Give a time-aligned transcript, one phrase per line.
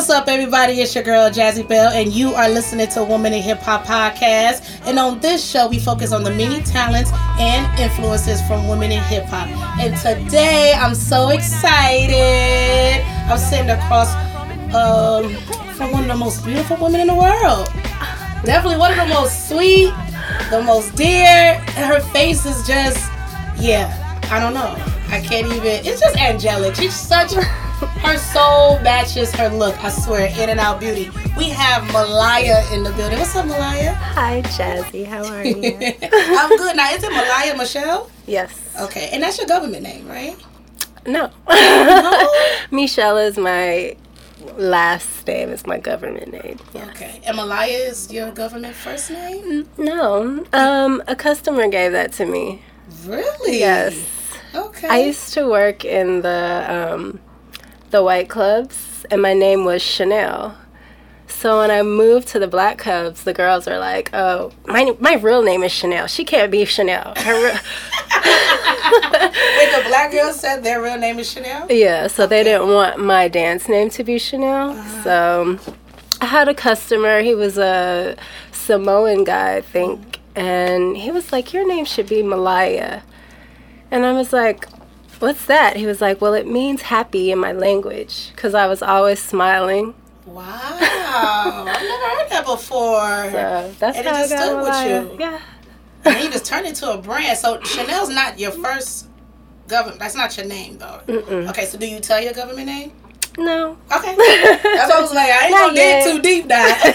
[0.00, 0.80] what's up, everybody?
[0.80, 4.80] It's your girl Jazzie Belle, and you are listening to Women in Hip Hop Podcast.
[4.86, 9.02] And on this show, we focus on the many talents and influences from women in
[9.02, 9.48] hip hop.
[9.78, 13.04] And today, I'm so excited.
[13.30, 14.14] I'm sitting across
[14.74, 15.34] um,
[15.74, 17.66] from one of the most beautiful women in the world.
[18.42, 19.92] Definitely one of the most sweet,
[20.48, 21.56] the most dear.
[21.76, 22.96] Her face is just,
[23.58, 23.92] yeah,
[24.30, 24.76] I don't know.
[25.14, 25.84] I can't even.
[25.84, 26.74] It's just angelic.
[26.76, 27.34] She's such.
[28.02, 29.76] Her soul matches her look.
[29.84, 31.10] I swear, in and out beauty.
[31.36, 33.18] We have Maliah in the building.
[33.18, 33.94] What's up, Maliah?
[33.94, 35.04] Hi, Jazzie.
[35.04, 35.54] How are you?
[36.12, 36.76] I'm good.
[36.76, 38.10] Now, is it Maliah Michel?
[38.26, 38.58] yes.
[38.80, 40.36] Okay, and that's your government name, right?
[41.06, 41.30] No.
[42.70, 43.96] Michel is my
[44.56, 45.50] last name.
[45.50, 46.58] It's my government name.
[46.74, 46.88] Yeah.
[46.90, 49.68] Okay, and Maliah is your government first name?
[49.76, 50.44] No.
[50.52, 52.62] Um, a customer gave that to me.
[53.04, 53.58] Really?
[53.60, 53.94] Yes.
[54.54, 54.88] Okay.
[54.88, 57.20] I used to work in the um,
[57.90, 60.56] the white clubs, and my name was Chanel.
[61.26, 65.14] So when I moved to the black clubs, the girls are like, "Oh, my my
[65.14, 66.06] real name is Chanel.
[66.06, 67.60] She can't be Chanel." Her re-
[69.58, 71.66] Wait, the black girl said their real name is Chanel?
[71.70, 74.70] Yeah, so they didn't want my dance name to be Chanel.
[74.70, 75.02] Uh-huh.
[75.04, 75.58] So
[76.20, 78.16] I had a customer, he was a
[78.52, 83.02] Samoan guy, I think, and he was like, Your name should be Maliah.
[83.90, 84.68] And I was like,
[85.20, 85.76] What's that?
[85.76, 89.94] He was like, Well, it means happy in my language because I was always smiling.
[90.26, 90.44] Wow.
[90.80, 93.30] I've never heard that before.
[93.30, 95.20] So that's And it how I just got stood with you.
[95.20, 95.40] Yeah.
[96.04, 97.38] And you just turned into a brand.
[97.38, 99.08] So Chanel's not your first
[99.68, 100.00] government.
[100.00, 101.00] That's not your name, though.
[101.06, 101.48] Mm-mm.
[101.50, 102.92] Okay, so do you tell your government name?
[103.38, 103.76] No.
[103.94, 104.16] Okay.
[104.16, 105.30] That's what I was like.
[105.30, 106.66] I ain't Not gonna dig too deep now.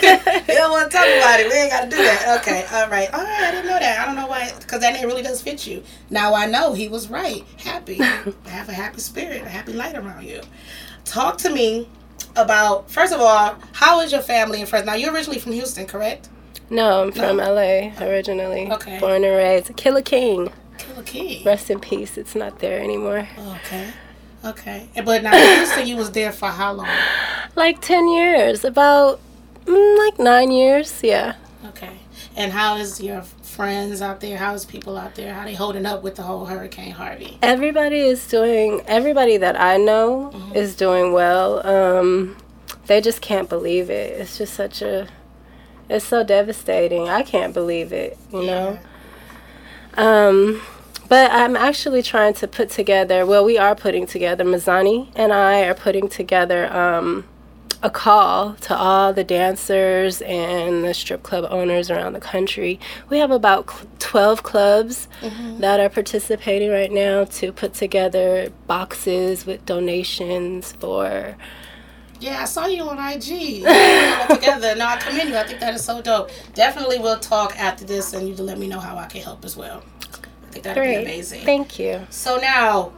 [0.47, 1.47] you don't want to talk about it.
[1.49, 2.39] We ain't gotta do that.
[2.41, 2.65] Okay.
[2.71, 3.11] All right.
[3.13, 3.43] All right.
[3.43, 3.99] I didn't know that.
[3.99, 5.83] I don't know why, because that name really does fit you.
[6.09, 7.43] Now I know he was right.
[7.57, 7.95] Happy.
[7.95, 10.41] Have a happy spirit, a happy light around you.
[11.05, 11.87] Talk to me
[12.35, 14.85] about first of all, how is your family and friends?
[14.85, 16.29] Now you're originally from Houston, correct?
[16.69, 17.53] No, I'm from No.
[17.53, 18.71] LA originally.
[18.71, 18.99] Okay.
[18.99, 19.75] Born and raised.
[19.77, 20.51] Killer King.
[20.77, 21.43] Killer Key.
[21.45, 22.17] Rest in peace.
[22.17, 23.27] It's not there anymore.
[23.37, 23.91] Okay.
[24.45, 24.87] Okay.
[25.03, 26.87] But now you Houston, you was there for how long?
[27.55, 28.65] Like 10 years.
[28.65, 29.21] About
[29.65, 31.01] mm, like nine years.
[31.01, 31.35] Yeah.
[31.67, 31.99] Okay.
[32.35, 34.37] And how is your friends out there?
[34.37, 35.33] How is people out there?
[35.33, 37.37] How they holding up with the whole Hurricane Harvey?
[37.41, 41.65] Everybody is doing, everybody that I know is doing well.
[41.65, 42.35] Um,
[42.87, 44.19] they just can't believe it.
[44.19, 45.07] It's just such a,
[45.89, 47.07] it's so devastating.
[47.07, 48.79] I can't believe it, you know?
[49.93, 50.61] Um,
[51.07, 55.63] but I'm actually trying to put together, well, we are putting together, Mazani and I
[55.63, 57.25] are putting together um,
[57.83, 62.79] a call to all the dancers and the strip club owners around the country.
[63.09, 65.07] We have about cl- 12 clubs
[65.59, 71.35] that are participating right now to put together boxes with donations for.
[72.19, 73.61] Yeah, I saw you on IG.
[74.29, 74.73] Together.
[74.75, 75.35] No, I commend you.
[75.37, 76.31] I think that is so dope.
[76.53, 79.43] Definitely we'll talk after this and you to let me know how I can help
[79.45, 79.83] as well.
[80.63, 81.41] That'd be amazing.
[81.45, 82.05] Thank you.
[82.09, 82.91] so now,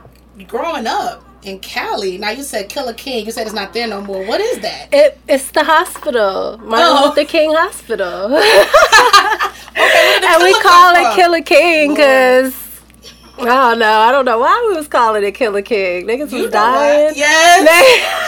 [0.48, 3.26] growing up in Cali, now you said Killer King.
[3.26, 4.24] You said it's not there no more.
[4.26, 4.90] What is that?
[4.92, 7.06] It, it's the hospital, Martin Oh.
[7.16, 8.40] Luther King Hospital.
[9.78, 11.16] Okay, where did the and we call it?
[11.16, 12.52] Killer King because
[13.38, 14.00] Don't know.
[14.00, 16.08] I don't know why we was calling it Killer King.
[16.08, 17.14] Niggas You was dying.
[17.16, 17.68] Yes.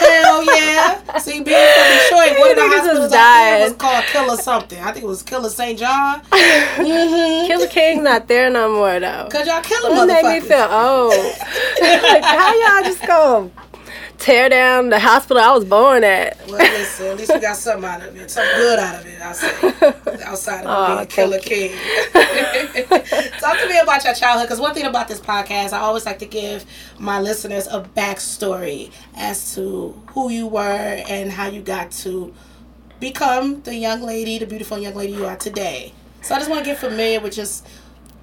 [0.00, 1.18] Hell yeah.
[1.18, 3.64] See, being from Detroit, one of the Niggas was hospitals there dying.
[3.64, 4.78] was called Killer something.
[4.80, 5.78] I think it was Killer St.
[5.78, 6.20] John.
[6.30, 7.46] Mm-hmm.
[7.48, 9.28] Killer King not there no more though.
[9.30, 11.12] Cause y'all killing That made me feel old.
[11.80, 13.50] like how y'all just go
[14.20, 16.36] tear down the hospital I was born at?
[16.46, 18.30] Well, listen, at least we got something out of it.
[18.30, 20.22] Something good out of it, I say.
[20.24, 21.72] Outside of Aw, being a Killer King.
[23.40, 26.18] Talk to me about your childhood, because one thing about this podcast, I always like
[26.20, 26.64] to give
[26.98, 30.60] my listeners a backstory as to who you were
[31.08, 32.32] and how you got to
[33.00, 35.92] become the young lady, the beautiful young lady you are today.
[36.22, 37.66] So I just want to get familiar with just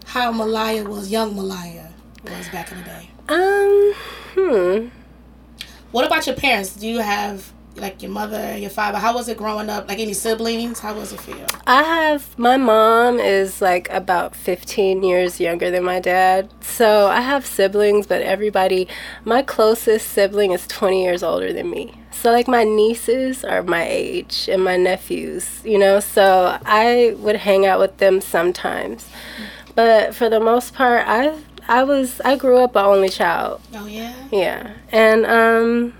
[0.06, 1.90] how Maliah was, young Maliah
[2.24, 3.10] was back in the day.
[3.30, 3.94] Um,
[4.36, 4.97] hmm.
[5.92, 6.76] What about your parents?
[6.76, 8.98] Do you have like your mother, your father?
[8.98, 9.88] How was it growing up?
[9.88, 10.80] Like any siblings?
[10.80, 11.46] How was it for you?
[11.66, 16.52] I have my mom is like about 15 years younger than my dad.
[16.62, 18.88] So I have siblings, but everybody,
[19.24, 21.94] my closest sibling is 20 years older than me.
[22.12, 27.38] So like my nieces are my age and my nephews, you know, so I would
[27.38, 29.08] hang out with them sometimes.
[29.76, 31.38] But for the most part, I
[31.68, 33.62] I was I grew up an only child.
[33.74, 34.14] Oh yeah.
[34.32, 34.74] Yeah.
[34.92, 35.94] And um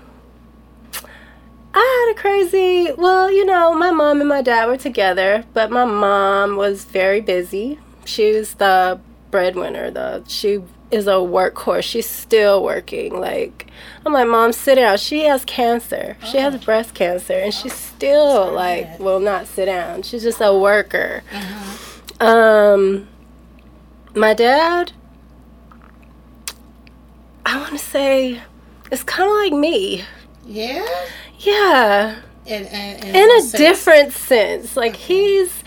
[1.74, 5.70] I had a crazy well, you know, my mom and my dad were together, but
[5.70, 7.78] my mom was very busy.
[8.04, 9.00] She was the
[9.30, 11.82] breadwinner, the she is a workhorse.
[11.82, 13.20] She's still working.
[13.20, 13.66] Like
[14.06, 14.96] I'm like, Mom, sit down.
[14.96, 16.16] She has cancer.
[16.24, 20.02] She has breast cancer and she's still like will not sit down.
[20.02, 21.22] She's just a worker.
[22.20, 23.06] Um
[24.14, 24.92] my dad
[27.50, 28.42] I want to say
[28.92, 30.04] it's kind of like me.
[30.46, 30.86] Yeah.
[31.38, 32.16] Yeah.
[32.44, 33.52] In, in, in, in a sense?
[33.52, 34.76] different sense.
[34.76, 35.62] Like he's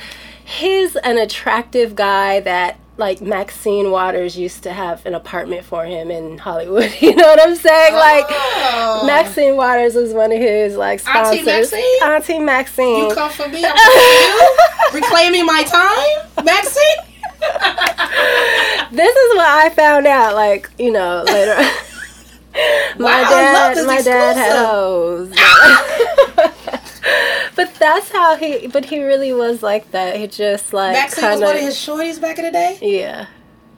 [0.45, 6.11] he's an attractive guy that like Maxine Waters used to have an apartment for him
[6.11, 6.93] in Hollywood.
[7.01, 7.95] You know what I'm saying?
[7.95, 9.03] Like Oh.
[9.07, 11.71] Maxine Waters was one of his like Auntie sponsors.
[11.71, 12.03] Maxine?
[12.03, 13.07] Auntie Maxine.
[13.09, 13.75] You come for me, I'm
[14.93, 15.01] for you.
[15.01, 17.10] Reclaiming my time, Maxine.
[18.91, 20.35] This is what I found out.
[20.35, 21.55] Like you know later.
[22.99, 25.37] my Wow, dad, my dad had exclusive.
[25.37, 26.51] hoes.
[27.55, 28.67] but that's how he.
[28.67, 30.17] But he really was like that.
[30.17, 32.77] He just like Maxine was kind one of his shorties back in the day.
[32.81, 33.27] Yeah,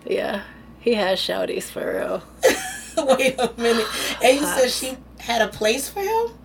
[0.05, 0.43] yeah.
[0.79, 2.23] He has shouties for real.
[3.17, 3.87] Wait a minute.
[4.21, 6.35] And you said she had a place for him?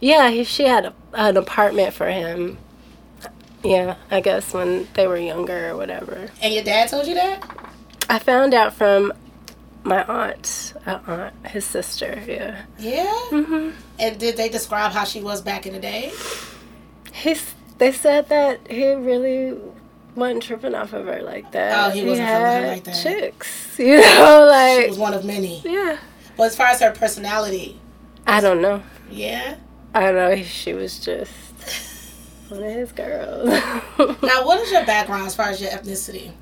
[0.00, 2.58] Yeah, he, she had a, an apartment for him.
[3.64, 6.28] Yeah, I guess when they were younger or whatever.
[6.42, 7.42] And your dad told you that?
[8.08, 9.12] I found out from
[9.82, 12.22] my aunt, uh, aunt, his sister.
[12.26, 12.62] Yeah.
[12.78, 13.12] Yeah.
[13.30, 16.12] hmm And did they describe how she was back in the day?
[17.12, 17.54] He's.
[17.78, 19.54] They said that he really
[20.14, 21.86] wasn't tripping off of her like that.
[21.86, 23.02] Oh, he wasn't feeling her like that.
[23.02, 25.60] Chicks, you know, like She was one of many.
[25.62, 25.98] yeah.
[26.38, 27.78] But as far as her personality,
[28.26, 28.82] I don't know.
[29.10, 29.56] yeah.
[29.94, 30.42] I don't know.
[30.42, 31.30] She was just
[32.48, 33.48] one of his girls.
[34.22, 36.32] Now, what is your background as far as your ethnicity?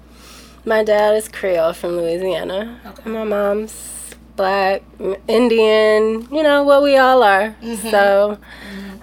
[0.65, 2.81] My dad is Creole from Louisiana.
[2.87, 3.11] Okay.
[3.11, 4.83] My mom's black,
[5.29, 7.55] Indian, you know, what we all are.
[7.63, 7.91] Mhm.
[7.91, 8.39] So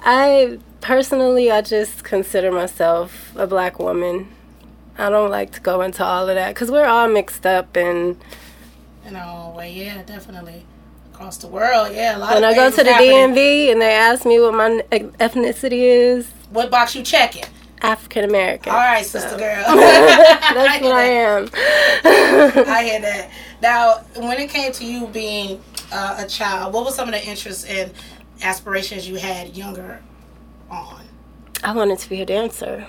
[0.04, 4.28] I personally, I just consider myself a black woman.
[4.98, 7.76] I don't like to go into all of that because we're all mixed up.
[7.76, 8.18] And
[9.06, 10.66] You know, well, yeah, definitely.
[11.14, 12.18] Across the world, yeah.
[12.18, 13.12] A lot when of I go to the happening.
[13.36, 17.46] DMV and they ask me what my ethnicity is, What box you checking?
[17.82, 18.72] African American.
[18.72, 19.40] All right, sister girl.
[19.66, 21.50] That's what I am.
[21.54, 23.32] I hear that.
[23.62, 25.62] Now, when it came to you being
[25.92, 27.92] uh, a child, what were some of the interests and
[28.44, 30.02] aspirations you had younger
[30.70, 31.06] on?
[31.64, 32.86] I wanted to be a dancer.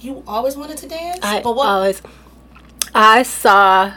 [0.00, 1.20] You always wanted to dance?
[1.22, 1.66] I but what?
[1.66, 2.02] always.
[2.94, 3.92] I saw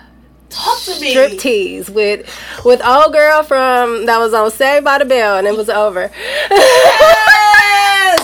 [0.49, 1.13] talk to me.
[1.13, 2.27] striptease with
[2.65, 6.11] with old girl from that was on Saved by the Bell and it was over.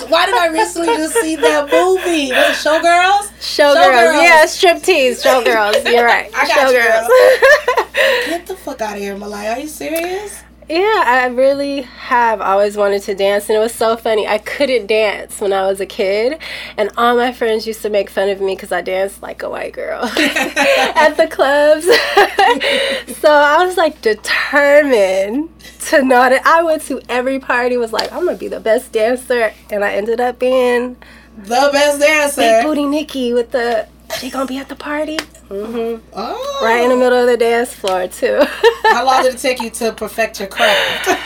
[0.10, 2.32] Why did I recently just see that movie?
[2.32, 3.32] Was it Showgirls?
[3.40, 4.24] Showgirls, Showgirls.
[4.24, 5.92] yeah, striptease, showgirls.
[5.92, 6.30] You're right.
[6.36, 8.26] I got you, showgirls.
[8.28, 9.54] Get the fuck out of here, Maliah.
[9.54, 10.42] Are you serious?
[10.68, 14.28] Yeah, I really have always wanted to dance, and it was so funny.
[14.28, 16.40] I couldn't dance when I was a kid,
[16.76, 19.50] and all my friends used to make fun of me because I danced like a
[19.50, 21.86] white girl at the clubs.
[23.20, 25.50] so I was like determined
[25.90, 26.32] to not.
[26.34, 27.78] I went to every party.
[27.78, 30.98] Was like, I'm gonna be the best dancer, and I ended up being
[31.38, 32.68] The best Big dancer.
[32.68, 33.88] Booty Nikki with the.
[34.20, 35.18] She gonna be at the party.
[35.18, 36.04] Mm-hmm.
[36.14, 36.60] Oh.
[36.64, 38.42] Right in the middle of the dance floor too.
[38.84, 41.22] How long did it take you to perfect your craft?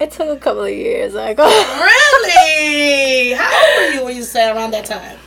[0.00, 1.14] It took a couple of years.
[1.14, 1.48] Like, oh.
[2.54, 3.32] really?
[3.32, 5.18] How old were you when you say around that time?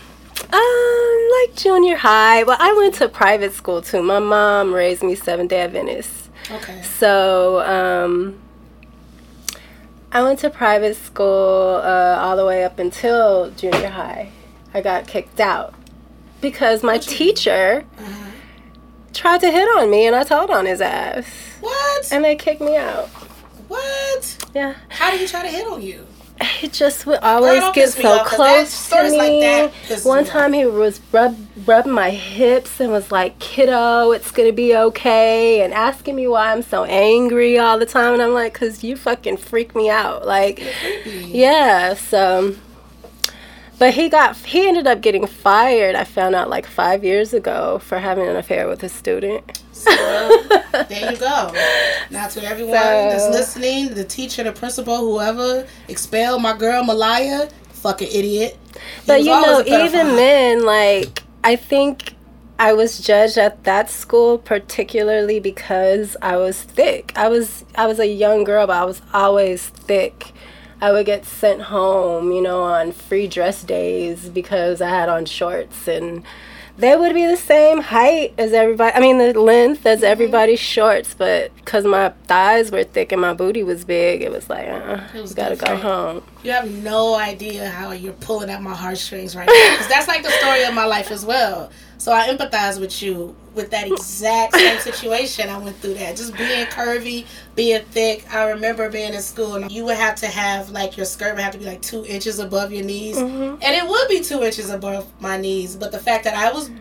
[0.53, 2.43] um, like junior high.
[2.43, 4.01] Well, I went to private school too.
[4.01, 6.29] My mom raised me Seventh Day Adventist.
[6.49, 6.81] Okay.
[6.81, 8.39] So, um,
[10.11, 14.31] I went to private school uh, all the way up until junior high.
[14.73, 15.73] I got kicked out
[16.41, 18.31] because my teacher Uh-huh.
[19.13, 21.25] tried to hit on me, and I told on his ass,
[21.61, 22.11] What?
[22.11, 23.07] and they kicked me out.
[23.67, 24.37] What?
[24.53, 24.73] Yeah.
[24.89, 26.07] How did he try to hit on you?
[26.59, 29.41] he just would always get so off, close to like me.
[29.41, 29.71] that
[30.03, 34.75] One time he was rub rubbing my hips and was like, "Kiddo, it's gonna be
[34.75, 38.83] okay," and asking me why I'm so angry all the time, and I'm like, "Cause
[38.83, 40.63] you fucking freak me out." Like,
[41.05, 41.93] yeah.
[41.93, 42.55] So,
[43.81, 45.95] but he got he ended up getting fired.
[45.95, 49.59] I found out like five years ago for having an affair with a student.
[49.71, 49.89] So,
[50.87, 51.51] there you go.
[52.11, 58.09] Now to everyone that's listening, the teacher, the principal, whoever expelled my girl Maliah, fucking
[58.09, 58.55] idiot.
[58.75, 62.13] He But you know, even then, like I think
[62.59, 67.13] I was judged at that school particularly because I was thick.
[67.15, 70.33] I was I was a young girl, but I was always thick.
[70.81, 75.25] I would get sent home, you know, on free dress days because I had on
[75.25, 76.23] shorts and
[76.77, 78.95] they would be the same height as everybody.
[78.95, 79.87] I mean, the length Mm-hmm.
[79.87, 84.31] as everybody's shorts, but because my thighs were thick and my booty was big, it
[84.31, 86.23] was like, uh, you gotta go home.
[86.43, 89.71] You have no idea how you're pulling at my heartstrings right now.
[89.73, 91.69] Because that's like the story of my life as well.
[91.97, 95.49] So I empathize with you with that exact same situation.
[95.49, 96.15] I went through that.
[96.17, 98.25] Just being curvy, being thick.
[98.33, 101.43] I remember being in school and you would have to have like your skirt would
[101.43, 103.17] have to be like two inches above your knees.
[103.17, 103.61] Mm-hmm.
[103.61, 105.75] And it would be two inches above my knees.
[105.75, 106.71] But the fact that I was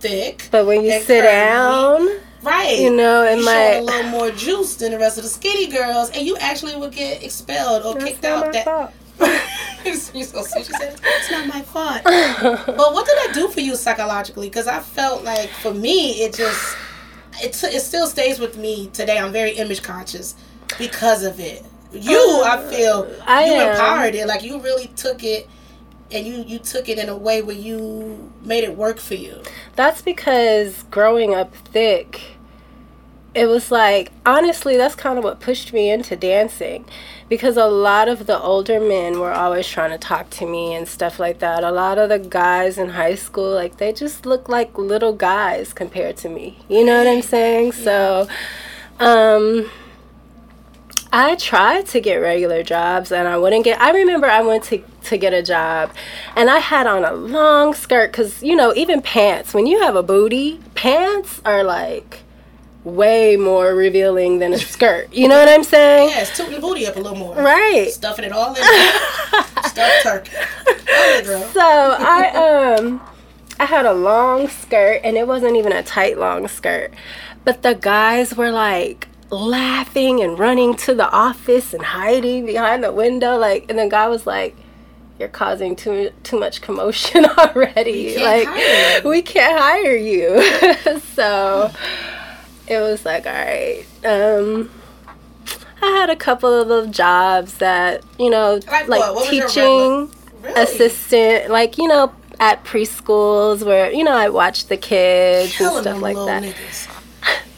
[0.00, 0.48] thick.
[0.50, 2.08] But when you sit curvy, down,
[2.42, 2.78] Right.
[2.80, 3.74] you know, it you might.
[3.74, 6.92] a little more juice than the rest of the skinny girls, and you actually would
[6.92, 8.52] get expelled or That's kicked out.
[8.52, 8.92] That fault.
[9.84, 10.66] You're so sweet.
[10.66, 14.48] She said, "It's not my fault." but what did that do for you psychologically?
[14.48, 16.76] Because I felt like for me, it just
[17.42, 19.18] it t- it still stays with me today.
[19.18, 20.34] I'm very image conscious
[20.78, 21.64] because of it.
[21.92, 23.70] You, uh, I feel, I you am.
[23.72, 24.26] empowered it.
[24.26, 25.48] Like you really took it.
[26.10, 29.40] And you, you took it in a way where you made it work for you.
[29.76, 32.36] That's because growing up thick,
[33.34, 36.84] it was like, honestly, that's kind of what pushed me into dancing.
[37.28, 40.86] Because a lot of the older men were always trying to talk to me and
[40.86, 41.64] stuff like that.
[41.64, 45.72] A lot of the guys in high school, like, they just look like little guys
[45.72, 46.58] compared to me.
[46.68, 47.72] You know what I'm saying?
[47.72, 48.28] So,
[49.00, 49.70] um,.
[51.14, 54.82] I tried to get regular jobs and I wouldn't get I remember I went to
[55.02, 55.92] to get a job
[56.34, 59.94] and I had on a long skirt cuz you know even pants when you have
[59.94, 62.20] a booty pants are like
[62.84, 65.12] way more revealing than a skirt.
[65.12, 66.08] You know what I'm saying?
[66.08, 67.34] Yes, tooting the booty up a little more.
[67.36, 67.90] Right.
[67.90, 68.62] Stuffing it all in.
[69.64, 70.32] Stuffed turkey.
[70.88, 71.50] Oh.
[71.52, 73.00] So I um
[73.60, 76.92] I had a long skirt and it wasn't even a tight long skirt.
[77.44, 82.92] But the guys were like laughing and running to the office and hiding behind the
[82.92, 84.54] window like and the guy was like
[85.18, 88.18] you're causing too too much commotion already.
[88.18, 90.42] Like we can't hire you.
[91.14, 91.70] so
[92.72, 93.84] it was like all right.
[94.04, 94.70] Um
[95.82, 99.14] I had a couple of jobs that, you know, Like like, what?
[99.16, 100.10] What teaching
[100.42, 100.62] Really?
[100.62, 105.82] assistant, like you know, at preschools where you know I watched the kids Killing and
[105.84, 106.88] stuff them like that.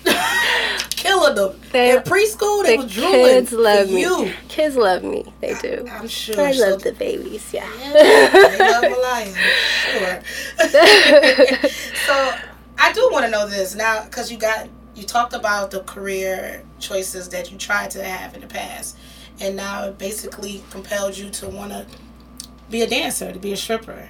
[0.91, 1.61] Killing them.
[1.73, 4.01] They- In preschool, they The was drooling kids love me.
[4.01, 4.33] you.
[4.49, 5.25] Kids love me.
[5.41, 5.87] They do.
[5.91, 6.41] I'm sure.
[6.41, 7.45] I so- love the babies.
[7.53, 7.69] Yeah.
[7.79, 7.93] Yeah,
[8.31, 9.35] they love Maliah.
[9.93, 10.23] Sure.
[12.07, 12.35] so
[12.79, 16.63] I do want to know this now because you got you talked about the career
[16.79, 18.97] choices that you tried to have in the past,
[19.41, 21.87] and now it basically compelled you to want to
[22.71, 24.09] be a dancer, to be a stripper.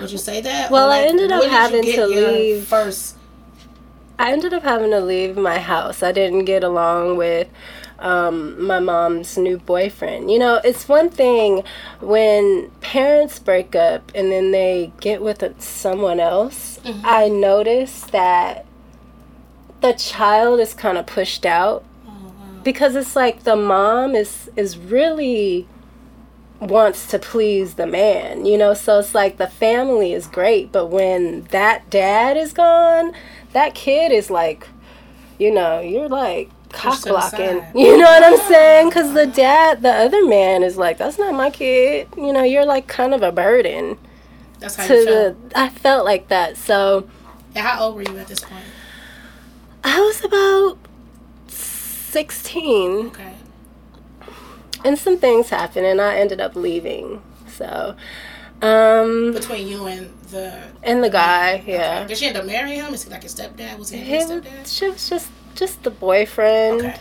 [0.00, 0.70] Would you say that?
[0.70, 2.64] Well, Or, I ended up when did you having to leave.
[2.66, 3.16] first.
[4.18, 6.02] I ended up having to leave my house.
[6.02, 7.48] I didn't get along with
[7.98, 10.30] um, my mom's new boyfriend.
[10.30, 11.64] You know, it's one thing
[12.00, 16.78] when parents break up and then they get with someone else.
[17.02, 18.63] I notice that
[19.84, 21.84] the child is kind of pushed out
[22.62, 25.68] because it's like the mom is is really
[26.58, 28.72] wants to please the man, you know?
[28.72, 33.12] So it's like the family is great, but when that dad is gone,
[33.52, 34.66] that kid is like,
[35.38, 37.62] you know, you're like cock Pushed to the blocking.
[37.74, 38.88] You know what I'm saying?
[38.88, 42.08] Because the dad, the other man is like, that's not my kid.
[42.16, 43.98] You know, you're like kind of a burden
[44.60, 45.36] That's how to you the.
[45.54, 46.56] I felt like that.
[46.56, 47.06] So
[47.54, 48.64] And how old were you at this point?
[49.84, 50.78] I was about
[51.48, 53.06] 16.
[53.08, 53.34] Okay.
[54.84, 57.22] and some things happened and I ended up leaving.
[57.48, 57.94] So,
[58.62, 60.58] um, Between you and the.
[60.82, 62.94] and the guy, yeah, Did she end up marrying him?
[62.94, 63.78] Is he like a stepdad?
[63.78, 64.66] Was he stepdad?
[64.66, 66.80] she was just just the boyfriend.
[66.80, 66.96] Okay.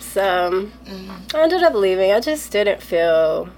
[0.00, 1.34] So Mhm.
[1.34, 2.12] I ended up leaving.
[2.12, 3.48] I just didn't feel,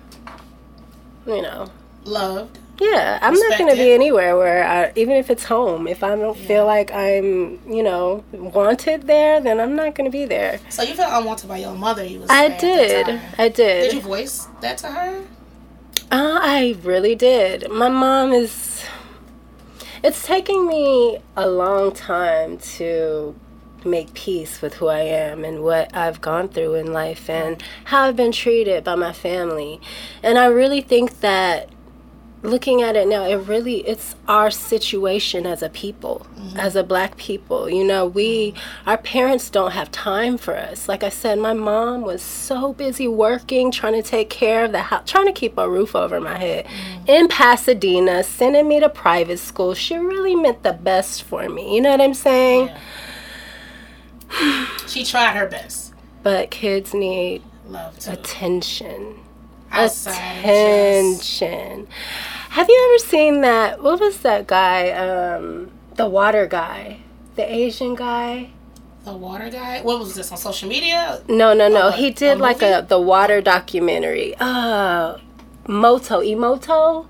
[1.27, 1.71] you know.
[2.05, 2.59] Loved.
[2.81, 6.39] Yeah, I'm not gonna be anywhere where I, even if it's home, if I don't
[6.39, 6.47] Yeah.
[6.47, 10.61] feel like I'm, you know, wanted there, then I'm not gonna be there.
[10.69, 12.05] So you felt unwanted by your mother.
[12.05, 12.31] You was.
[12.31, 13.21] I saying at the did.
[13.39, 13.83] I did.
[13.83, 15.23] Did you voice that to her?
[16.11, 17.71] Uh, I really did.
[17.71, 18.85] My mom is.
[20.03, 23.35] It's taking me a long time to
[23.85, 28.05] make peace with who I am and what I've gone through in life and how
[28.05, 29.81] I've been treated by my family.
[30.23, 31.69] And I really think that
[32.43, 36.57] looking at it now it really it's our situation as a people mm-hmm.
[36.59, 37.69] as a black people.
[37.69, 38.89] You know we mm-hmm.
[38.89, 40.89] our parents don't have time for us.
[40.89, 44.83] Like i said my mom was so busy working trying to take care of the
[44.83, 46.67] house trying to keep a roof over my head.
[46.67, 47.11] Mm-hmm.
[47.11, 51.75] In pasadena sending me to private school she really meant the best for me.
[51.75, 52.71] You know what i'm saying?
[54.87, 55.95] She tried her best.
[56.23, 57.43] but kids need
[58.07, 59.19] attention
[59.71, 61.87] Outside of just attention.
[62.51, 63.83] Have you ever seen that?
[63.83, 64.91] What was that guy?
[64.91, 67.01] Um, the water guy,
[67.37, 68.51] the Asian guy.
[69.05, 69.81] the water guy.
[69.83, 71.23] What was this on social media?
[71.29, 71.91] No, no, no.
[71.91, 74.35] He a did like a the water documentary.
[74.41, 75.19] Uh,
[75.67, 77.07] Moto, Emoto,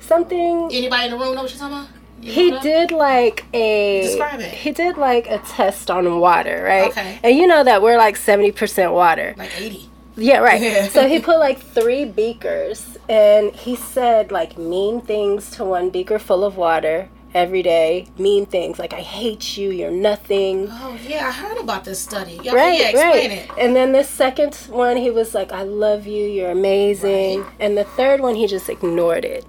[0.00, 0.68] something.
[0.72, 1.88] Anybody in the room know what you're talking about?
[2.20, 4.52] he did like a Describe it.
[4.54, 6.90] he did like a test on water, right?
[6.90, 7.18] Okay.
[7.24, 9.34] And you know that we're like seventy percent water.
[9.36, 9.88] Like 80.
[10.16, 10.60] Yeah, right.
[10.62, 10.88] Yeah.
[10.88, 16.18] so he put like three beakers and he said like mean things to one beaker
[16.18, 18.06] full of water every day.
[18.18, 20.68] Mean things like I hate you, you're nothing.
[20.70, 22.38] Oh, yeah, I heard about this study.
[22.42, 23.38] Yeah, Right, yeah, explain right.
[23.38, 23.50] it.
[23.58, 27.40] And then the second one he was like, I love you, you're amazing.
[27.40, 27.50] Right.
[27.60, 29.46] And the third one he just ignored it.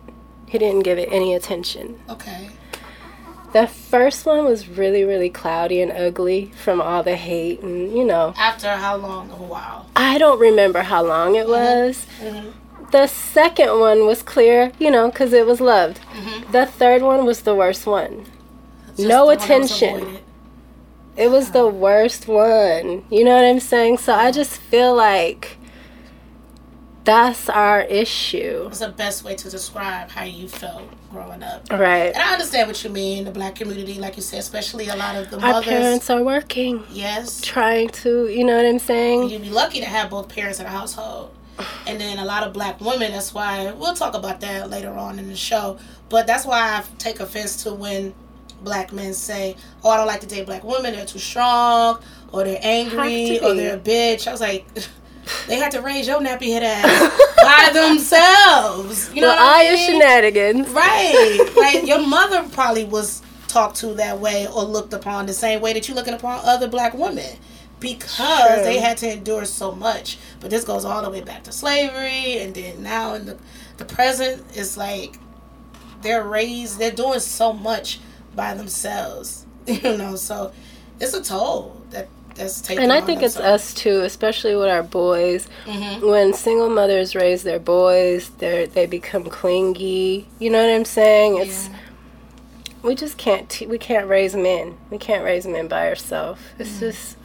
[0.47, 1.99] He didn't give it any attention.
[2.09, 2.49] Okay.
[3.53, 8.03] The first one was really, really cloudy and ugly from all the hate and you
[8.03, 8.33] know.
[8.37, 9.85] After how long a while?
[9.95, 12.05] I don't remember how long it was.
[12.21, 12.53] Mhm.
[12.91, 15.99] The second one was clear, you know, because it was loved.
[16.15, 16.51] Mhm.
[16.51, 18.25] The third one was the worst one.
[18.95, 20.17] Just No one attention.
[21.15, 23.03] It was the worst one.
[23.09, 23.99] You know what I'm saying?
[23.99, 25.57] So I just feel like
[27.03, 28.65] that's our issue.
[28.67, 31.69] It's the best way to describe how you felt growing up.
[31.71, 32.13] Right.
[32.13, 35.15] And I understand what you mean, the black community, like you said, especially a lot
[35.15, 35.67] of the Our mothers.
[35.69, 37.41] parents are working, Yes.
[37.41, 39.29] trying to, you know what I'm saying?
[39.29, 41.31] You'd be lucky to have both parents in a household.
[41.85, 45.19] And then a lot of black women, that's why we'll talk about that later on
[45.19, 45.77] in the show.
[46.09, 48.13] But that's why I take offense to when
[48.63, 51.99] black men say, Oh, I don't like to date black women, they're too strong,
[52.31, 54.25] or they're angry, or they're a bitch.
[54.27, 54.65] I was like,
[55.47, 59.13] they had to raise your nappy head ass by themselves.
[59.13, 59.91] You know well, I your mean?
[59.91, 60.69] shenanigans.
[60.69, 61.49] Right.
[61.55, 65.73] Like your mother probably was talked to that way or looked upon the same way
[65.73, 67.37] that you're looking upon other black women.
[67.79, 68.63] Because True.
[68.63, 70.17] they had to endure so much.
[70.39, 73.37] But this goes all the way back to slavery and then now in the
[73.77, 75.17] the present it's like
[76.01, 77.99] they're raised they're doing so much
[78.35, 79.45] by themselves.
[79.65, 80.51] You know, so
[80.99, 82.83] it's a toll that that's taken.
[82.83, 85.47] And I think it's us too, especially with our boys.
[85.65, 86.01] Mhm.
[86.09, 90.27] When single mothers raise their boys, they they become clingy.
[90.39, 91.37] You know what I'm saying?
[91.37, 91.77] It's Yeah.
[92.81, 94.77] we just can't te- we can't raise men.
[94.89, 96.41] We can't raise men by ourselves.
[96.59, 97.17] It's just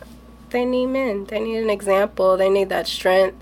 [0.51, 1.27] they need men.
[1.27, 2.37] They need an example.
[2.37, 3.37] They need that strength.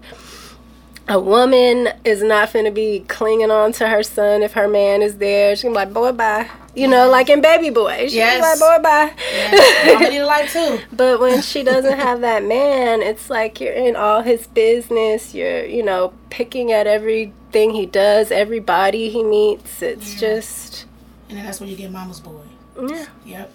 [1.08, 5.02] A woman is not going to be clinging on to her son if her man
[5.02, 5.54] is there.
[5.54, 6.50] She's gonna be like, boy, bye.
[6.74, 8.06] You know, like in Baby Boy.
[8.06, 8.42] She's Yes.
[8.42, 9.14] like, boy, bye.
[9.32, 9.92] Yeah.
[9.94, 10.80] Mama need a life too.
[10.96, 15.32] But when she doesn't have that man, it's like you're in all his business.
[15.32, 19.80] You're, you know, picking at everything he does, everybody he meets.
[19.82, 20.20] It's Yeah.
[20.20, 20.86] just,
[21.28, 22.42] And then that's when you get mama's boy.
[22.88, 23.06] yeah.
[23.24, 23.52] Yep.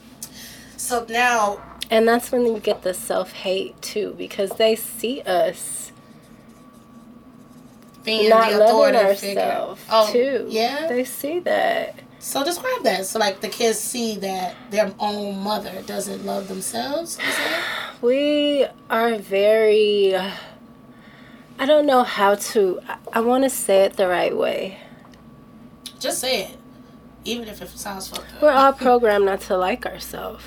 [0.78, 5.91] So now And that's when you get the self hate too, because they see us
[8.04, 9.42] being not the loving figure.
[9.42, 10.46] ourselves Oh, too.
[10.50, 10.88] Yeah.
[10.88, 11.96] They see that.
[12.20, 13.06] So describe that.
[13.06, 17.18] So like the kids see that their own mother doesn't love themselves.
[18.02, 20.16] We are very.
[20.16, 22.80] I don't know how to.
[22.88, 24.80] I, I want to say it the right way.
[26.00, 26.58] Just say it,
[27.26, 28.42] even if it sounds fucked up.
[28.42, 30.44] We're all programmed not to like ourselves.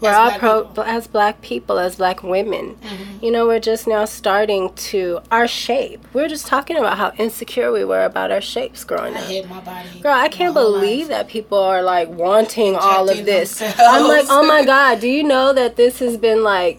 [0.00, 0.82] We're As all black pro people.
[0.84, 2.76] as black people, as black women.
[2.82, 3.22] Mhm.
[3.22, 6.04] You know, we're just now starting to our shape.
[6.12, 9.24] We're just talking about how insecure we were about our shapes growing I up.
[9.26, 9.88] hate my body.
[10.02, 11.08] Girl, I can't believe life.
[11.08, 13.58] that people are like wanting all of this.
[13.58, 13.80] themselves.
[13.80, 16.78] I'm like, oh my god, do you know that this has been like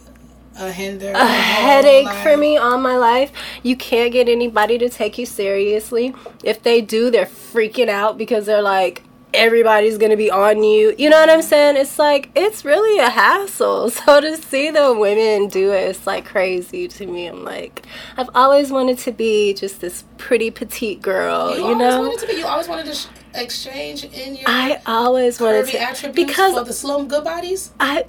[0.59, 1.11] a hinder.
[1.13, 3.31] a headache for me all my life.
[3.63, 6.13] You can't get anybody to take you seriously.
[6.43, 9.03] If they do, they're freaking out because they're like,
[9.33, 10.95] everybody's gonna be on you.
[10.97, 11.75] You know what I'm saying?
[11.77, 13.89] It's like it's really a hassle.
[14.07, 17.27] So to see the women do it, it's like crazy to me.
[17.27, 17.85] I'm like,
[18.15, 21.51] I've always wanted to be just this pretty petite girl.
[21.51, 22.01] You, You, always know?
[22.01, 22.33] wanted to be.
[22.33, 26.63] You always wanted to sh- exchange in your I always wanted to attributes because for
[26.63, 28.05] the slum good bodies, I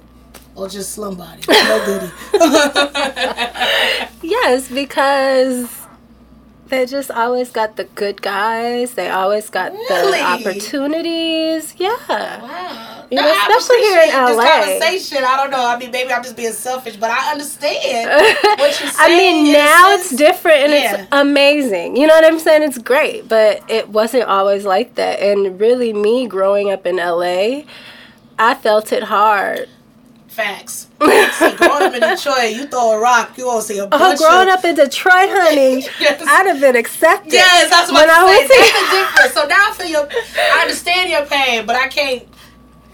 [0.55, 1.45] or just slum bodies.
[1.49, 2.11] No goodie.
[4.21, 5.78] Yes, because
[6.69, 8.93] they just always got the good guys.
[8.93, 10.19] They always got Really?
[10.19, 11.75] the opportunities.
[11.77, 11.95] Yeah.
[12.09, 13.05] Wow.
[13.11, 14.43] You know, especially here in LA.
[14.45, 15.23] conversation.
[15.23, 15.65] I don't know.
[15.67, 18.09] I mean, maybe I'm just being selfish, but I understand
[18.59, 18.93] what you're saying.
[18.97, 20.19] I mean, now it's sense.
[20.19, 20.95] different and Yeah.
[21.01, 21.97] it's amazing.
[21.97, 22.63] You know what I'm saying?
[22.63, 25.19] It's great, but it wasn't always like that.
[25.19, 27.63] And really, me growing up in LA,
[28.37, 29.67] I felt it hard.
[30.43, 30.87] Facts.
[31.01, 34.47] See, growing up in Detroit, you throw a rock, you gonna see a Oh, growing
[34.47, 34.59] of.
[34.59, 36.23] up in Detroit, honey, Yes.
[36.25, 37.33] I'd have been accepted.
[37.33, 38.41] Yes, that's what When I I'm saying.
[38.43, 39.33] in- That's the difference.
[39.33, 40.09] So now I feel your,
[40.55, 42.23] I understand your pain, but I can't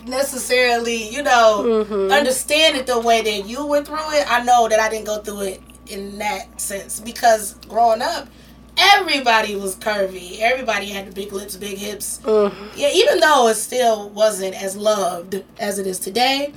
[0.07, 2.11] necessarily, you know, Mhm.
[2.11, 4.25] understand it the way that you went through it.
[4.27, 8.27] I know that I didn't go through it in that sense because growing up,
[8.75, 10.39] everybody was curvy.
[10.41, 12.19] Everybody had the big lips, big hips.
[12.23, 12.51] Mhm.
[12.75, 16.53] Yeah, even though it still wasn't as loved as it is today,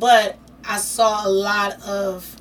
[0.00, 2.36] but I saw a lot of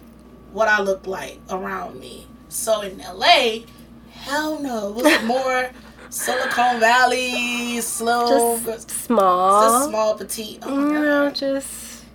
[0.52, 2.26] what I looked like around me.
[2.48, 3.66] So in LA,
[4.12, 5.70] hell no, it was more
[6.10, 10.60] Silicon Valley, slow, just small, just small, petite.
[10.64, 12.06] Oh know, just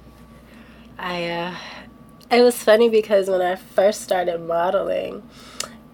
[0.98, 1.28] I.
[1.30, 1.54] uh
[2.30, 5.22] It was funny because when I first started modeling,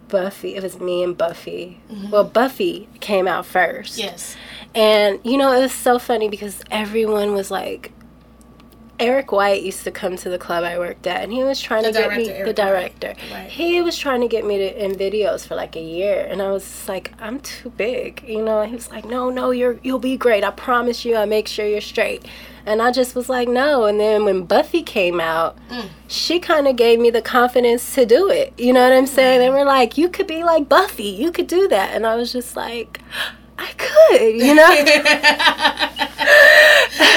[0.08, 1.80] Buffy, it was me and Buffy.
[1.90, 2.10] Mm-hmm.
[2.10, 3.98] Well, Buffy came out first.
[3.98, 4.36] Yes.
[4.74, 7.92] And you know, it was so funny because everyone was like,
[9.00, 11.84] Eric White used to come to the club I worked at, and he was trying
[11.84, 13.14] the to get me Eric the director.
[13.32, 13.48] Right.
[13.48, 16.50] He was trying to get me to, in videos for like a year, and I
[16.50, 18.62] was like, I'm too big, you know.
[18.62, 20.44] He was like, No, no, you're you'll be great.
[20.44, 21.16] I promise you.
[21.16, 22.26] I make sure you're straight.
[22.66, 23.86] And I just was like, No.
[23.86, 25.88] And then when Buffy came out, mm.
[26.06, 28.52] she kind of gave me the confidence to do it.
[28.58, 29.40] You know what I'm saying?
[29.40, 29.44] Mm.
[29.46, 31.04] And we're like, You could be like Buffy.
[31.04, 31.94] You could do that.
[31.94, 33.00] And I was just like.
[33.60, 34.70] I could, you know.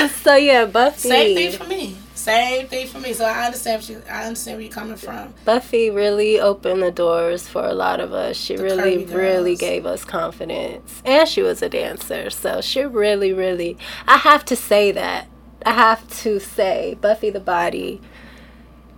[0.24, 1.08] so yeah, Buffy.
[1.10, 1.96] Same thing for me.
[2.16, 3.14] Same thing for me.
[3.14, 3.88] So I understand.
[3.88, 5.34] You, I understand where you're coming from.
[5.46, 8.36] Buffy really opened the doors for a lot of us.
[8.36, 12.30] She the really, really gave us confidence, and she was a dancer.
[12.30, 13.78] So she really, really.
[14.08, 15.28] I have to say that.
[15.66, 18.02] I have to say, Buffy the Body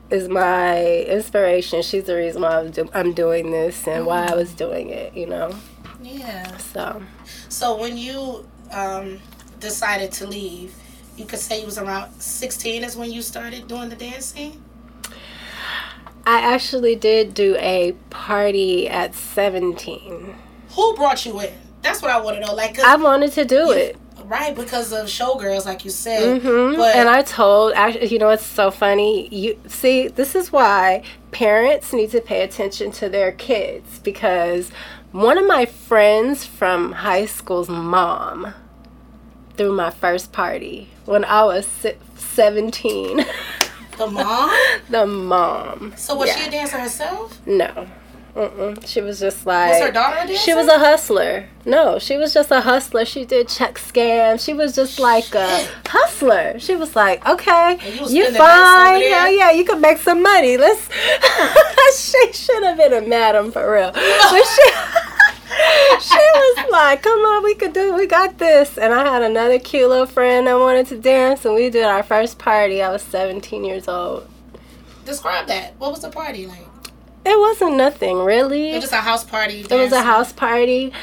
[0.10, 1.84] is my inspiration.
[1.84, 4.08] She's the reason why I'm, do- I'm doing this and mm-hmm.
[4.08, 5.16] why I was doing it.
[5.16, 5.56] You know.
[6.02, 6.58] Yeah.
[6.58, 7.04] So.
[7.56, 9.22] So when you um,
[9.62, 10.76] decided to leave,
[11.16, 14.62] you could say you was around 16 is when you started doing the dancing?
[16.28, 20.36] I actually did do a party at 17.
[20.72, 21.54] Who brought you in?
[21.82, 22.54] That's what I want to know.
[22.54, 23.96] Like, I wanted to do it.
[24.26, 26.42] Right, because of showgirls, like you said.
[26.42, 26.76] Mm-hmm.
[26.76, 29.34] But and I told, you know, it's so funny.
[29.34, 34.72] You see, this is why parents need to pay attention to their kids because
[35.16, 38.54] one of my friends from high school's mom
[39.56, 41.66] threw my first party when I was
[42.18, 43.26] 17.
[43.98, 44.52] The mom?
[44.90, 45.94] the mom.
[45.96, 46.36] So was yeah.
[46.36, 47.40] she a dancer herself?
[47.48, 47.88] No.
[48.36, 48.86] Mm-mm.
[48.86, 49.72] She was just like.
[49.72, 50.36] Was her daughter a dancer?
[50.36, 51.48] She was a hustler.
[51.64, 53.06] No, she was just a hustler.
[53.06, 54.44] She did check scams.
[54.44, 56.60] She was just like a hustler.
[56.60, 59.02] She was like, okay, you, are fine.
[59.02, 60.58] Hell yeah, you can make some money.
[60.58, 60.90] Let's.
[61.98, 63.92] she should have been a madam for real.
[63.94, 64.72] but she.
[66.02, 67.94] she was like, "Come on, we could do.
[67.94, 71.56] We got this." And I had another cute little friend that wanted to dance, and
[71.56, 72.82] we did our first party.
[72.82, 74.28] I was 17 years old.
[75.06, 75.76] Describe that.
[75.78, 76.68] What was the party like?
[77.26, 78.72] It wasn't nothing really.
[78.72, 79.62] It was a house party.
[79.62, 79.78] Dancing.
[79.78, 80.94] It was a house party.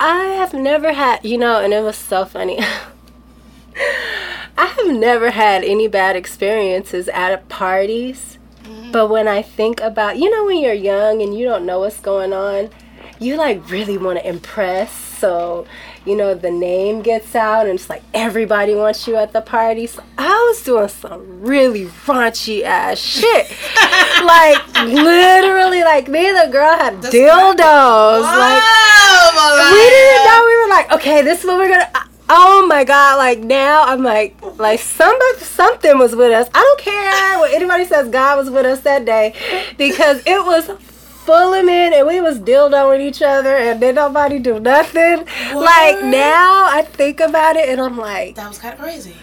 [0.00, 2.58] I have never had, you know, and it was so funny.
[4.58, 8.38] I have never had any bad experiences at parties.
[8.64, 8.92] Mm-hmm.
[8.92, 12.00] But when I think about, you know, when you're young and you don't know what's
[12.00, 12.70] going on,
[13.18, 14.92] you like really want to impress.
[14.92, 15.66] So,
[16.04, 19.86] you know, the name gets out and it's like everybody wants you at the party.
[19.86, 23.50] So I was doing some really raunchy ass shit.
[24.24, 28.22] like literally like me and the girl had That's dildos.
[28.22, 28.62] Like
[29.72, 31.90] we didn't know we were like, okay, this is what we're gonna
[32.34, 33.18] Oh my god!
[33.18, 36.48] Like now, I'm like, like somebody, something was with us.
[36.54, 38.08] I don't care what anybody says.
[38.08, 39.34] God was with us that day
[39.76, 40.70] because it was
[41.28, 45.18] of men and we was dildoing each other and then nobody do nothing.
[45.52, 45.64] What?
[45.64, 49.14] Like now I think about it and I'm like That was kinda crazy.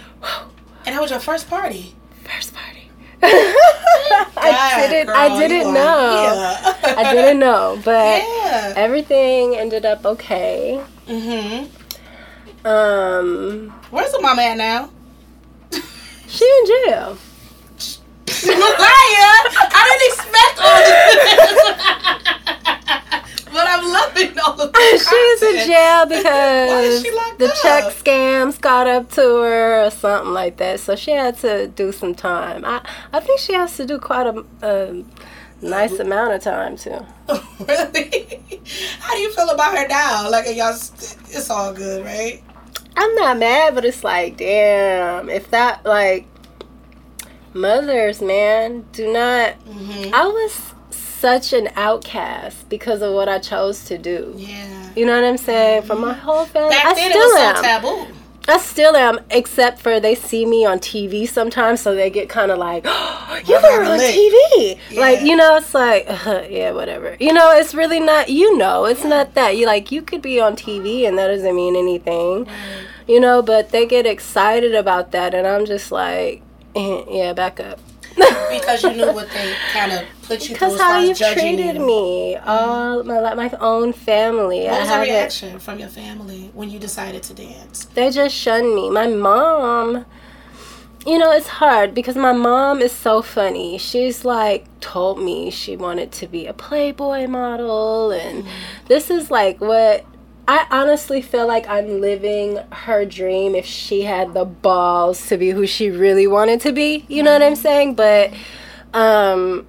[0.85, 1.95] and that was your first party?
[2.23, 2.89] First party.
[3.21, 6.23] I didn't girl, I didn't know.
[6.23, 6.95] Yeah.
[6.97, 7.79] I didn't know.
[7.83, 8.73] But yeah.
[8.77, 10.81] everything ended up okay.
[11.07, 12.67] Mm-hmm.
[12.67, 14.89] Um Where's the mama at now?
[16.27, 17.17] she in jail.
[18.29, 19.33] Liar!
[19.71, 22.09] I didn't expect all this.
[23.51, 25.09] but I'm loving all of this.
[25.09, 27.03] She's in jail because
[27.37, 27.55] the up?
[27.61, 30.79] check scams got up to her or something like that.
[30.79, 32.63] So she had to do some time.
[32.65, 35.03] I, I think she has to do quite a, a
[35.61, 37.05] nice amount of time too.
[37.67, 38.41] really?
[38.99, 40.29] How do you feel about her now?
[40.29, 42.43] Like y'all, it's all good, right?
[42.95, 46.27] I'm not mad, but it's like, damn, if that like
[47.53, 49.59] mothers, man, do not.
[49.65, 50.13] Mm-hmm.
[50.13, 54.33] I was such an outcast because of what I chose to do.
[54.38, 54.89] Yeah.
[54.95, 55.83] You know what I'm saying?
[55.83, 55.88] Mm-hmm.
[55.88, 57.55] For my whole family, Back I then still it am.
[57.55, 58.15] So taboo.
[58.47, 62.49] I still am, except for they see me on TV sometimes, so they get kind
[62.49, 64.99] of like, oh, "You were on TV." Yeah.
[64.99, 67.15] Like you know, it's like, uh, yeah, whatever.
[67.19, 68.29] You know, it's really not.
[68.29, 69.09] You know, it's yeah.
[69.09, 69.55] not that.
[69.57, 72.45] You like you could be on TV and that doesn't mean anything.
[72.45, 72.85] Right.
[73.07, 76.41] You know, but they get excited about that, and I'm just like,
[76.75, 77.79] yeah, back up.
[78.49, 81.86] because you knew what they kind of put you because through how you treated you.
[81.86, 82.49] me, mm-hmm.
[82.49, 84.65] all my my own family.
[84.65, 85.62] What was the reaction it.
[85.62, 87.86] from your family when you decided to dance?
[87.86, 88.89] They just shunned me.
[88.89, 90.05] My mom.
[91.05, 93.77] You know, it's hard because my mom is so funny.
[93.77, 98.49] She's like told me she wanted to be a Playboy model, and mm.
[98.88, 100.05] this is like what
[100.49, 105.51] I honestly feel like I'm living her dream if she had the balls to be
[105.51, 107.05] who she really wanted to be.
[107.07, 107.93] You know what I'm saying?
[107.93, 108.33] But
[108.95, 109.67] um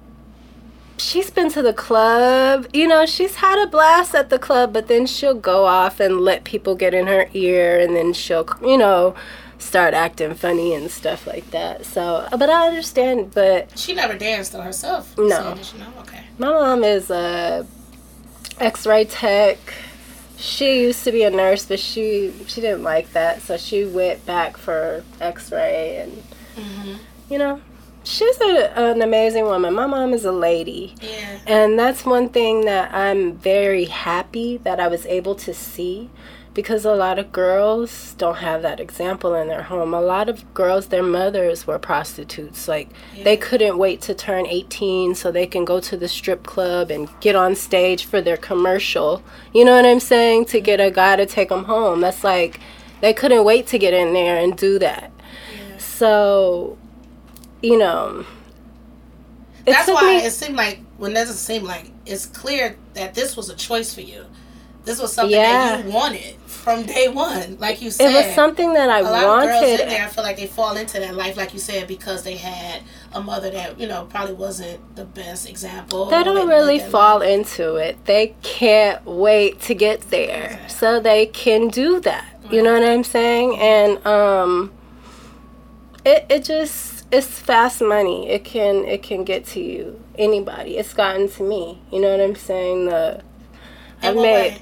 [0.97, 2.67] she's been to the club.
[2.73, 6.21] You know, she's had a blast at the club, but then she'll go off and
[6.21, 9.13] let people get in her ear and then she'll, you know,
[9.59, 11.85] start acting funny and stuff like that.
[11.85, 15.15] So, but I understand, but She never danced though herself.
[15.15, 15.57] No.
[15.61, 15.93] So, know?
[15.99, 16.23] Okay.
[16.39, 17.67] my mom is a
[18.59, 19.59] x-ray tech.
[20.41, 24.25] She used to be a nurse, but she she didn't like that, so she went
[24.25, 26.23] back for x-ray and
[26.55, 26.95] Mm-hmm.
[27.29, 27.61] you know,
[28.03, 29.73] she's a, an amazing woman.
[29.73, 30.95] My mom is a lady.
[31.01, 31.39] Yeah.
[31.47, 36.09] And that's one thing that I'm very happy that I was able to see
[36.53, 39.93] because a lot of girls don't have that example in their home.
[39.93, 42.67] A lot of girls, their mothers were prostitutes.
[42.67, 42.89] Like,
[43.23, 47.07] they couldn't wait to turn 18 so they can go to the strip club and
[47.21, 49.23] get on stage for their commercial.
[49.53, 50.45] You know what I'm saying?
[50.45, 52.01] To get a guy to take them home.
[52.01, 52.59] That's like,
[52.99, 55.11] they couldn't wait to get in there and do that.
[55.55, 55.77] Yeah.
[55.77, 56.77] So,
[57.61, 58.25] you know.
[59.65, 63.49] That's why me- it seemed like when doesn't seem like it's clear that this was
[63.49, 64.25] a choice for you.
[64.83, 65.77] This was something Yeah.
[65.77, 68.11] that you wanted from day one, like you said.
[68.11, 69.79] It was something that I a lot of girls wanted.
[69.81, 72.37] in there, I feel like they fall into that life, like you said, because they
[72.37, 76.05] had a mother that you know probably wasn't the best example.
[76.05, 77.29] They don't really fall life.
[77.29, 78.05] into it.
[78.05, 82.25] They can't wait to get there so they can do that.
[82.51, 83.57] You know what I'm saying?
[83.57, 84.71] And um
[86.05, 88.29] it it just it's fast money.
[88.29, 89.99] It can it can get to you.
[90.15, 90.77] Anybody.
[90.77, 91.81] It's gotten to me.
[91.91, 92.85] You know what I'm saying?
[92.85, 93.23] The
[94.01, 94.61] I've made?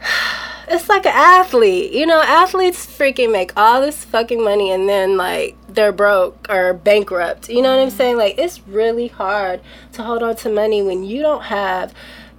[0.68, 1.92] it's like an athlete.
[1.92, 6.74] You know, athletes freaking make all this fucking money and then like they're broke or
[6.74, 7.48] bankrupt.
[7.48, 8.16] You know what I'm saying?
[8.16, 9.60] Like it's really hard
[9.92, 11.94] to hold on to money when you don't have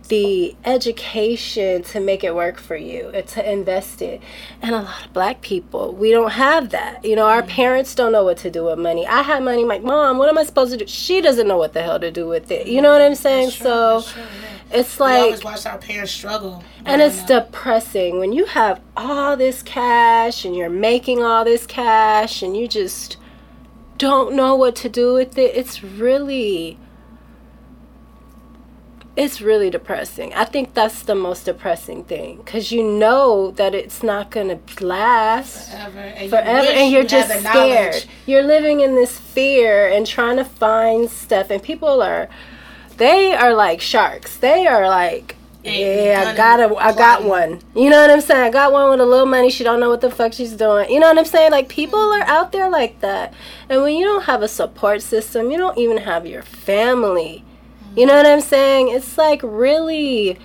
[0.07, 4.21] the education to make it work for you and to invest it.
[4.61, 7.03] And a lot of black people, we don't have that.
[7.03, 9.05] You know, our parents don't know what to do with money.
[9.05, 10.87] I have money, my mom, what am I supposed to do?
[10.87, 12.67] She doesn't know what the hell to do with it.
[12.67, 13.49] You know what I'm saying?
[13.49, 14.56] Sure, so sure, yeah.
[14.71, 17.27] It's like we always watch our parents struggle, and it's up.
[17.27, 22.67] depressing when you have all this cash and you're making all this cash and you
[22.67, 23.17] just
[23.97, 25.55] don't know what to do with it.
[25.55, 26.77] It's really
[29.15, 30.31] it's really depressing.
[30.35, 34.85] I think that's the most depressing thing cuz you know that it's not going to
[34.85, 37.43] last forever, and you forever wish and you're you just scared.
[37.55, 38.07] knowledge.
[38.25, 42.29] You're living in this fear and trying to find stuff and people are
[42.97, 44.37] they are like sharks.
[44.37, 47.61] They are like yeah, I got a, I got one.
[47.75, 48.41] You know what I'm saying?
[48.41, 49.49] I got one with a little money.
[49.49, 50.89] She don't know what the fuck she's doing.
[50.89, 51.51] You know what I'm saying?
[51.51, 53.33] Like people are out there like that.
[53.69, 57.43] And when you don't have a support system, you don't even have your family.
[57.95, 58.89] You know what I'm saying?
[58.89, 60.37] It's like really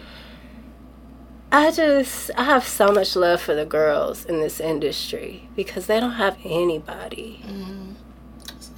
[1.53, 6.01] I just I have so much love for the girls in this industry because they
[6.01, 7.45] don't have anybody.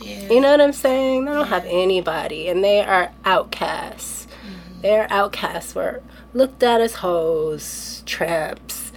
[0.01, 0.29] Yeah.
[0.33, 1.25] You know what I'm saying?
[1.25, 4.27] They don't have anybody and they are outcasts.
[4.27, 4.81] Mm-hmm.
[4.83, 5.75] They're outcasts.
[5.75, 6.01] We're
[6.33, 8.93] looked at as hoes, tramps.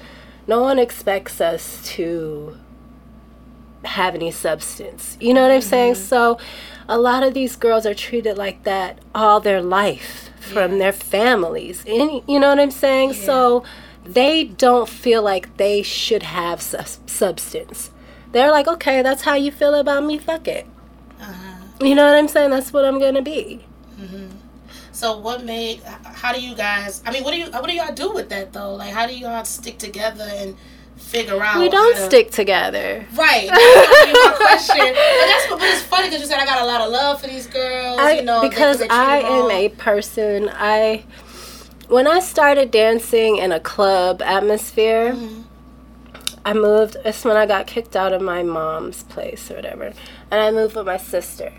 [0.47, 2.57] No one expects us to
[3.83, 5.17] have any substance.
[5.19, 5.93] You know what I'm saying?
[5.93, 6.03] Mm-hmm.
[6.03, 6.39] So
[6.89, 10.77] a lot of these girls are treated like that all their life from Yeah.
[10.79, 11.83] their families.
[11.87, 13.09] And you know what I'm saying?
[13.09, 13.25] Yeah.
[13.25, 13.63] So
[14.05, 17.91] they don't feel like they should have sus- substance.
[18.31, 20.17] They're like, okay, that's how you feel about me.
[20.17, 20.65] Fuck it.
[21.81, 22.49] You know what I'm saying?
[22.51, 23.63] That's what I'm gonna be.
[24.91, 25.81] So what made?
[25.83, 27.03] How do you guys?
[27.05, 27.51] I mean, what do you?
[27.51, 28.73] What do y'all do with that though?
[28.75, 30.55] Like, how do y'all stick together and
[30.95, 31.59] figure out?
[31.59, 33.05] We don't to- stick together.
[33.13, 33.47] Right.
[33.51, 34.77] That's my question.
[34.77, 34.95] But
[35.27, 35.59] that's what.
[35.59, 37.99] But it's funny because you said I got a lot of love for these girls.
[37.99, 40.49] I, you know, because they I am a person.
[40.51, 41.05] I
[41.89, 45.41] when I started dancing in a club atmosphere, Mm-hmm.
[46.43, 46.97] I moved.
[47.05, 49.93] It's when I got kicked out of my mom's place or whatever,
[50.31, 51.51] and I moved with my sister.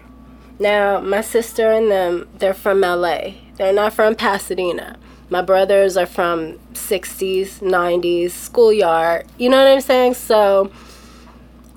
[0.59, 3.33] Now my sister and them, they're from LA.
[3.57, 4.97] They're not from Pasadena.
[5.31, 9.27] My brothers are from 60s, 90s, schoolyard.
[9.37, 10.15] You know what I'm saying?
[10.15, 10.71] So,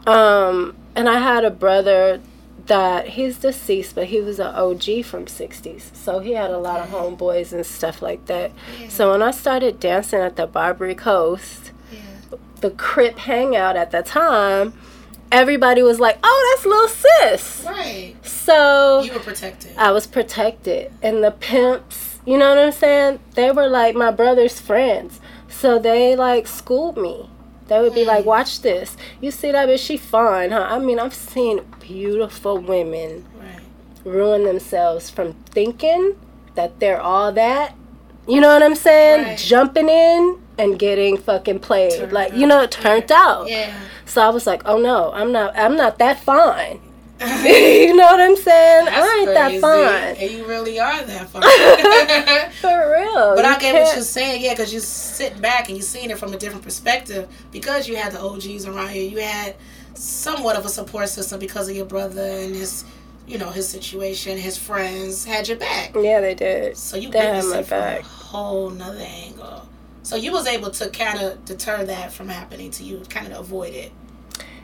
[0.08, 2.22] um, and I had a brother
[2.67, 5.94] that he's deceased, but he was an OG from 60s.
[5.96, 8.52] So he had a lot of homeboys and stuff like that.
[8.88, 12.00] So when I started dancing at the Barbary Coast, Yeah.
[12.62, 14.74] the Crip hangout at the time,
[15.32, 17.65] everybody was like, oh, that's little sis.
[17.65, 18.15] Right.
[18.24, 19.76] So You were protected.
[19.78, 20.91] I was protected.
[21.02, 23.20] And the pimps, you know what I'm saying?
[23.36, 25.20] They were like my brother's friends.
[25.50, 27.30] So they like schooled me.
[27.67, 28.98] They would be like, watch this.
[29.22, 30.67] You see that bitch, she fine, huh?
[30.70, 33.62] I mean, I've seen beautiful women right.
[34.04, 36.17] ruin themselves from thinking
[36.56, 37.76] that they're all that.
[38.28, 39.24] You know what I'm saying?
[39.24, 39.38] Right.
[39.38, 43.49] Jumping in and getting fucking played, Turned like you know, turned out.
[43.49, 43.73] Yeah.
[44.05, 46.79] So I was like, oh no, I'm not, I'm not that fine.
[47.21, 48.85] you know what I'm saying?
[48.85, 49.59] That's I ain't crazy.
[49.59, 50.15] that fine.
[50.23, 52.51] And you really are that fine.
[52.61, 53.35] For real.
[53.35, 56.09] But I get can't- what you're saying, yeah, because you sit back and you seen
[56.09, 59.03] it from a different perspective because you had the OGs around you.
[59.03, 59.55] You had
[59.93, 62.85] somewhat of a support system because of your brother and his,
[63.27, 64.35] you know, his situation.
[64.37, 66.75] His friends had your back, Yeah, they did.
[66.75, 69.67] so you They had my it from a whole nother angle.
[70.03, 73.39] So you was able to kind of deter that from happening to you, kind of
[73.39, 73.91] avoid it.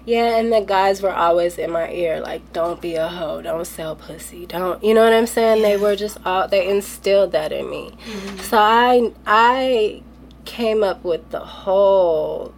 [0.05, 3.65] Yeah, and the guys were always in my ear, like, don't be a hoe, don't
[3.67, 5.61] sell pussy, don't, you know what I'm saying?
[5.61, 7.91] They were just all, they instilled that in me.
[8.05, 8.39] Mhm.
[8.43, 10.01] So I, I
[10.45, 12.53] came up with the whole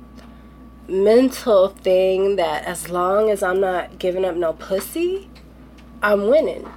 [0.87, 5.27] mental thing that as long as I'm not giving up no pussy,
[6.03, 6.69] I'm winning.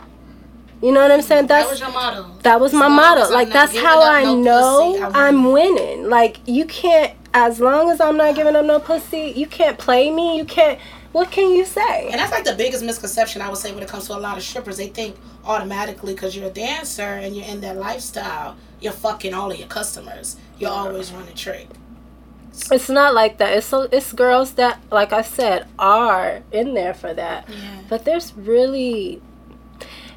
[0.83, 1.47] You know what I'm saying?
[1.47, 2.27] That was your motto.
[2.42, 3.21] that was my long motto.
[3.23, 6.09] as I'm Like that's how up I no know pussy, I'm I'm winning.
[6.09, 10.11] Like you can't as long as I'm not giving up no pussy, you can't play
[10.11, 10.37] me.
[10.37, 10.81] You can't
[11.12, 12.09] what can you say?
[12.09, 14.37] And that's like the biggest misconception I would say when it comes to a lot
[14.38, 14.79] of strippers.
[14.79, 19.53] They think automatically because you're a dancer and you're in that lifestyle, you're fucking all
[19.53, 20.37] of your customers.
[20.59, 21.68] You're always running trick.
[22.71, 23.57] It's not like that.
[23.57, 27.49] It's so it's girls that like I said are in there for that.
[27.49, 27.83] Yeah.
[27.88, 29.23] But there's really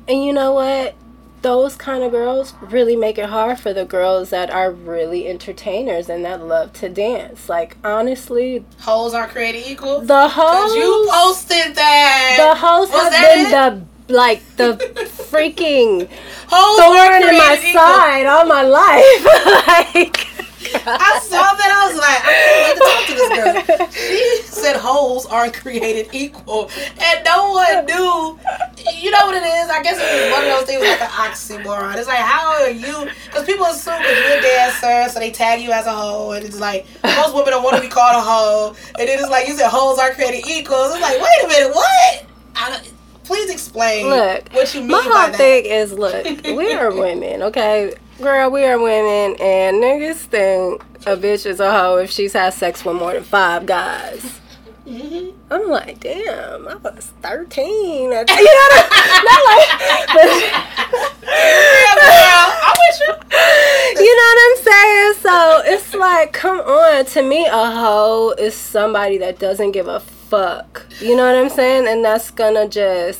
[0.07, 0.95] and you know what?
[1.41, 6.09] Those kind of girls really make it hard for the girls that are really entertainers
[6.09, 7.47] and that love to dance.
[7.49, 10.01] Like honestly, Hoes aren't created equal.
[10.01, 12.35] the Cause you posted that.
[12.39, 13.51] the Was has that been
[14.07, 14.73] the like the
[15.29, 16.09] freaking
[16.49, 17.73] Hoes thorn in my equal.
[17.73, 19.25] side all my life.
[19.67, 20.27] like
[20.85, 21.69] I saw that.
[21.71, 23.89] I was like, I can't wait to talk to this girl.
[23.91, 28.39] She said holes aren't created equal, and no one knew.
[29.01, 29.69] You know what it is?
[29.69, 31.97] I guess it was one of those things like an oxymoron.
[31.97, 33.09] It's like, how are you?
[33.25, 36.45] Because people assume because you're a dancer, so they tag you as a hoe, and
[36.45, 39.47] it's like most women don't want to be called a hoe, and then it's like
[39.47, 40.77] you said holes aren't created equal.
[40.91, 42.25] It's like, wait a minute, what?
[42.55, 45.35] I don't, please explain Look, what you mean my by whole that.
[45.35, 47.95] thing is look, we are women, okay?
[48.21, 52.53] Girl, we are women, and niggas think a bitch is a hoe if she's had
[52.53, 54.39] sex with more than five guys.
[54.87, 55.33] Mhm.
[55.51, 58.13] I'm like, damn, I was 13.
[58.13, 58.85] at- You know what I
[61.23, 64.05] Yeah, girl, I'm you.
[64.05, 65.13] you know what I'm saying?
[65.21, 67.05] So it's like, come on.
[67.05, 70.85] To me, a hoe is somebody that doesn't give a fuck.
[71.01, 71.87] You know what I'm saying?
[71.87, 73.19] And that's gonna just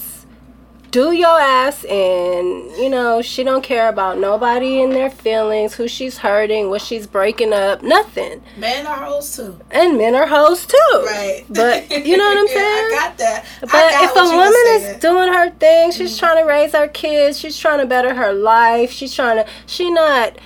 [0.96, 5.90] do your ass and You know, she don't care about nobody and their feelings, who
[5.90, 8.42] she's hurting, what she's breaking up, nothing.
[8.58, 9.60] Men are hoes too.
[9.72, 10.78] And men are hoes too.
[10.94, 11.44] Right.
[11.50, 12.86] But you know what I'm Yeah, saying?
[12.86, 13.46] I got that.
[13.60, 16.26] But got if a woman is doing her thing, she's mm-hmm.
[16.26, 19.92] trying to raise her kids, she's trying to better her life, she's trying to, she
[19.92, 20.38] not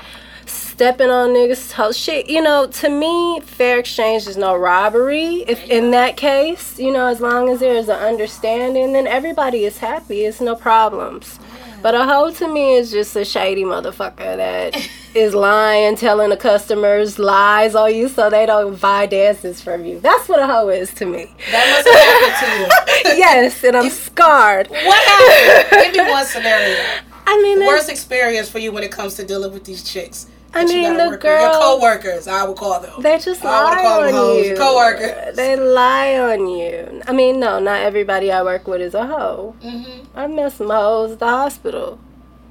[0.80, 1.98] stepping on niggas' toes.
[1.98, 5.44] Shit, you know, to me, fair exchange is no robbery.
[5.46, 9.66] If in that case, you know, as long as there is an understanding, then everybody
[9.66, 10.24] is happy.
[10.24, 11.38] It's no problems.
[11.82, 16.38] But a hoe to me is just a shady motherfucker that is lying, telling the
[16.38, 20.00] customers lies on you so they don't buy dances from you.
[20.00, 21.30] That's what a hoe is to me.
[21.52, 23.18] that must have happened to you.
[23.18, 24.70] yes, and I'm scarred.
[24.70, 25.94] What happened?
[25.94, 26.80] Give me one scenario.
[27.28, 30.28] I mean, Worst experience for you when it comes to dealing with these chicks.
[30.54, 31.24] I mean, the with.
[31.24, 32.28] your co-workers.
[32.28, 33.02] I would call them.
[33.02, 34.48] they just I lie call them on hoes.
[34.48, 34.56] you.
[34.56, 35.36] Co-workers.
[35.36, 37.02] They lie on you.
[37.08, 39.56] I mean, no, not everybody I work with is a hoe.
[39.62, 39.84] hmm
[40.16, 42.00] I've met some hoes at the hospital.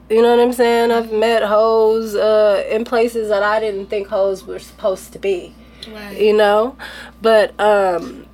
[0.09, 0.91] You know what I'm saying?
[0.93, 5.55] I've met hoes uh, in places that I didn't think hoes were supposed to be.
[5.93, 6.19] Right.
[6.21, 6.77] You know,
[7.21, 8.27] but um,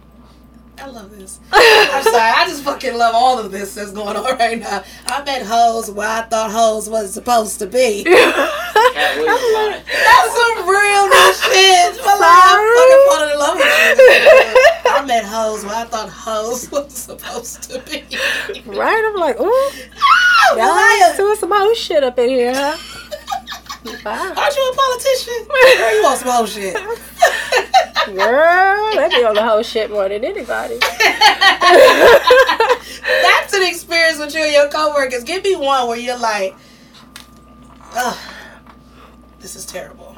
[0.76, 1.38] I love this.
[1.52, 2.16] I'm sorry.
[2.37, 4.82] I just fucking love all of this that's going on right now.
[5.06, 8.04] I met hoes where I thought hoes wasn't supposed to be.
[8.04, 9.82] Katt Williams line.
[9.87, 11.96] That's some real new shit.
[12.04, 14.90] But like, I'm fucking falling in love with you.
[14.90, 18.04] I met hoes where I thought hoes was supposed to be.
[18.66, 19.12] right?
[19.14, 19.70] I'm like, ooh,
[20.56, 22.76] Ah, y'all doing some hoe shit up in here, huh?
[24.04, 24.32] Wow.
[24.37, 25.46] Aren't you a politician?
[25.78, 26.74] Girl, you want some whole shit.
[28.06, 30.78] Girl, they be on the whole shit more than anybody.
[33.22, 35.24] That's an experience with you and your coworkers.
[35.24, 36.54] Give me one where you're like,
[37.94, 38.18] ugh,
[39.40, 40.16] this is terrible.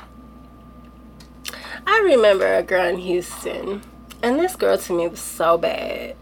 [1.86, 3.82] I remember a girl in Houston,
[4.22, 6.16] and this girl to me was so bad.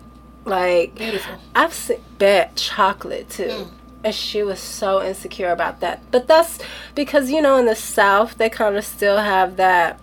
[0.45, 1.37] Like, Beautiful.
[1.55, 3.45] I've seen bad chocolate too.
[3.45, 3.71] Mm.
[4.05, 6.03] And she was so insecure about that.
[6.11, 6.59] But that's
[6.95, 9.99] because, you know, in the South, they kind of still have that.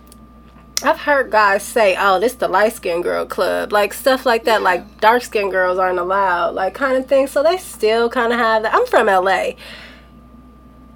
[0.84, 3.72] I've heard guys say, oh, this the light skinned girl club.
[3.72, 4.62] Like stuff like that.
[4.62, 6.54] Like dark skinned girls aren't allowed.
[6.54, 7.26] Like kind of thing.
[7.26, 8.74] So they still kind of have that.
[8.74, 9.52] I'm from LA.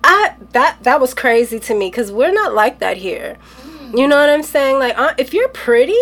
[0.05, 3.37] I that that was crazy to me because we're not like that here.
[3.95, 4.79] You know what I'm saying?
[4.79, 5.95] Like, uh, if you're pretty,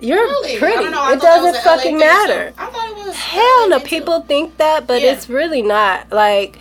[0.00, 0.58] you're Really?
[0.58, 0.76] Pretty.
[0.76, 0.88] know.
[0.88, 2.52] It thought that was doesn't fucking matter.
[2.58, 3.14] I thought it was.
[3.14, 5.12] Hell no, people think that, but Yeah.
[5.12, 6.10] it's really not.
[6.10, 6.58] Like,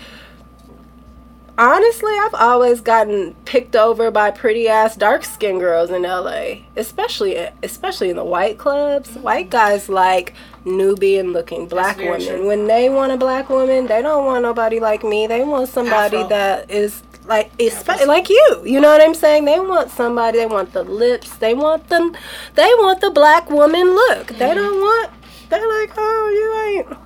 [1.57, 7.35] honestly, I've always gotten picked over by pretty ass dark skinned girls in LA, especially
[7.63, 9.15] especially in the white clubs.
[9.15, 10.33] White guys like
[10.65, 12.21] Nubian looking black women.
[12.25, 12.47] true.
[12.47, 15.27] When they want a black woman, they don't want nobody like me.
[15.27, 16.29] They want somebody Afro.
[16.29, 18.61] that is like espe- like you.
[18.65, 19.45] You know what I'm saying?
[19.45, 20.37] They want somebody.
[20.39, 21.35] They want the lips.
[21.37, 22.15] They want them.
[22.55, 24.27] They want the black woman look.
[24.27, 24.55] They Mm-hmm.
[24.55, 25.11] don't want.
[25.49, 26.29] They're like, oh,
[26.87, 26.99] you ain't.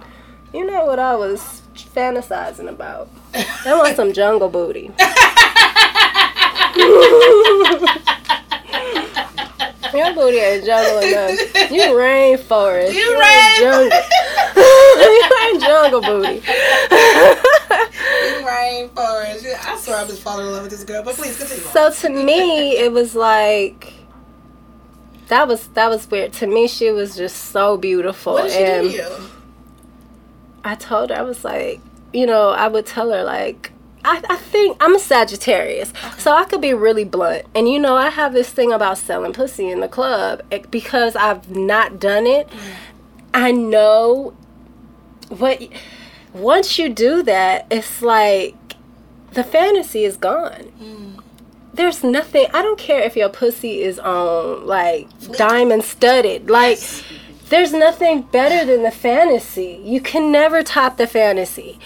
[0.53, 3.09] You know what I was fantasizing about?
[3.33, 4.91] They want some jungle booty.
[9.93, 11.71] Your booty ain't jungle enough.
[11.71, 12.93] You rainforest.
[12.93, 13.99] You ain't rain- jungle.
[14.55, 16.41] you ain't jungle booty.
[18.45, 19.65] Rainforest.
[19.65, 21.03] I swear I'm just falling in love with this girl.
[21.03, 21.63] But please continue.
[21.65, 23.93] So to me, it was like
[25.27, 26.33] that was that was weird.
[26.33, 29.29] To me, she was just so beautiful, what did she and do to you?
[30.63, 31.81] I told her I was like,
[32.13, 33.71] you know, I would tell her like.
[34.05, 37.45] I, I think I'm a Sagittarius, so I could be really blunt.
[37.53, 41.17] And you know, I have this thing about selling pussy in the club eh, because
[41.17, 42.47] I've not done it.
[43.33, 44.33] I know
[45.27, 45.61] what
[46.33, 48.55] once you do that, it's like
[49.33, 50.71] the fantasy is gone.
[51.73, 52.47] There's nothing.
[52.53, 55.07] I don't care if your pussy is on like
[55.37, 56.49] diamond studded.
[56.49, 57.03] Like Yes.
[57.49, 59.81] There's nothing better than the fantasy.
[59.83, 61.79] You can never top the fantasy.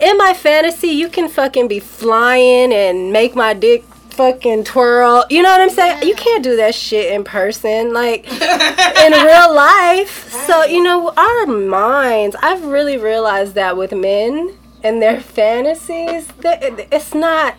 [0.00, 5.24] In my fantasy, you can fucking be flying and make my dick fucking twirl.
[5.30, 6.06] You know what I'm saying?
[6.06, 7.92] You can't do that shit in person.
[7.92, 10.30] Like in real life.
[10.46, 16.62] So, you know, our minds, I've really realized that with men and their fantasies, that
[16.92, 17.56] it's not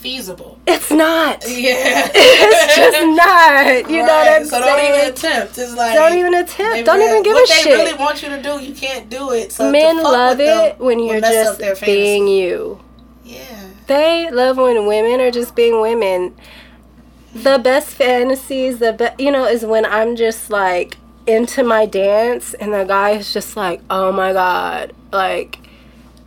[0.00, 0.58] Feasible.
[0.66, 1.44] it's not.
[1.48, 2.08] Yeah.
[2.14, 3.90] It's just not.
[3.90, 4.64] You know what I'm so saying?
[4.92, 5.58] don't even attempt.
[5.58, 6.86] It's like Don't even attempt.
[6.86, 7.66] Don't really- even give a shit.
[7.66, 9.50] what they really want you to do, you can't do it.
[9.52, 12.80] So Men love it when you're just being you.
[13.24, 13.42] Yeah.
[13.88, 16.34] They love when women are just being women.
[17.34, 20.96] The best fantasies, the be- you know, is when I'm just like
[21.26, 25.58] into my dance and the guy is just like, "Oh my god." Like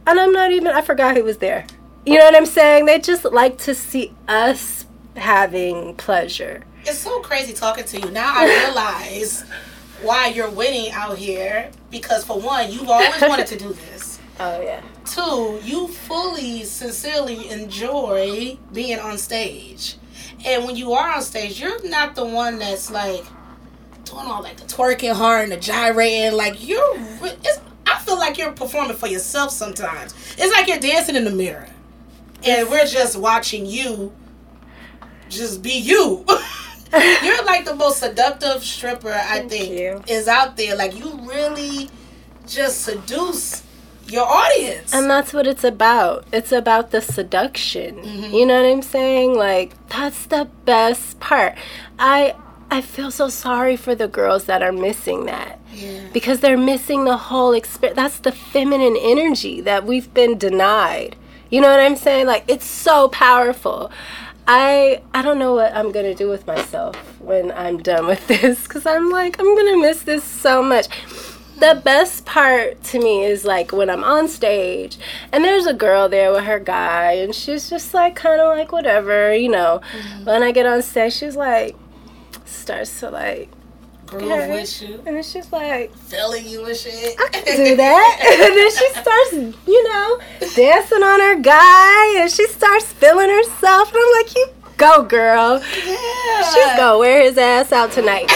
[0.05, 1.65] and I'm not even I forgot who was there.
[2.06, 2.86] You know what I'm saying?
[2.86, 4.86] They just like to see us
[5.16, 6.64] having pleasure.
[6.84, 8.10] It's so crazy talking to you.
[8.12, 9.43] Now I realize
[10.02, 11.70] why you're winning out here.
[11.91, 14.20] Because for one, you've always wanted to do this.
[14.39, 14.82] Oh yeah.
[15.06, 19.97] Two, you fully, sincerely enjoy being on stage.
[20.43, 23.24] And when you are on stage, you're not the one that's like
[24.06, 26.36] doing all like the twerking hard and the gyrating.
[26.36, 30.16] Like you're, it's, I feel like you're performing for yourself sometimes.
[30.39, 31.68] It's like you're dancing in the mirror,
[32.44, 34.14] and we're just watching you.
[35.30, 36.26] Just be you.
[37.24, 40.04] you're like the most seductive stripper I Thank think you.
[40.08, 40.76] is out there.
[40.76, 41.89] Like you really
[42.48, 43.64] just seduce
[44.08, 44.94] your audience.
[44.94, 46.26] And that's what it's about.
[46.34, 47.96] It's about the seduction.
[47.96, 48.34] Mm-hmm.
[48.34, 49.36] You know what I'm saying?
[49.36, 51.56] Like that's the best part.
[51.98, 52.36] I
[52.70, 55.60] I feel so sorry for the girls that are missing that.
[55.74, 56.08] yeah.
[56.14, 57.96] Because they're missing the whole experience.
[57.96, 61.16] That's the feminine energy that we've been denied.
[61.52, 62.26] You know what I'm saying?
[62.26, 63.91] Like it's so powerful.
[64.47, 68.64] I I don't know what I'm gonna do with myself when I'm done with this
[68.64, 70.88] because I'm like I'm gonna miss this so much.
[71.60, 74.97] The best part to me is like when I'm on stage
[75.32, 78.72] and there's a girl there with her guy and she's just like kind of like
[78.72, 79.82] whatever, you know.
[79.91, 80.26] Mm-hmm.
[80.26, 81.76] When I get on stage, she's like
[82.45, 83.49] starts to like
[84.12, 84.51] Groove Okay.
[84.51, 87.16] with you, and it's just like filling you and shit.
[87.18, 88.20] I can do that.
[88.43, 90.20] and then she starts, you know,
[90.53, 93.88] dancing on her guy and she starts feeling herself.
[93.93, 95.62] And I'm like, you go, girl.
[95.62, 96.43] Yeah.
[96.53, 98.30] She's gonna wear his ass out tonight.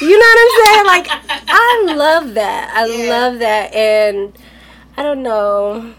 [0.00, 0.86] You know what I'm saying?
[0.86, 1.06] Like,
[1.48, 2.72] I love that.
[2.74, 3.08] I Yeah.
[3.10, 3.72] love that.
[3.72, 4.32] And
[4.96, 5.94] I don't know.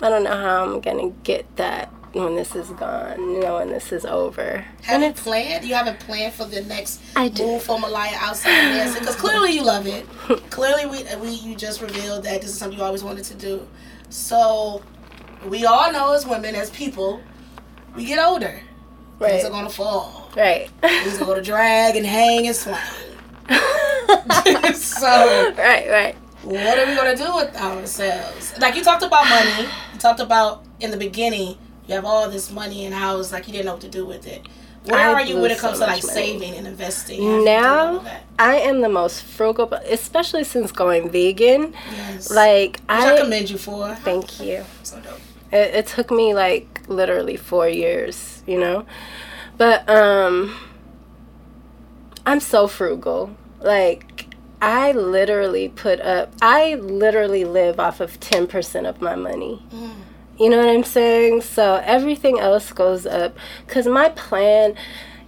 [0.00, 3.68] I don't know how I'm gonna get that when this is gone, you know, when
[3.70, 4.64] this is over.
[4.82, 5.64] Have you planned?
[5.64, 7.44] You haven't planned for the next I do.
[7.44, 9.00] move for Maliah outside of dancing?
[9.00, 10.06] Because clearly you love it.
[10.50, 13.66] clearly, we, we you just revealed that this is something you always wanted to do.
[14.10, 14.82] So,
[15.48, 17.20] we all know as women, as people,
[17.96, 18.60] we get older.
[19.18, 19.44] Things Right.
[19.44, 20.30] are gonna fall.
[20.36, 20.68] Right.
[20.80, 22.76] Things are gonna drag and hang and swing.
[24.74, 26.16] so, right, right.
[26.42, 28.56] what are we gonna do with ourselves?
[28.58, 29.68] Like you talked about money.
[29.92, 31.58] You talked about in the beginning.
[31.86, 34.06] You have all this money and how it's like you didn't know what to do
[34.06, 34.46] with it.
[34.84, 36.14] Where I are you when it comes so to like money.
[36.14, 37.22] saving and investing?
[37.22, 38.20] How do you do all now?
[38.38, 41.74] I am the most frugal, especially since going vegan.
[41.90, 42.30] Yes.
[42.30, 43.94] Like Which I I, commend you for.
[43.96, 44.64] thank you.
[44.82, 45.20] So dope.
[45.52, 48.84] It, it took me like literally four years, you know,
[49.56, 50.54] but um,
[52.26, 53.36] I'm so frugal.
[53.60, 54.26] Like
[54.60, 59.62] I literally put up I literally live off of 10% of my money.
[60.38, 61.42] You know what I'm saying?
[61.42, 63.36] So everything else goes up
[63.68, 64.74] cuz my plan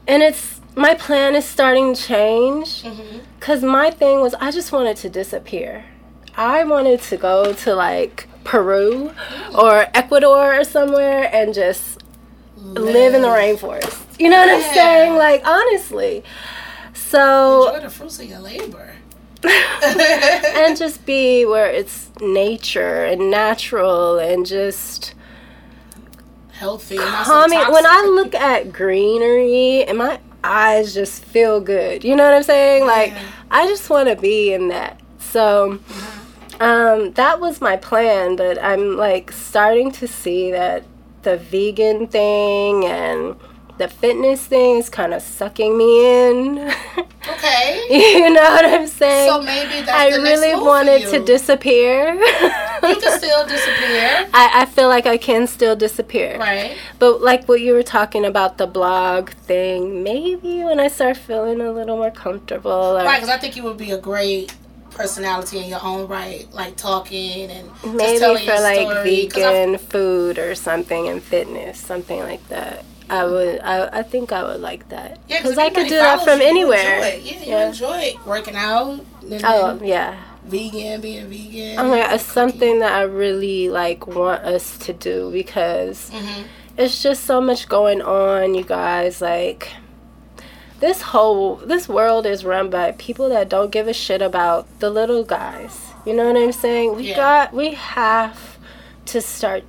[0.07, 3.19] and it's my plan is starting to change mm-hmm.
[3.41, 5.85] cuz my thing was I just wanted to disappear.
[6.37, 9.13] I wanted to go to like Peru
[9.57, 12.03] or Ecuador or somewhere and just
[12.57, 14.03] live in the rainforest.
[14.19, 15.15] You know what I'm saying?
[15.17, 16.25] Like honestly.
[16.95, 18.86] So Enjoy the fruits of your labor.
[20.57, 25.15] and just be where it's nature and natural and just
[26.53, 26.97] Healthy.
[26.97, 27.59] so calming.
[27.71, 32.03] When I look at greenery and my eyes just feel good.
[32.05, 32.87] You know what I'm saying?
[32.87, 33.23] Like Yeah.
[33.51, 35.01] I just want to be in that.
[35.19, 35.81] So
[36.61, 40.85] um that was my plan, but I'm like starting to see that
[41.23, 43.37] the vegan thing and
[43.79, 46.73] the fitness thing is kind of sucking me in.
[47.29, 47.83] Okay.
[47.91, 49.29] you know what I'm saying?
[49.29, 52.15] So maybe that's I really wanted to disappear.
[52.15, 52.21] You
[53.01, 54.29] can still disappear.
[54.33, 56.39] I, I feel like I can still disappear.
[56.39, 56.77] Right.
[57.01, 61.61] But like what you were talking about the blog thing, maybe when I start feeling
[61.61, 64.55] a little more comfortable or Right, because I think you would be a great
[64.91, 69.27] personality in your own right, like talking and maybe for like story.
[69.27, 72.85] vegan food or something and fitness, something like that.
[73.09, 75.19] I would I, I think I would like that.
[75.29, 76.95] Yeah, Because I could do that from you, you anywhere.
[76.97, 77.23] enjoy it.
[77.23, 77.69] Yeah, you Yeah.
[77.69, 79.01] enjoy working out.
[79.45, 80.17] Oh yeah.
[80.45, 81.77] vegan, being vegan.
[81.89, 86.45] My god, it's something that I really like want us to do because Mhm.
[86.77, 89.21] it's just so much going on, you guys.
[89.21, 89.71] Like
[90.81, 94.91] this whole this world is run by people that don't give a shit about the
[94.91, 95.81] little guys.
[96.05, 96.95] You know what I'm saying?
[96.97, 97.17] We Yeah.
[97.17, 98.59] got we have
[99.07, 99.65] to start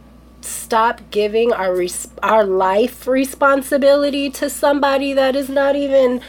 [0.48, 6.22] stop giving our res- our life responsibility to somebody that is not even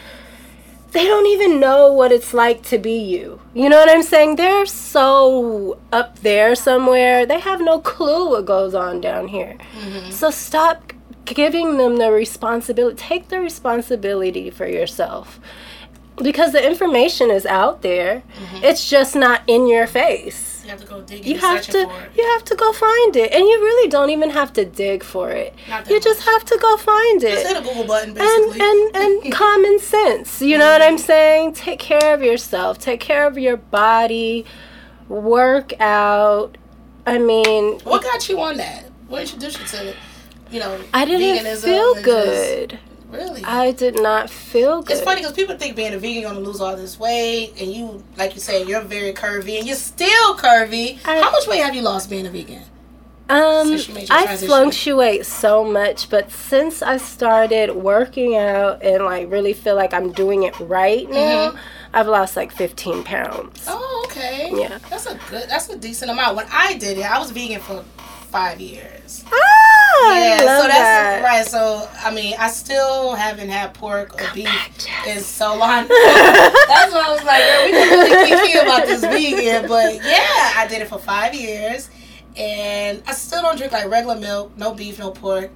[0.93, 3.41] they don't even know what it's like to be you.
[3.53, 4.37] You know what I'm saying?
[4.37, 7.27] They're so up there somewhere.
[7.27, 9.57] They have no clue what goes on down here.
[9.79, 10.11] Mm-hmm.
[10.11, 10.95] So stop
[11.27, 12.97] giving them the responsibility.
[12.97, 15.39] Take the responsibility for yourself.
[16.17, 18.23] Because the information is out there.
[18.41, 18.65] Mm-hmm.
[18.65, 20.58] It's just not in your face.
[20.69, 22.11] You have to go dig You have to for it.
[22.15, 23.33] you have to go find it.
[23.33, 25.55] And you really don't even have to dig for it.
[25.67, 28.19] Not that You just have to go find it Just hit a Google button, and
[28.19, 28.61] basically.
[28.61, 33.01] and and and common sense you know what i'm saying take care of yourself take
[33.01, 34.45] care of your body
[35.09, 36.59] work out
[37.07, 38.85] i mean what got you on that?
[39.09, 39.95] What introduced you to,
[40.51, 43.43] you know, i didn't veganism feel good just- really?
[43.45, 46.45] i did not feel good It's funny because people think being a vegan you're gonna
[46.45, 50.37] lose all this weight, and you, like you said, you're very curvy, and you're still
[50.37, 50.99] curvy.
[51.05, 52.63] I- How much weight have you lost being a vegan?
[53.31, 58.83] Um, Since you made your I fluctuate so much, but since I started working out
[58.83, 61.55] and like really feel like I'm doing it right now,
[61.93, 63.67] I've lost like 15 pounds.
[63.67, 63.69] Mm-hmm.
[63.71, 64.51] Oh, okay.
[64.55, 64.79] Yeah.
[64.89, 65.47] That's a good.
[65.47, 66.37] That's a decent amount.
[66.37, 67.85] When I did it, I was vegan for
[68.31, 69.25] five years.
[69.31, 69.31] Ah,
[70.07, 71.23] Yeah, so that's that.
[71.25, 71.47] right.
[71.47, 74.49] So I mean, I still haven't had pork or beef
[75.07, 75.89] in so long.
[75.89, 79.69] that's why I was like, girl, we can really keep thinking about this vegan.
[79.69, 81.91] But yeah, I did it for five years,
[82.37, 85.51] and I still don't drink like regular milk, no beef, no pork.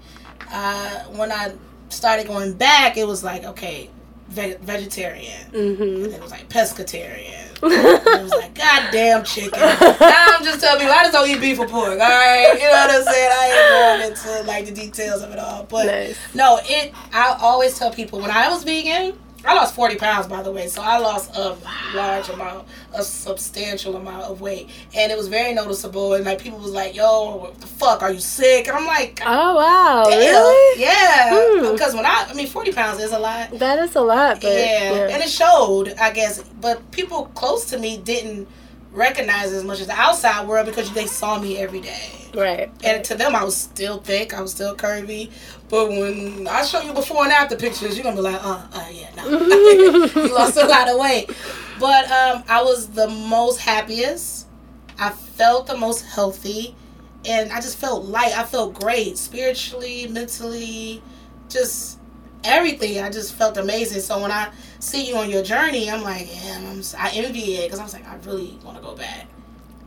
[0.50, 1.54] Uh, when I
[1.88, 3.90] started going back, it was like okay,
[4.28, 5.50] ve- vegetarian.
[5.50, 6.04] Mm-hmm.
[6.04, 7.51] And it was like pescatarian.
[7.64, 9.60] It was like goddamn chicken.
[9.60, 11.90] now I'm just telling people I just don't eat beef or pork.
[11.90, 13.30] All right, you know what I'm saying?
[13.32, 14.10] I ain't going
[14.42, 16.16] into like the details of it all, but Nice.
[16.34, 16.92] no, it.
[17.12, 19.14] I always tell people when I was vegan,
[19.44, 21.56] I lost 40 pounds by the way, so I lost a
[21.94, 26.14] large amount, a substantial amount of weight, and it was very noticeable.
[26.14, 28.02] And like people was like, "Yo, what the fuck?
[28.02, 30.80] Are you sick?" And I'm like, Oh wow, "Damn, really?
[30.80, 31.72] yeah." Hmm.
[31.72, 33.50] Because when I, I mean, 40 pounds is a lot.
[33.58, 34.92] That is a lot, but yeah.
[34.92, 35.08] yeah.
[35.10, 36.42] and it showed, I guess.
[36.60, 38.48] But people close to me didn't
[38.92, 42.28] recognize as much as the outside world because they saw me every day.
[42.34, 42.70] right.
[42.84, 45.30] And to them, I was still thick, I was still curvy.
[45.68, 48.88] But when I show you before and after pictures, you're gonna be like, uh, uh
[48.92, 51.30] yeah, no, you lost a lot of weight.
[51.80, 54.46] But um, I was the most happiest.
[54.98, 56.76] I felt the most healthy,
[57.24, 58.36] and I just felt light.
[58.36, 61.02] I felt great spiritually, mentally,
[61.48, 61.98] just
[62.44, 63.02] everything.
[63.02, 64.00] I just felt amazing.
[64.00, 67.64] So when I see you on your journey, I'm like, yeah, I'm, I envy it
[67.66, 69.26] because I was like, I really want to go back.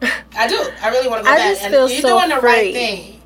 [0.38, 0.62] I do.
[0.82, 1.50] I really want to go I back.
[1.54, 2.50] just and feel you're so doing the free.
[2.50, 3.22] right thing.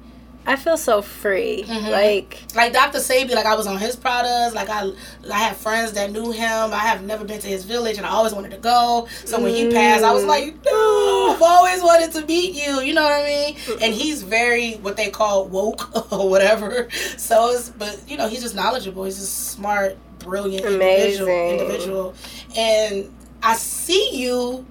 [0.50, 1.64] I feel so free.
[1.68, 1.91] Mhm.
[1.91, 2.97] Like Like Dr.
[2.97, 4.56] Sebi, like I was on his products.
[4.56, 4.89] Like I,
[5.32, 6.74] I have friends that knew him.
[6.74, 9.08] I have never been to his village, and I always wanted to go.
[9.26, 12.82] So when he passed, I was like, no, I've always wanted to meet you.
[12.82, 13.58] You know what I mean?
[13.82, 16.88] And he's very what they call woke or whatever.
[17.18, 19.04] So it's, but you know, he's just knowledgeable.
[19.04, 21.60] He's just smart brilliant individual, Amazing.
[21.60, 22.14] individual,
[22.58, 24.66] and I see you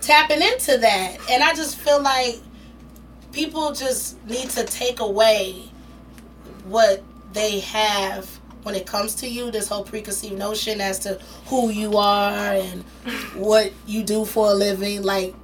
[0.00, 2.40] tapping into that, and I just feel like
[3.32, 5.64] people just need to take away
[6.64, 7.02] what
[7.32, 8.26] they have
[8.62, 12.82] when it comes to you this whole preconceived notion as to who you are and
[13.34, 15.02] what you do for a living.
[15.02, 15.34] Like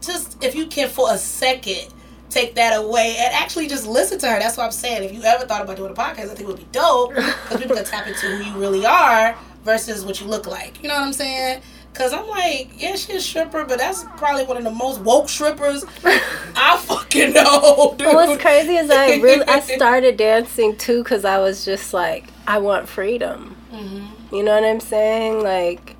[0.00, 1.92] just if you can for a second
[2.30, 4.38] take that away and actually just listen to her.
[4.38, 5.02] That's what i'm saying.
[5.02, 7.58] If you ever thought about doing a podcast i think it would be dope because
[7.58, 10.80] people can tap into who you really are versus what you look like.
[10.82, 11.62] You know what i'm saying
[11.98, 15.28] Cause I'm like, yeah, she's a stripper, but that's probably one of the most woke
[15.28, 18.14] strippers I fucking know, dude.
[18.14, 22.58] What's crazy is I really I started dancing too because I was just like I
[22.58, 23.56] want freedom.
[23.72, 24.34] Mm-hmm.
[24.36, 25.42] You know what I'm saying?
[25.42, 25.96] Like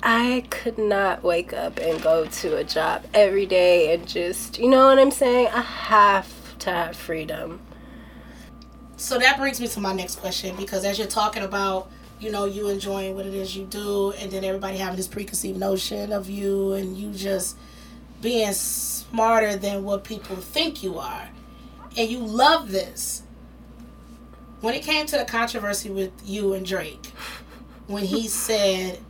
[0.00, 4.70] I could not wake up and go to a job every day and just you
[4.70, 5.48] know what I'm saying?
[5.48, 7.58] I have to have freedom.
[8.96, 11.90] So that brings me to my next question because as you're talking about,
[12.22, 15.58] you know, you enjoying what it is you do, and then everybody having this preconceived
[15.58, 17.56] notion of you, and you just
[18.20, 21.28] being smarter than what people think you are,
[21.96, 23.24] and you love this.
[24.60, 27.08] When it came to the controversy with you and Drake,
[27.88, 29.00] when he said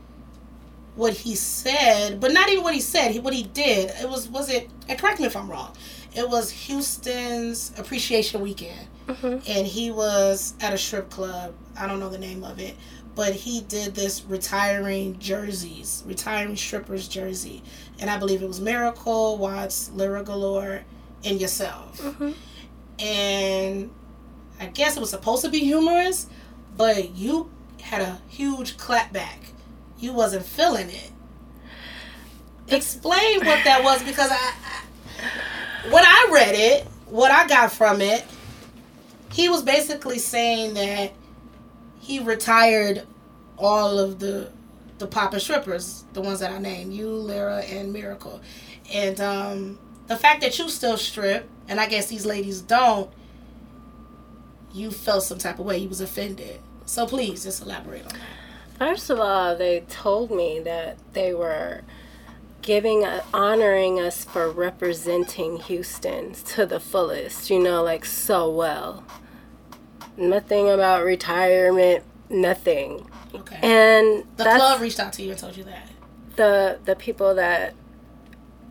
[0.94, 4.28] what he said, but not even what he said, he, what he did, it was,
[4.28, 5.74] was it, and correct me if I'm wrong,
[6.14, 9.38] it was Houston's Appreciation Weekend mm-hmm.
[9.50, 11.54] and he was at a strip club.
[11.76, 12.76] I don't know the name of it,
[13.14, 17.62] but he did this retiring jerseys, retiring strippers jersey,
[17.98, 20.82] and I believe it was Miracle, Watts, Lira Galore,
[21.24, 22.00] and yourself.
[22.00, 22.32] Mm-hmm.
[23.04, 23.90] And
[24.60, 26.26] I guess it was supposed to be humorous,
[26.76, 27.50] but you
[27.80, 29.50] had a huge clapback.
[29.98, 31.10] You wasn't feeling it.
[32.68, 38.00] Explain what that was because I, I when I read it, what I got from
[38.00, 38.24] it,
[39.32, 41.12] he was basically saying that
[42.02, 43.06] he retired
[43.56, 44.50] all of the
[44.98, 48.40] the pop and strippers, the ones that I named, you, Lira, and Miracle.
[48.92, 53.10] And um, the fact that you still strip, and I guess these ladies don't,
[54.72, 55.78] you felt some type of way.
[55.78, 56.60] You was offended.
[56.86, 58.20] So please, just elaborate on that.
[58.78, 61.82] First of all, they told me that they were
[62.62, 69.04] giving uh, honoring us for representing Houston to the fullest, you know, like so well.
[70.16, 73.06] Nothing about retirement, nothing.
[73.34, 73.58] Okay.
[73.62, 75.88] And the club reached out to you and told you that.
[76.36, 77.74] the the people that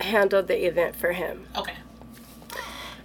[0.02, 1.46] handled the event for him.
[1.58, 1.74] Okay.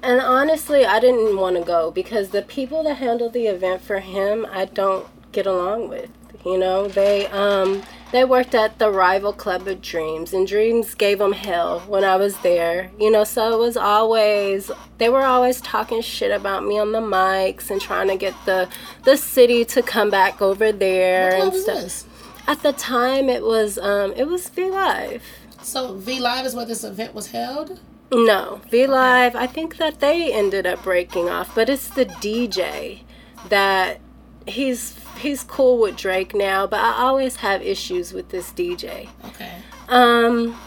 [0.03, 4.01] And honestly, I didn't want to go because the people that handled the event for
[4.01, 6.11] him, I don't get along with.
[6.45, 7.82] You know, they um
[8.13, 12.17] they worked at the rival club of Dreams, and Dreams gave them hell when I
[12.17, 12.91] was there.
[12.99, 17.01] You know, so it was always they were always talking shit about me on the
[17.01, 18.69] mics and trying to get the
[19.05, 21.83] the city to come back over there and stuff.
[21.83, 22.07] this?
[22.47, 25.25] At the time, it was um it was V Live.
[25.63, 27.81] So V Live is where this event was held.
[28.13, 29.35] No, V Live.
[29.35, 33.01] I think that they ended up breaking off, but it's the DJ
[33.49, 34.01] that
[34.47, 39.09] he's he's cool with Drake now, but I always have issues with this DJ.
[39.25, 39.53] Okay.
[39.89, 40.59] Um,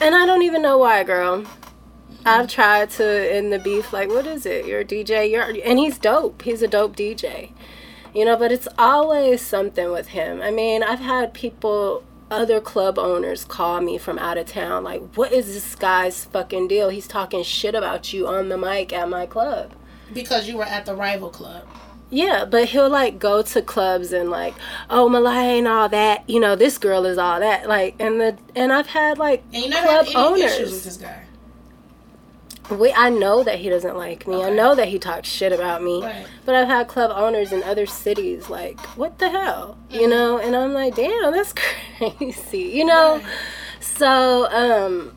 [0.00, 1.44] and I don't even know why, girl.
[2.24, 3.92] I've tried to end the beef.
[3.92, 4.66] Like, what is it?
[4.66, 5.30] You're a DJ.
[5.30, 6.42] You're and he's dope.
[6.42, 7.52] He's a dope DJ.
[8.14, 10.42] You know, but it's always something with him.
[10.42, 14.82] I mean, I've had people, other club owners, call me from out of town.
[14.82, 16.88] Like, what is this guy's fucking deal?
[16.88, 19.72] He's talking shit about you on the mic at my club.
[20.12, 21.64] Because you were at the rival club.
[22.12, 24.54] Yeah, but he'll like go to clubs and like,
[24.90, 26.28] oh Malay ain't all that.
[26.28, 27.68] You know, this girl is all that.
[27.68, 30.84] Like, and the and I've had like And club had any issues with owners.
[30.84, 31.24] this guy.
[32.70, 34.44] We, I know that he doesn't like me.
[34.44, 36.02] I know that he talks shit about me.
[36.04, 36.24] Right.
[36.44, 39.76] But I've had club owners in other cities like, what the hell?
[39.90, 40.10] You Mm-hmm.
[40.10, 40.38] know?
[40.38, 41.52] And I'm like, damn, that's
[41.98, 42.58] crazy.
[42.58, 43.16] You know?
[43.16, 43.24] Right.
[43.80, 45.16] So, um,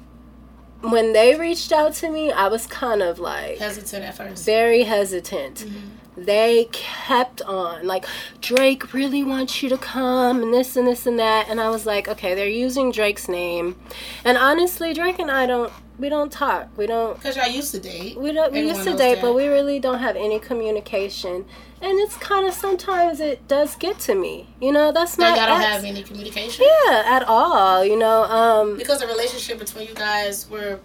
[0.81, 4.43] when they reached out to me, I was kind of like Hesitant at first.
[4.45, 5.57] very hesitant.
[5.65, 5.79] Mm-hmm.
[6.15, 8.05] They kept on like
[8.41, 11.85] Drake really wants you to come and this and this and that and I was
[11.85, 13.75] like, okay, they're using Drake's name.
[14.23, 16.69] And honestly, Drake and I don't we don't talk.
[16.75, 18.17] We don't Because y'all used to date.
[18.17, 19.21] we don't we Everyone used to date, that.
[19.21, 21.45] but we really don't have any communication.
[21.81, 24.47] And it's kind of sometimes it does get to me.
[24.61, 25.71] You know, that's my y'all don't ex.
[25.71, 26.65] have any communication.
[26.85, 27.83] Yeah, at all.
[27.83, 30.79] You know, um Because the relationship between you guys were,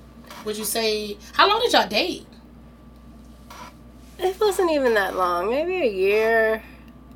[0.44, 2.26] would you say, how long did y'all date?
[4.18, 5.50] It wasn't even that long.
[5.50, 6.62] Maybe a year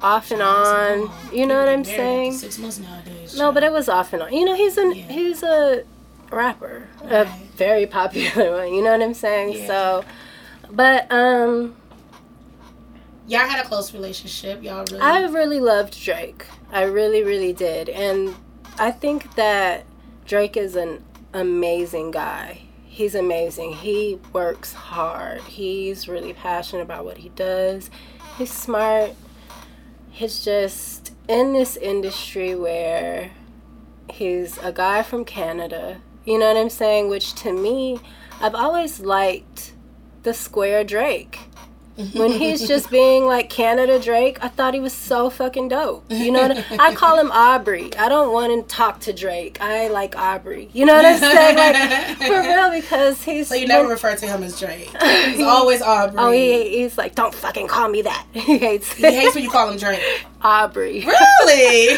[0.00, 1.10] off and on.
[1.32, 2.32] You know what I'm saying?
[2.32, 3.36] Six months nowadays.
[3.36, 4.32] No, but it was off and on.
[4.32, 5.02] You know, he's an Yeah.
[5.04, 5.84] he's a
[6.30, 7.24] rapper, a
[7.56, 8.74] very popular one.
[8.74, 9.54] You know what I'm saying?
[9.58, 9.66] Yeah.
[9.66, 10.04] So,
[10.70, 11.74] but um,
[13.26, 14.62] y'all had a close relationship.
[14.62, 15.00] Y'all really.
[15.00, 16.46] I really loved Drake.
[16.70, 17.88] I really, really did.
[17.88, 18.34] And
[18.78, 19.84] I think that
[20.24, 21.02] Drake is an
[21.34, 22.62] amazing guy.
[22.92, 23.72] He's amazing.
[23.72, 25.40] He works hard.
[25.44, 27.88] He's really passionate about what he does.
[28.36, 29.12] He's smart.
[30.10, 33.30] He's just in this industry where
[34.10, 36.02] he's a guy from Canada.
[36.26, 37.08] You know what I'm saying?
[37.08, 37.98] Which to me,
[38.42, 39.72] I've always liked
[40.22, 41.38] the square Drake
[41.96, 46.04] when he's just being like Canada Drake, I thought he was so fucking dope.
[46.10, 47.94] You know, what I, I call him Aubrey.
[47.96, 49.60] I don't want to talk to Drake.
[49.60, 50.70] I like Aubrey.
[50.72, 51.56] You know what I'm saying?
[51.56, 53.48] Like for real, because he's.
[53.48, 54.90] So you never refer to him as Drake.
[55.02, 56.18] He's always Aubrey.
[56.18, 58.26] Oh, he, he's like, don't fucking call me that.
[58.32, 58.92] he hates.
[58.92, 60.24] He hates when you call him Drake.
[60.42, 61.04] Aubrey.
[61.06, 61.96] Really?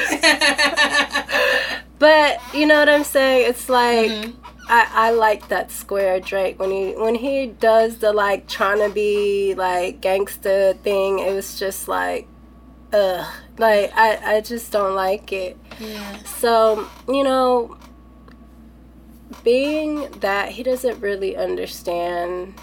[1.98, 3.48] but you know what I'm saying?
[3.48, 4.10] It's like.
[4.10, 8.78] Mm-hmm I, I like that square Drake when he when he does the like trying
[8.78, 11.18] to be like gangster thing.
[11.18, 12.26] It was just like,
[12.92, 13.26] ugh,
[13.58, 15.58] like I I just don't like it.
[15.78, 16.22] Yeah.
[16.24, 17.76] So you know,
[19.42, 22.54] being that he doesn't really understand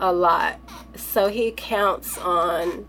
[0.00, 0.58] a lot,
[0.94, 2.86] so he counts on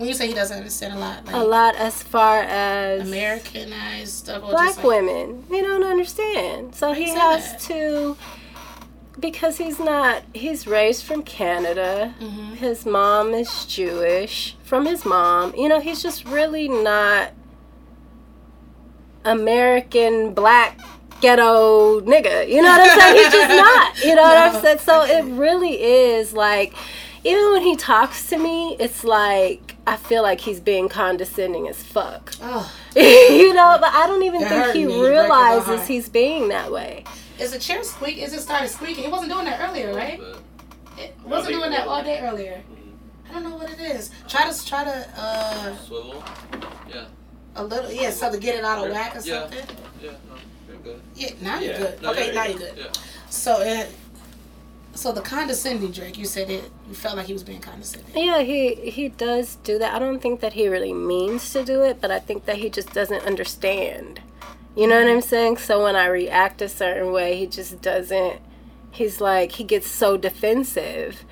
[0.00, 4.10] when you say he doesn't understand a lot, like a lot as far as Americanized
[4.10, 6.74] stuff, black like, women, they don't understand.
[6.74, 7.60] So he has that?
[7.60, 8.16] to
[9.20, 12.14] because he's not he's raised from Canada.
[12.18, 12.54] Mm-hmm.
[12.54, 14.56] His mom is Jewish.
[14.62, 17.32] From his mom, you know, he's just really not
[19.26, 20.80] American black
[21.20, 22.48] ghetto nigga.
[22.48, 23.16] You know what I'm saying?
[23.16, 24.02] He's just not.
[24.02, 24.78] You know no, what I'm saying?
[24.78, 26.72] So it really is like
[27.24, 31.82] even when he talks to me, it's like I feel like he's being condescending as
[31.82, 32.32] fuck.
[32.40, 32.72] Oh.
[32.96, 35.00] you know, but I don't even think he me.
[35.00, 37.04] realizes he's being that way.
[37.38, 38.18] Is the chair squeak?
[38.18, 39.04] Is it started squeaking?
[39.04, 40.20] It wasn't doing that earlier, right?
[40.98, 42.62] It wasn't doing that all day earlier.
[43.28, 44.10] I don't know what it is.
[44.28, 46.22] Try to try to uh swivel.
[46.88, 47.06] Yeah.
[47.56, 49.40] A little, yeah, so to get it out of whack or yeah.
[49.40, 49.76] something.
[50.00, 50.36] Yeah, no,
[50.68, 51.00] you're good.
[51.16, 51.66] Yeah, now yeah.
[51.66, 52.02] you're good.
[52.02, 52.74] No, okay, yeah, now you're good.
[52.76, 52.92] Yeah.
[53.28, 53.92] So it
[55.00, 56.70] so the condescending Drake, you said it.
[56.86, 58.14] You felt like he was being condescending.
[58.14, 59.94] Yeah, he he does do that.
[59.94, 62.68] I don't think that he really means to do it, but I think that he
[62.68, 64.20] just doesn't understand.
[64.76, 65.56] You know what I'm saying?
[65.56, 68.42] So when I react a certain way, he just doesn't.
[68.90, 71.24] He's like he gets so defensive,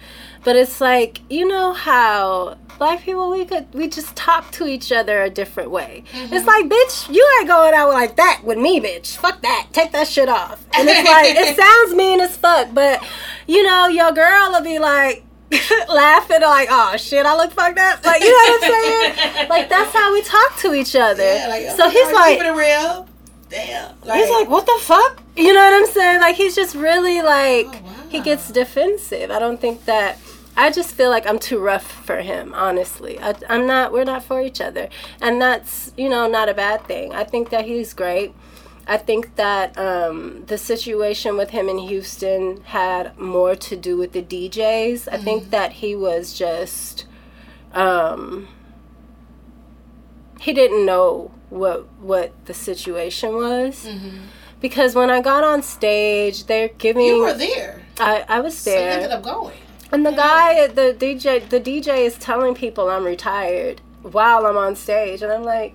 [0.49, 4.91] but it's like you know how black people we could we just talk to each
[4.91, 6.05] other a different way.
[6.11, 6.33] Mm-hmm.
[6.33, 9.19] It's like, bitch, you ain't going out like that with me, bitch.
[9.19, 9.67] Fuck that.
[9.75, 10.65] Take that shit off.
[10.73, 13.07] And it's like it sounds mean as fuck, but
[13.47, 15.23] you know, your girl will be like
[15.91, 18.03] laughing like, oh shit, I look fucked up.
[18.07, 19.49] Like, you know what I'm saying?
[19.51, 21.23] like that's how we talk to each other.
[21.23, 23.07] Yeah, like, so he's like, keeping it real.
[23.51, 23.95] Damn.
[24.03, 25.23] Like, he's like, what the fuck?
[25.37, 26.21] You know what I'm saying?
[26.23, 27.95] Like he's just really like oh, wow.
[28.09, 29.31] he gets defensive.
[29.31, 30.19] I don't think that
[30.59, 33.17] I just feel like I'm too rough for him, honestly.
[33.21, 34.89] I, am not, we're not for each other.
[35.21, 37.15] And that's, you know, not a bad thing.
[37.15, 38.35] I think that he's great.
[38.85, 44.11] I think that um, the situation with him in Houston had more to do with
[44.11, 45.05] the DJs.
[45.05, 45.15] Mm-hmm.
[45.15, 45.51] I think mm-hmm.
[45.51, 47.07] that he was just,
[47.73, 48.49] um,
[50.41, 53.87] he didn't know what what the situation was.
[53.87, 54.19] Mm-hmm.
[54.61, 57.05] Because when I got on stage, they're giving.
[57.05, 57.83] You were there.
[58.01, 58.77] I, I was there.
[58.77, 59.57] So you ended up going.
[59.91, 64.77] And the guy, the DJ, the DJ is telling people I'm retired while I'm on
[64.77, 65.75] stage, and I'm like,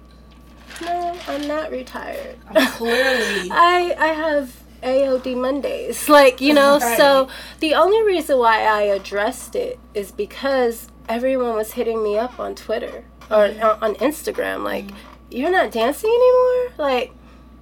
[0.82, 2.38] no, I'm not retired.
[2.54, 6.80] Clearly, I I have AOD Mondays, like you know.
[6.80, 6.98] Right.
[6.98, 7.28] So
[7.60, 12.56] the only reason why I addressed it is because everyone was hitting me up on
[12.56, 13.84] Twitter or mm-hmm.
[13.84, 14.98] on Instagram, like, mm-hmm.
[15.32, 17.14] you're not dancing anymore, like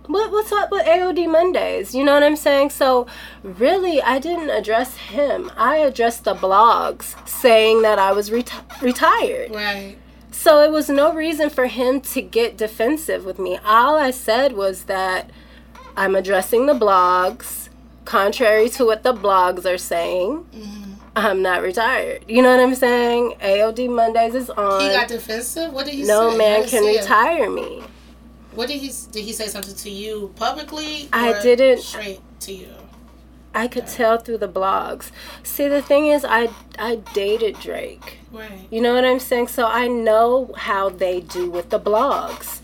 [0.08, 1.94] what, what's up with AOD Mondays?
[1.94, 2.72] You know what I'm saying?
[2.72, 3.08] So,
[3.44, 5.52] really, I didn't address him.
[5.56, 9.52] I addressed the blogs saying that I was reti- retired.
[9.54, 9.98] Right.
[10.32, 13.60] So, it was no reason for him to get defensive with me.
[13.66, 15.30] All I said was that
[15.96, 17.70] I'm addressing the blogs,
[18.06, 20.46] contrary to what the blogs are saying.
[20.54, 20.92] Mm-hmm.
[21.16, 22.24] I'm not retired.
[22.28, 23.34] You know what I'm saying?
[23.42, 24.82] AOD Mondays is on.
[24.82, 25.74] He got defensive?
[25.74, 26.32] What did he no say?
[26.32, 27.52] No man can retire it?
[27.52, 27.84] me.
[28.54, 31.10] What did he did he say something to you publicly?
[31.14, 32.74] I didn't straight to you.
[33.54, 33.94] I could okay.
[33.94, 35.12] tell through the blogs.
[35.44, 36.50] See, the thing is, I
[36.80, 38.20] I dated Drake.
[38.32, 38.68] Right.
[38.70, 39.50] You know what I'm saying?
[39.50, 42.60] So I know how they do with the blogs.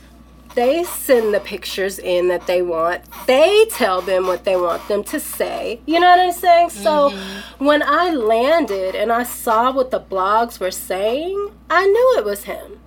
[0.56, 3.04] They send the pictures in that they want.
[3.28, 5.82] They tell them what they want them to say.
[5.86, 6.72] You know what I'm saying?
[6.72, 7.66] So mm-hmm.
[7.66, 12.46] when I landed and I saw what the blogs were saying, I knew it was
[12.46, 12.80] him.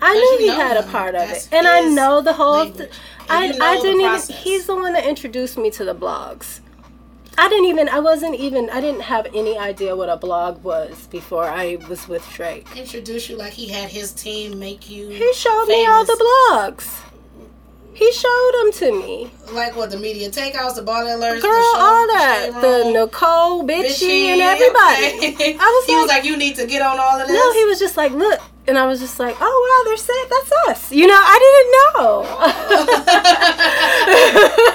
[0.00, 2.70] I knew he had a part of it, and I know the whole.
[2.70, 2.90] Th-
[3.28, 4.36] I I didn't even.
[4.36, 6.60] He's the one that introduced me to the blogs.
[7.36, 7.88] I didn't even.
[7.88, 8.70] I wasn't even.
[8.70, 12.66] I didn't have any idea what a blog was before I was with Drake.
[12.76, 15.08] Introduce you like he had his team make you.
[15.08, 16.16] He showed me all the
[16.50, 17.04] blogs.
[17.94, 19.30] He showed them to me.
[19.52, 22.50] Like what the media takeouts, the Baller Alerts, Girl, the show, all that.
[22.60, 25.34] The Necole, bitchy, bitchy, and everybody.
[25.34, 25.56] okay.
[25.58, 27.36] I was he like, was like, you need to get on all of this.
[27.36, 28.40] no, he was just like, look.
[28.68, 30.92] And I was just like, oh, wow, they're saying that's us.
[30.92, 32.22] You know, I didn't know.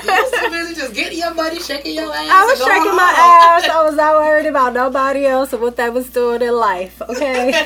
[0.04, 2.28] you was busy just getting your money, shaking your ass.
[2.28, 3.70] I was shaking my ass.
[3.70, 7.04] I was not worried about nobody else and what they was doing in life.
[7.04, 7.52] Okay.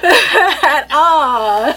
[0.02, 1.74] At all.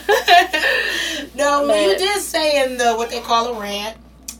[1.35, 1.89] no, Man.
[1.89, 3.95] you did say in the what they call a rant,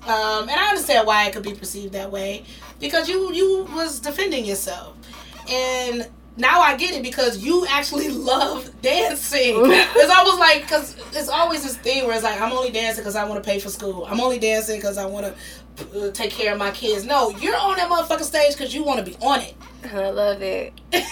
[0.08, 2.44] um, and I understand why it could be perceived that way
[2.82, 4.96] because you you was defending yourself,
[5.50, 6.08] and
[6.38, 9.56] now I get it because you actually love dancing.
[9.58, 13.16] it's almost like because it's always this thing where it's like I'm only dancing because
[13.16, 14.06] I want to pay for school.
[14.06, 17.06] I'm only dancing because I want to uh, take care of my kids.
[17.06, 19.56] No, you're on that motherfucking stage because you want to be on it.
[19.92, 20.74] I love it.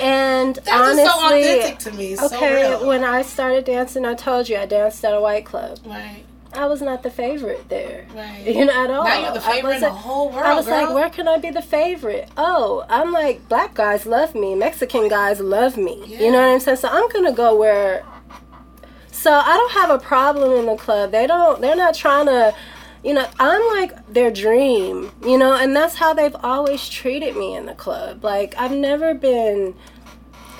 [0.00, 2.16] And That's honestly, so authentic to me.
[2.16, 2.86] So okay, real.
[2.86, 5.78] when I started dancing, I told you I danced at a white club.
[5.84, 8.06] right, I was not the favorite there.
[8.14, 8.46] right.
[8.46, 9.04] You know, at all.
[9.04, 10.84] now you're the I favorite in the whole world, I was girl.
[10.84, 12.28] like, where can I be the favorite?
[12.36, 16.02] Oh, I'm like, black guys love me, Mexican guys love me.
[16.06, 16.20] Yeah.
[16.20, 16.76] You know what I'm saying?
[16.78, 18.04] So I'm gonna go where.
[19.10, 21.10] So I don't have a problem in the club.
[21.12, 21.60] They don't.
[21.60, 22.54] They're not trying to.
[23.04, 25.10] You know, I'm like their dream.
[25.24, 28.22] You know, and that's how they've always treated me in the club.
[28.24, 29.74] Like I've never been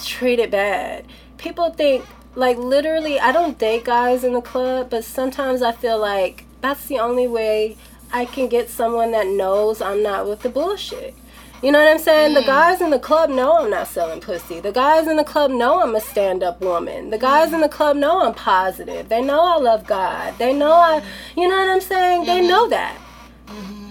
[0.04, 1.06] treated bad.
[1.38, 2.04] People think
[2.34, 6.86] like literally I don't date guys in the club, but sometimes I feel like that's
[6.86, 7.76] the only way
[8.12, 11.14] I can get someone that knows I'm not with the bullshit.
[11.62, 12.34] You know what I'm saying?
[12.34, 12.46] The mm.
[12.46, 14.58] guys in the club know I'm not selling pussy.
[14.58, 17.10] The guys in the club know I'm a stand up woman.
[17.10, 17.54] The guys mm.
[17.54, 19.08] in the club know I'm positive.
[19.08, 20.34] They know I love God.
[20.38, 21.02] They know I,
[21.36, 22.24] you know what I'm saying?
[22.24, 22.48] They mm-hmm.
[22.48, 22.98] know that.
[23.46, 23.82] Mm-hmm.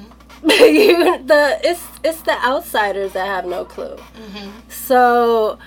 [0.50, 3.96] you, the it's it's the outsiders that have no clue.
[3.96, 4.52] Mhm.
[4.70, 5.58] So,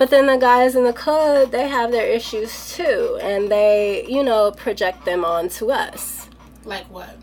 [0.00, 4.24] but then the guys in the club, they have their issues too, and they, you
[4.24, 6.30] know, project them onto us.
[6.64, 7.18] like what?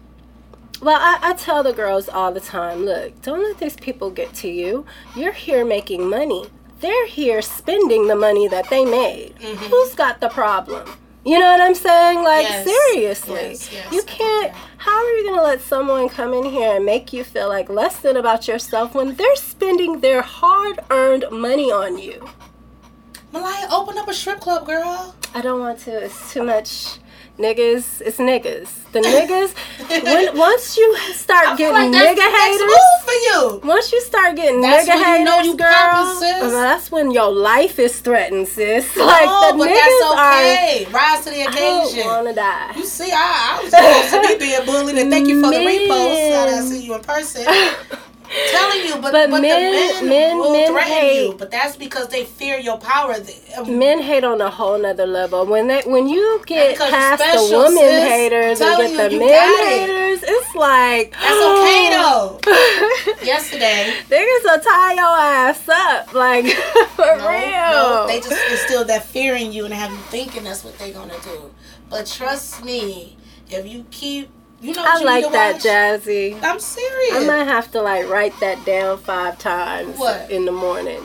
[0.80, 4.32] Well, I, I tell the girls all the time look, don't let these people get
[4.36, 4.86] to you.
[5.15, 6.45] You're here making money,
[6.80, 9.34] they're here spending the money that they made.
[9.41, 10.88] Who's got the problem?
[11.25, 12.23] You know what I'm saying?
[12.23, 12.63] Like, Yes.
[12.93, 13.49] seriously.
[13.49, 14.53] Yes, yes, you can't.
[14.78, 17.69] How are you going to let someone come in here and make you feel like
[17.69, 22.30] less than about yourself when they're spending their hard earned money on you?
[23.32, 25.15] Maliah, open up a strip club, girl.
[25.34, 26.03] I don't want to.
[26.05, 26.99] It's too much.
[27.38, 28.67] Niggas, it's niggas.
[28.93, 29.53] The niggas,
[30.03, 33.69] when, once you start getting like that's nigga the haters, move for you.
[33.69, 37.11] once you start getting That's nigga when you know you girl, poppin', uh, that's when
[37.11, 38.95] your life is threatened, sis.
[38.97, 40.88] Like the but niggas that's okay.
[40.91, 41.99] Rise to the occasion.
[41.99, 42.73] I don't want to die.
[42.75, 45.59] You see, I, I was supposed to be being bullied, and thank you for the
[45.59, 45.89] Men.
[45.89, 46.30] repost.
[46.32, 47.45] That I see you in person.
[48.51, 51.34] Telling you, but, But but, men- the men, men- will men threaten hate- you.
[51.38, 53.15] But that's because they fear your power.
[53.57, 55.45] Um, Men hate on a whole nother level.
[55.45, 58.03] When they when you get past the woman sis.
[58.03, 59.80] haters and get the you, you men got it.
[59.89, 62.39] haters, it's like That's okay though.
[63.25, 66.45] Yesterday, Niggas will tie your ass up, like
[66.95, 67.71] for no, real.
[67.71, 70.93] no, they just instill that fear in you and have you thinking that's what they're
[70.93, 71.51] gonna do.
[71.89, 73.17] But trust me,
[73.49, 74.30] if you keep,
[74.62, 75.62] you know, I you like that?
[75.62, 76.36] Jazzie.
[76.41, 77.16] I'm serious.
[77.16, 80.30] I might have to like write that down five times What?
[80.32, 81.01] in the morning.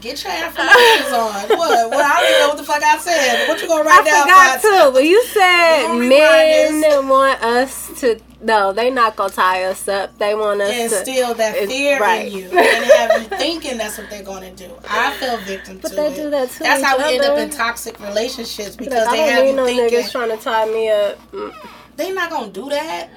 [0.00, 1.58] Get your affirmations on.
[1.58, 1.90] What?
[1.90, 2.04] What?
[2.04, 3.48] I don't even know what the fuck I said.
[3.48, 4.22] What you gonna write I down?
[4.22, 8.18] forgot five- too, but you said men want us to.
[8.42, 10.16] No, they not gonna tie us up.
[10.16, 10.82] They want us to.
[10.84, 12.26] instill that fear right.
[12.26, 14.70] in you and have you thinking that's what they're gonna do.
[14.88, 16.16] I fell victim But to they it.
[16.16, 19.22] do that to That's how we end up in toxic relationships Like, because I they
[19.30, 21.18] have you no thinking niggas trying to tie me up.
[21.32, 21.54] Mm.
[22.00, 23.08] They not gonna do that.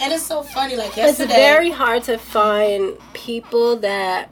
[0.00, 0.76] And it's so funny.
[0.76, 4.28] Like yesterday, It's very hard to find people that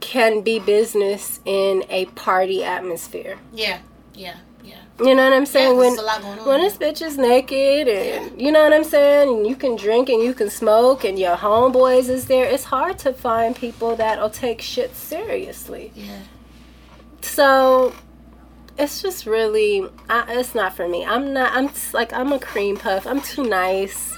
[0.00, 3.38] can be business in a party atmosphere.
[3.52, 3.80] yeah,
[4.14, 4.76] yeah, yeah.
[4.98, 5.72] You know what I'm saying?
[5.74, 6.46] Yeah, when a lot going on.
[6.48, 10.08] when this bitch is naked and you know what I'm saying, and you can drink
[10.08, 14.30] and you can smoke and your homeboys is there, it's hard to find people that'll
[14.30, 15.92] take shit seriously.
[15.94, 16.20] yeah,
[17.20, 17.92] So
[18.78, 21.04] it's just really, I, it's not for me.
[21.04, 21.52] I'm not.
[21.54, 23.06] I'm like I'm a cream puff.
[23.06, 24.14] I'm too nice,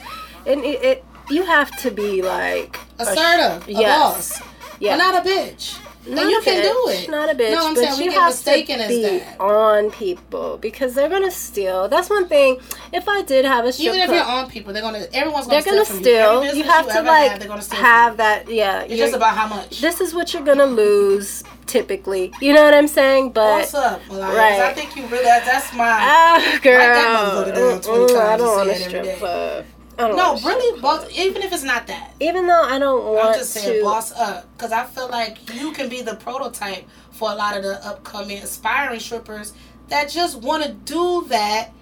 [0.47, 0.83] and it.
[0.83, 4.39] it you have to be like assertive, a yes.
[4.39, 4.49] boss,
[4.81, 4.97] Yeah.
[4.97, 5.79] but not a bitch.
[6.07, 7.11] Not and you a can do it.
[7.11, 9.03] Not a bitch, No, I'm but saying we you get have mistaken to as be
[9.03, 9.41] that.
[9.41, 11.87] on people because they're gonna steal.
[11.89, 12.61] That's one thing.
[12.95, 15.07] If I did have a strip Even if you're on people, they're gonna.
[15.13, 15.63] Everyone's gonna.
[15.63, 15.95] they're gonna steal.
[15.95, 16.45] From steal.
[16.45, 18.51] You, You have to like have, gonna have that.
[18.51, 18.83] Yeah.
[18.85, 19.81] It's just about how much.
[19.83, 22.33] this is what you're gonna lose typically.
[22.41, 23.31] You know what I'm saying?
[23.31, 24.61] But What's up, right.
[24.61, 25.25] I think you really.
[25.25, 25.87] That's my.
[25.87, 29.65] ah, girl, 25 I don't want a strip club.
[29.99, 31.15] No, really.
[31.17, 33.85] Even if it's not that, Even though I don't want I'm just saying, to.
[33.85, 37.65] boss up, because I feel like you can be the prototype for a lot of
[37.65, 39.55] the upcoming aspiring strippers
[39.89, 41.73] that just want to do that,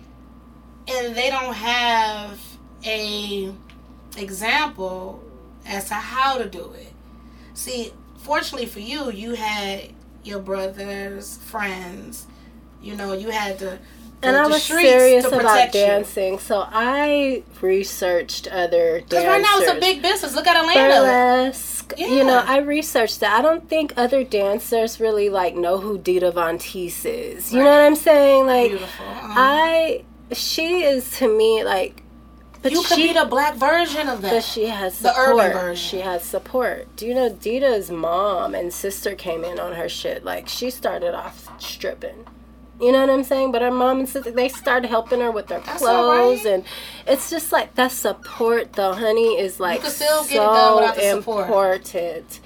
[0.89, 2.39] and they don't have
[2.85, 3.53] a
[4.17, 5.23] example
[5.67, 6.93] as to how to do it.
[7.53, 7.93] See,
[8.27, 9.91] fortunately for you, you had
[10.25, 12.27] your brothers, friends.
[12.83, 13.79] You know, you had the,
[14.21, 15.81] the and I was serious about you.
[15.81, 19.29] dancing, so I researched other Because dancers.
[19.29, 20.35] right now it's a big business.
[20.35, 20.89] Look at Atlanta.
[21.01, 21.93] burlesque.
[21.99, 23.39] You know, I researched that.
[23.39, 27.53] I don't think other dancers really like know who Dita Von Teese is.
[27.53, 28.47] You know what I'm saying?
[28.47, 29.07] Like, Beautiful.
[29.07, 32.03] Um, I she is to me like,
[32.67, 34.31] but you could she be the black version of that.
[34.33, 35.45] but she has The support.
[35.47, 35.89] urban version.
[35.89, 36.95] She has support.
[36.97, 40.25] Do you know Dita's mom and sister came in on her shit?
[40.25, 42.27] Like she started off stripping.
[42.79, 43.53] You know what I'm saying?
[43.53, 46.55] But her mom and sister they started helping her with their That's clothes right.
[46.55, 46.65] and
[47.07, 51.11] it's just like that support though, honey, is like so get it done without the
[51.13, 51.47] support.
[51.47, 52.41] important.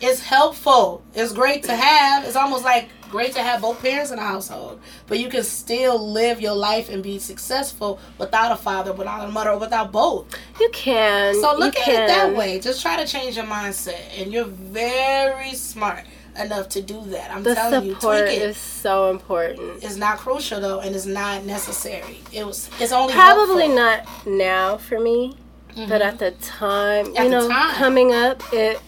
[0.00, 1.02] it's helpful.
[1.14, 2.24] It's great to have.
[2.24, 4.80] It's almost like great to have both parents in the household.
[5.06, 9.30] But you can still live your life and be successful without a father, without a
[9.30, 10.26] mother, or without both.
[10.60, 11.34] You can.
[11.40, 12.60] So look at it that way.
[12.60, 14.00] Just try to change your mindset.
[14.16, 16.04] And you're very smart
[16.40, 17.30] enough to do that.
[17.32, 18.42] I'm The telling you, support tweak it.
[18.42, 19.82] is so important.
[19.82, 22.20] It's not crucial though, and it's not necessary.
[22.32, 22.70] It was.
[22.78, 24.32] It's only Probably helpful.
[24.32, 25.36] not now for me,
[25.74, 26.04] but Mhm.
[26.04, 27.74] at the time, At you know, time.
[27.74, 28.80] coming up, it.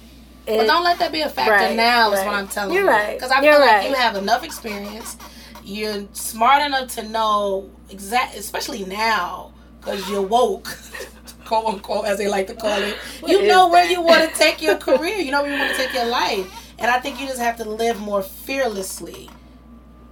[0.47, 2.13] It But don't let that be a factor Right, now.
[2.13, 2.91] Is what I'm telling You're you.
[2.91, 3.17] right.
[3.19, 3.89] Because I You're feel like right.
[3.91, 5.17] you have enough experience.
[5.65, 10.77] You're smart enough to know exact, especially now, because you're woke,
[11.45, 13.01] quote unquote, as they like to call it.
[13.25, 13.91] You know where that?
[13.91, 15.19] you want to take your career.
[15.19, 16.49] You know where you want to take your life.
[16.79, 19.31] And I think you just have to live more fearlessly,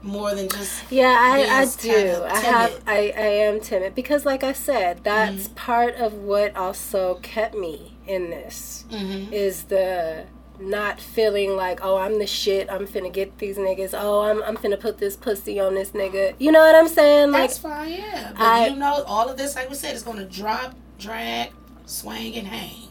[0.03, 0.85] more than just.
[0.91, 2.25] Yeah, I, I do.
[2.25, 2.81] I have.
[2.87, 5.55] I, I am timid because, like I said, that's Mm-hmm.
[5.55, 9.33] part of what also kept me in this Mhm.
[9.33, 10.25] is the
[10.59, 12.69] not feeling like, oh, I'm the shit.
[12.71, 13.95] I'm finna get these niggas.
[13.95, 16.35] Oh, I'm I'm finna put this pussy on this nigga.
[16.39, 17.31] You know what I'm saying?
[17.33, 18.33] Like, That's fine, yeah.
[18.37, 21.53] But I- you know, all of this, like we said, is to drop, drag,
[21.87, 22.77] swing, and hang.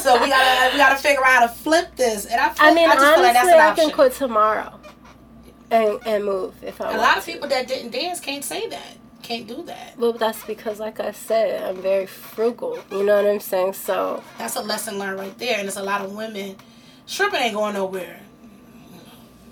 [0.00, 2.24] so we gotta we gotta figure out how to flip this.
[2.26, 4.80] And I, feel, I mean, I just honestly, feel like I can quit tomorrow
[5.70, 7.32] and and move if I a lot of to.
[7.32, 8.96] people that didn't dance can't say that.
[9.28, 9.98] Can't do that.
[9.98, 12.78] Well, that's because, like I said, I'm very frugal.
[12.90, 13.74] You know what I'm saying?
[13.74, 15.58] So That's a lesson learned right there.
[15.58, 16.56] And it's a lot of women.
[17.04, 18.20] Stripping ain't going nowhere.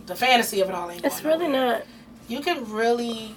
[0.07, 1.05] The fantasy of it all ain't.
[1.05, 1.81] it's really nowhere.
[1.81, 1.83] not.
[2.27, 3.35] You can really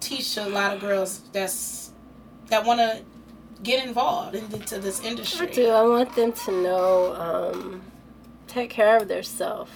[0.00, 1.90] teach a lot of girls that's
[2.46, 3.02] that want to
[3.62, 5.48] get involved into this industry.
[5.48, 5.68] I do.
[5.68, 7.82] I want them to know, um,
[8.48, 9.70] take care of themselves.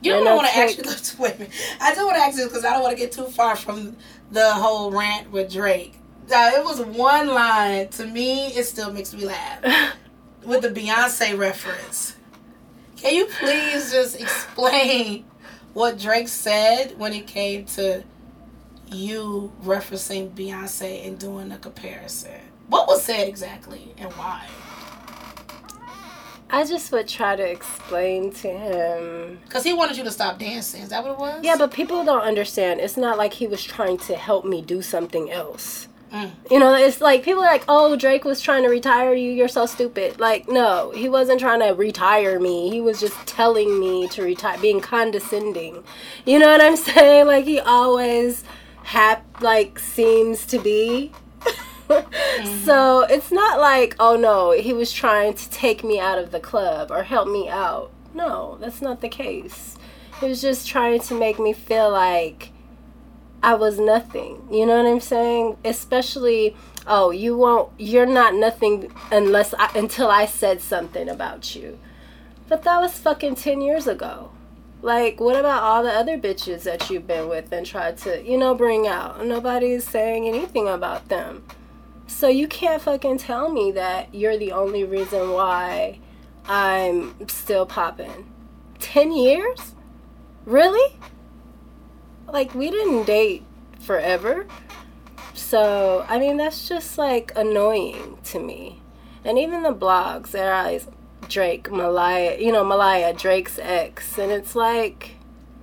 [0.00, 0.90] You know And what I I'll want to ask take- you?
[0.90, 1.54] Let's wait a minute.
[1.80, 3.96] I do want to ask you because I don't want to get too far from
[4.30, 5.94] the whole rant with Drake.
[6.30, 8.48] It was one line to me.
[8.48, 9.60] It still makes me laugh
[10.44, 12.16] with the Beyonce reference.
[12.96, 15.24] Can you please just explain
[15.72, 18.02] what Drake said when it came to
[18.90, 22.32] you referencing Beyonce and doing a comparison?
[22.68, 24.46] What was said exactly and why?
[26.50, 29.38] I just would try to explain to him.
[29.44, 30.82] Because he wanted you to stop dancing.
[30.82, 31.44] Is that what it was?
[31.44, 32.80] Yeah, but people don't understand.
[32.80, 35.88] It's not like he was trying to help me do something else.
[36.12, 36.30] Mm.
[36.50, 39.30] You know, it's like people are like, "Oh, Drake was trying to retire you.
[39.30, 42.70] You're so stupid." Like, no, he wasn't trying to retire me.
[42.70, 45.84] He was just telling me to retire, being condescending.
[46.24, 47.26] You know what I'm saying?
[47.26, 48.42] Like he always
[48.84, 51.12] hap like seems to be.
[52.64, 56.40] So it's not like, oh no, he was trying to take me out of the
[56.40, 57.90] club or help me out.
[58.14, 59.76] No, that's not the case.
[60.20, 62.50] He was just trying to make me feel like
[63.42, 64.46] I was nothing.
[64.50, 65.56] You know what I'm saying?
[65.64, 71.78] Especially, oh, you won't, you're not nothing unless I, until I said something about you.
[72.48, 74.30] But that was fucking 10 years ago.
[74.80, 78.38] Like, what about all the other bitches that you've been with and tried to, you
[78.38, 79.24] know, bring out?
[79.24, 81.44] Nobody's saying anything about them.
[82.08, 86.00] So you can't fucking tell me that you're the only reason why
[86.46, 88.32] I'm still popping.
[88.80, 89.74] 10 years?
[90.44, 90.96] Really?
[92.26, 93.44] Like, we didn't date
[93.80, 94.46] forever.
[95.34, 98.82] So, I mean, that's just like annoying to me.
[99.24, 100.88] And even the blogs, they're always
[101.28, 104.18] Drake, Maliah, you know, Maliah, Drake's ex.
[104.18, 105.16] And it's like,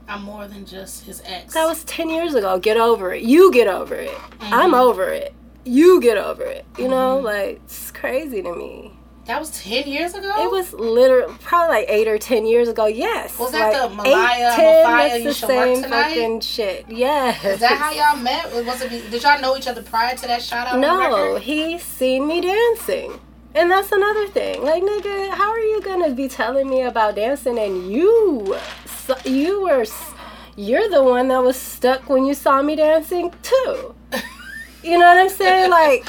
[0.08, 1.56] I'm more than just his ex.
[1.56, 2.60] that was 10 years ago.
[2.60, 3.24] Get over it.
[3.24, 4.18] You get over it.
[4.40, 5.34] I'm over it.
[5.66, 6.66] You get over it.
[6.78, 7.26] You know, mm-hmm.
[7.26, 8.94] like, it's crazy to me.
[9.26, 10.32] That was ten years ago.
[10.38, 12.86] It was literally probably like eight or ten years ago.
[12.86, 13.40] Yes.
[13.40, 16.86] Was that like the Maliah, eight, 10, Mafia, the same fucking shit.
[16.90, 17.44] Yes.
[17.44, 18.54] Is that how y'all met?
[18.54, 19.10] Was it?
[19.10, 20.80] Did y'all know each other prior to that shout out?
[20.80, 23.20] No, he seen me dancing.
[23.56, 24.62] And that's another thing.
[24.62, 28.56] Like, nigga, how are you gonna be telling me about dancing and you,
[29.24, 29.86] you were,
[30.58, 33.96] you're the one that was stuck when you saw me dancing too.
[34.86, 35.70] You know what I'm saying?
[35.72, 36.06] Like,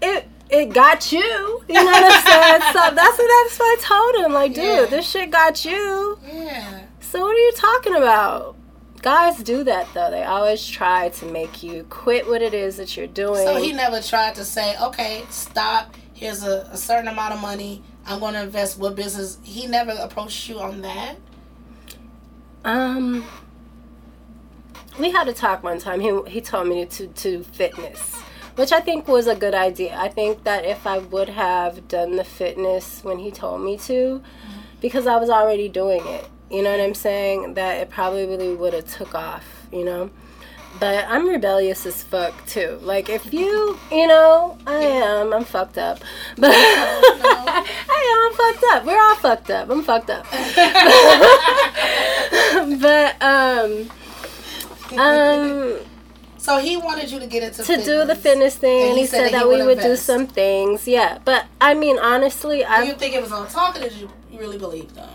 [0.00, 1.20] it it got you.
[1.68, 2.72] You know what I'm saying?
[2.72, 4.32] So that's what that's what I told him.
[4.32, 4.84] Like, dude, Yeah.
[4.86, 6.18] this shit got you.
[6.32, 6.80] Yeah.
[7.00, 8.56] So what are you talking about?
[9.02, 10.10] Guys do that though.
[10.10, 13.44] They always try to make you quit what it is that you're doing.
[13.46, 15.94] So he never tried to say, okay, stop.
[16.14, 17.82] Here's a, a certain amount of money.
[18.06, 18.78] I'm going to invest.
[18.78, 19.38] What business?
[19.42, 21.16] He never approached you on that.
[22.64, 23.24] Um,
[24.98, 26.00] we had a talk one time.
[26.00, 28.16] He he told me to to fitness,
[28.56, 29.96] which I think was a good idea.
[29.96, 34.22] I think that if I would have done the fitness when he told me to,
[34.80, 36.28] because I was already doing it.
[36.50, 37.54] You know what I'm saying?
[37.54, 39.66] That it probably really would have took off.
[39.72, 40.10] You know.
[40.80, 42.78] But I'm rebellious as fuck too.
[42.82, 45.32] Like if you, you know, I am.
[45.32, 45.98] I'm fucked up.
[46.36, 48.22] But I am.
[48.22, 48.84] I'm fucked up.
[48.86, 49.70] We're all fucked up.
[49.70, 50.26] I'm fucked up.
[52.80, 53.90] but um,
[54.98, 55.78] um,
[56.38, 59.06] So he wanted you to get into to do the fitness thing, And he he,
[59.06, 60.88] said said, that that we would would do some things.
[60.88, 63.92] Yeah, but I mean, honestly, I Do you think it was on talk, or did
[63.92, 65.08] you really believe them?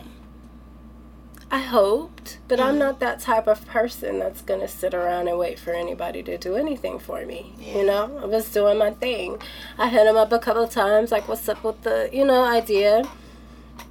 [1.52, 2.64] I hoped, but Mhm.
[2.66, 6.38] I'm not that type of person that's gonna sit around and wait for anybody to
[6.38, 7.54] do anything for me.
[7.60, 7.78] Yeah.
[7.78, 9.38] You know, I was doing my thing.
[9.78, 12.44] I hit him up a couple of times, like, "What's up with the you know
[12.44, 13.04] idea?"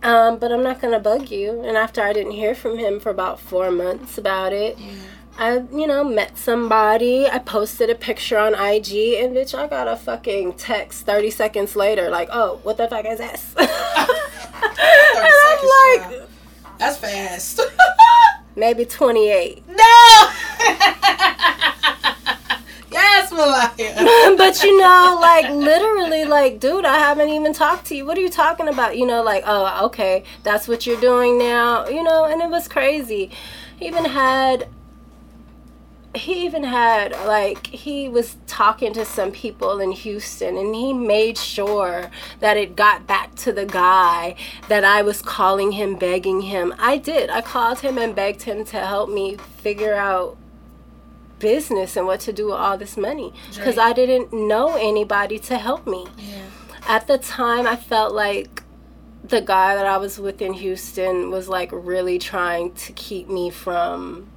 [0.06, 1.62] Um, but I'm not gonna bug you.
[1.62, 4.92] And after I didn't hear from him for about four months about it, Yeah.
[5.38, 7.26] I, you know, met somebody.
[7.28, 11.76] I posted a picture on IG, and bitch, I got a fucking text 30 seconds
[11.76, 13.54] later, like, oh, what the fuck is this?
[13.58, 13.68] and
[15.18, 16.28] I'm like, child.
[16.78, 17.60] That's fast.
[18.56, 19.62] maybe 28.
[19.68, 19.74] no.
[23.36, 28.06] but you know, like, literally, like, dude, I haven't even talked to you.
[28.06, 28.96] What are you talking about?
[28.96, 32.68] You know, like, oh, okay, that's what you're doing now, you know, and it was
[32.68, 33.30] crazy.
[33.78, 34.68] He even had
[36.16, 41.36] he even had like he was talking to some people in Houston and he made
[41.36, 42.10] sure
[42.40, 44.34] that it got back to the guy
[44.68, 46.74] that I was calling him begging him.
[46.78, 47.30] I did.
[47.30, 50.36] I called him and begged him to help me figure out
[51.38, 53.78] business and what to do with all this money cuz Drake.
[53.78, 56.06] I didn't know anybody to help me.
[56.18, 56.42] Yeah.
[56.88, 58.62] At the time I felt like
[59.24, 63.50] the guy that I was with in Houston was like really trying to keep me
[63.50, 64.28] from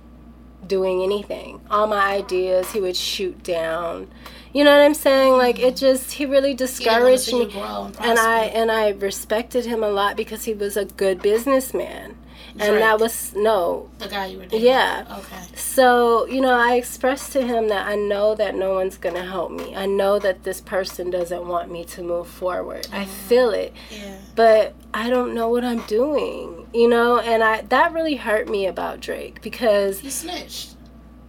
[0.66, 1.62] doing anything.
[1.70, 4.08] All my ideas he would shoot down.
[4.54, 5.34] You know what I'm saying?
[5.34, 5.76] Like it mm-hmm.
[5.76, 7.42] just he really He didn't wanna discouraged me.
[7.44, 12.18] and And I and I respected him a lot because he was a good businessman.
[12.52, 12.80] And Drake.
[12.80, 13.90] that was no.
[14.00, 14.66] the guy you were dating.
[14.66, 15.06] Yeah.
[15.20, 15.56] Okay.
[15.56, 19.24] So, you know, I expressed to him that I know that no one's going to
[19.24, 19.76] help me.
[19.76, 22.88] I know that this person doesn't want me to move forward.
[22.92, 23.12] I mm-hmm.
[23.28, 24.18] feel it Yeah.
[24.36, 28.66] but I don't know what I'm doing, you know, and I that really hurt me
[28.66, 30.76] about Drake because He snitched.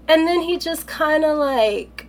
[0.09, 2.07] and then he just kind of like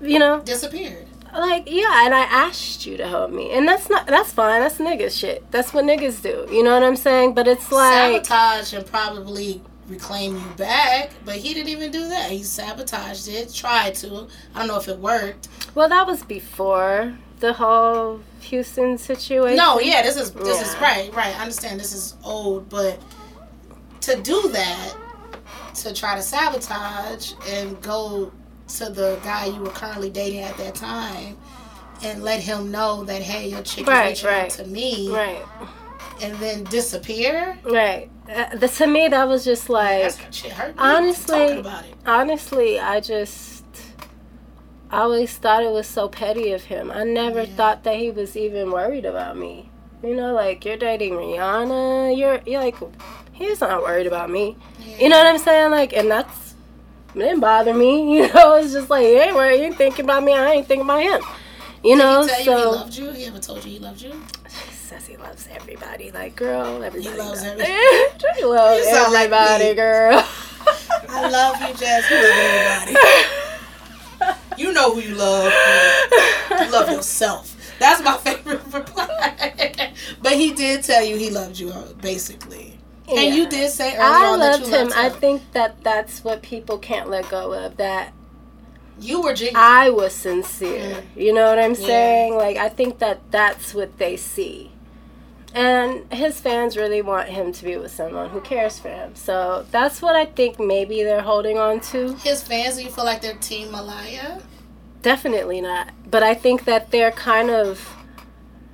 [0.00, 1.05] you know, Disappeared.
[1.40, 3.52] Like yeah, and I asked you to help me.
[3.52, 4.60] And that's not that's fine.
[4.60, 5.50] That's niggas shit.
[5.50, 6.46] That's what niggas do.
[6.52, 7.34] You know what I'm saying?
[7.34, 12.30] But it's like sabotage and probably reclaim you back, but he didn't even do that.
[12.30, 14.26] He sabotaged it, tried to.
[14.54, 15.48] I don't know if it worked.
[15.74, 19.56] well, that was before the whole Houston situation.
[19.56, 21.36] No, yeah, this is this is right, right.
[21.36, 23.00] I understand this is old, but
[24.02, 24.94] to do that,
[25.74, 28.32] to try to sabotage and go
[28.68, 31.36] to the guy you were currently dating at that time
[32.02, 35.42] and let him know that hey, your chick Right, is reaching out to me, Right.
[36.20, 37.58] and then disappear.
[37.64, 38.10] Right.
[38.28, 41.94] Uh, the, to me that was just like That's shit hurt me honestly- about it.
[42.04, 43.64] honestly, I just
[44.90, 46.90] I always thought it was so petty of him.
[46.92, 47.54] I never Yeah.
[47.56, 49.68] thought that he was even worried about me.
[50.02, 52.76] You know, like you're dating Rihanna, you're you're like
[53.32, 54.56] he's not worried about me.
[54.98, 55.70] You know what I'm saying?
[55.70, 56.45] Like and that's
[57.16, 57.96] it didn't bother me.
[58.16, 60.34] You know, it's just like, hey, where you thinking about me?
[60.34, 61.22] I ain't thinking about him.
[61.82, 63.10] You know, he tell so you he loved you?
[63.12, 64.12] He ever told you he loved you?
[64.12, 66.10] he says he loves everybody.
[66.10, 67.72] Like, girl, everybody loves loves everybody.
[68.38, 69.74] he loves You sound like everybody, me.
[69.74, 70.24] girl.
[71.08, 72.10] I love you, Jazz.
[72.10, 72.96] You love everybody.
[74.58, 75.52] You know who you love.
[76.50, 77.76] You love yourself.
[77.78, 79.92] That's my favorite reply.
[80.22, 81.84] but he did tell you he loved you, uh,
[83.06, 83.26] basically.
[83.26, 84.92] And you did say earlier I on that loved him.
[84.94, 87.76] I think that that's what people can't let go of.
[87.76, 88.12] That
[89.00, 89.56] You were genuine.
[89.56, 91.02] I was sincere.
[91.16, 91.22] Mm.
[91.22, 91.86] You know what I'm Yeah.
[91.86, 92.34] saying?
[92.36, 94.72] Like I think that that's what they see.
[95.54, 99.14] And his fans really want him to be with someone who cares for him.
[99.14, 102.14] So that's what I think maybe they're holding on to.
[102.16, 104.40] His fans, do you feel like they're Team Maliah?
[105.00, 105.90] Definitely not.
[106.10, 107.95] But I think that they're kind of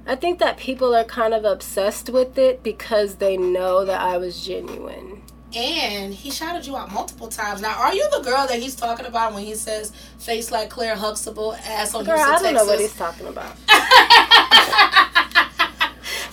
[0.07, 4.19] I think that people are kind of obsessed with it because they know that I
[4.19, 5.23] was genuine.
[5.55, 7.61] And he shouted you out multiple times.
[7.61, 10.97] Now, are you the girl that he's talking about when he says face like Claire
[10.97, 13.55] Huxtable, ass on Girl, Houston, I don't know what he's talking about.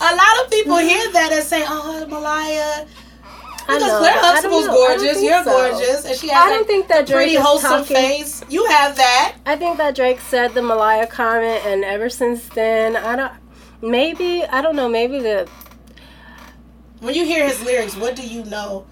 [0.02, 0.88] A lot of people mm-hmm.
[0.88, 2.86] hear that and say, "Oh, Maliah."
[3.68, 3.98] I Because.
[3.98, 4.72] Claire Huxtable's know.
[4.72, 5.22] I don't gorgeous.
[5.22, 5.50] You're so.
[5.50, 8.42] gorgeous, and she has I don't like, think that the pretty wholesome talking- face.
[8.48, 9.36] You have that.
[9.44, 13.32] I think that Drake said the Maliah comment, and ever since then, I don't.
[13.82, 14.88] Maybe I don't know.
[14.88, 15.48] Maybe the
[17.00, 18.86] When you hear his lyrics, what do you know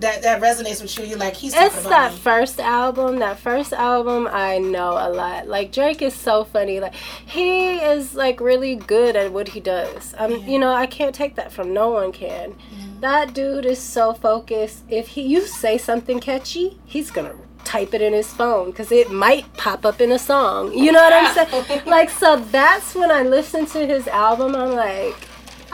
[0.00, 1.04] that that resonates with you?
[1.04, 2.18] You're like, he's it's that me.
[2.18, 3.18] first album.
[3.20, 5.46] That first album, I know a lot.
[5.48, 6.80] Like Drake is so funny.
[6.80, 10.14] Like he is like really good at what he does.
[10.18, 12.56] Um, you know, I can't take that from no one can.
[13.00, 14.84] That dude is so focused.
[14.88, 19.10] If he you say something catchy, he's gonna type it in his phone because it
[19.10, 20.72] might pop up in a song.
[20.72, 21.82] You know what I'm saying?
[21.86, 24.54] like so that's when I listen to his album.
[24.54, 25.14] I'm like.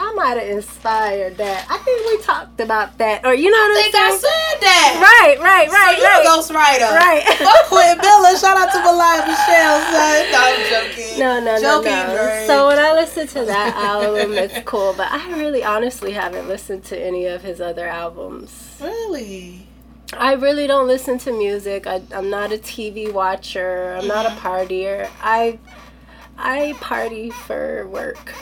[0.01, 1.67] I might have inspired that.
[1.69, 4.21] I think we talked about that, or you know what I I'm think I saying?
[4.21, 4.89] said that.
[4.95, 6.23] Right, right, right, so you're right.
[6.23, 6.91] a ghostwriter.
[6.95, 7.23] Right.
[7.43, 8.37] Fuck Quentin Miller.
[8.37, 10.31] Shout out to Maliah Michel, son.
[10.31, 11.19] No, I'm joking.
[11.19, 12.15] No, no, no, joking, no.
[12.15, 12.47] Drake.
[12.47, 14.93] So when I listen to that album, it's cool.
[14.95, 18.77] But I really, honestly, haven't listened to any of his other albums.
[18.79, 19.67] Really?
[20.13, 21.85] I really don't listen to music.
[21.87, 23.95] I, I'm not a TV watcher.
[23.99, 24.47] I'm not a Mm-hmm.
[24.47, 25.09] partier.
[25.21, 25.59] I,
[26.37, 28.33] I party for work.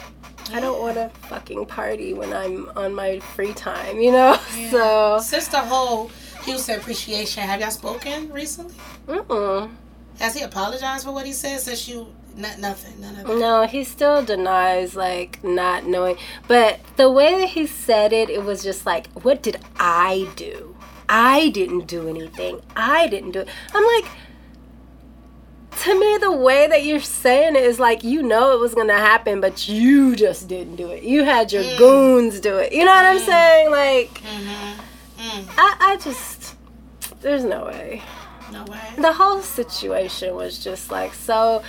[0.53, 4.39] I don't want to fucking party when I'm on my free time, you know.
[4.71, 6.09] So, Since the whole
[6.45, 8.75] Houston appreciation, have y'all spoken recently?
[9.07, 9.69] mm-mm.
[10.19, 12.07] Has he apologized for what he said since you?
[12.35, 12.99] Not, nothing.
[13.01, 13.37] None of that.
[13.37, 16.17] No, he still denies like not knowing.
[16.47, 20.66] But the way that he said it, it was just like, what did I do?
[21.09, 22.61] I didn't do anything.
[22.75, 23.47] I didn't do it.
[23.73, 24.11] I'm like,
[25.83, 28.97] to me, the way that you're saying it is like you know it was gonna
[28.97, 31.03] happen, but you just didn't do it.
[31.03, 32.73] You had your goons do it.
[32.73, 33.71] You know what I'm saying?
[33.71, 34.21] Like,
[35.17, 35.49] Mm-hmm.
[35.57, 36.55] I, I just,
[37.21, 38.03] there's no way
[38.51, 38.79] No way.
[38.99, 41.63] the whole situation was just like so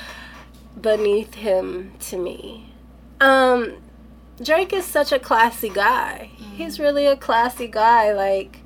[0.78, 2.72] beneath him to me.
[3.22, 3.76] Um,
[4.42, 6.30] Drake is such a classy guy.
[6.56, 8.12] He's really a classy guy.
[8.12, 8.60] Like,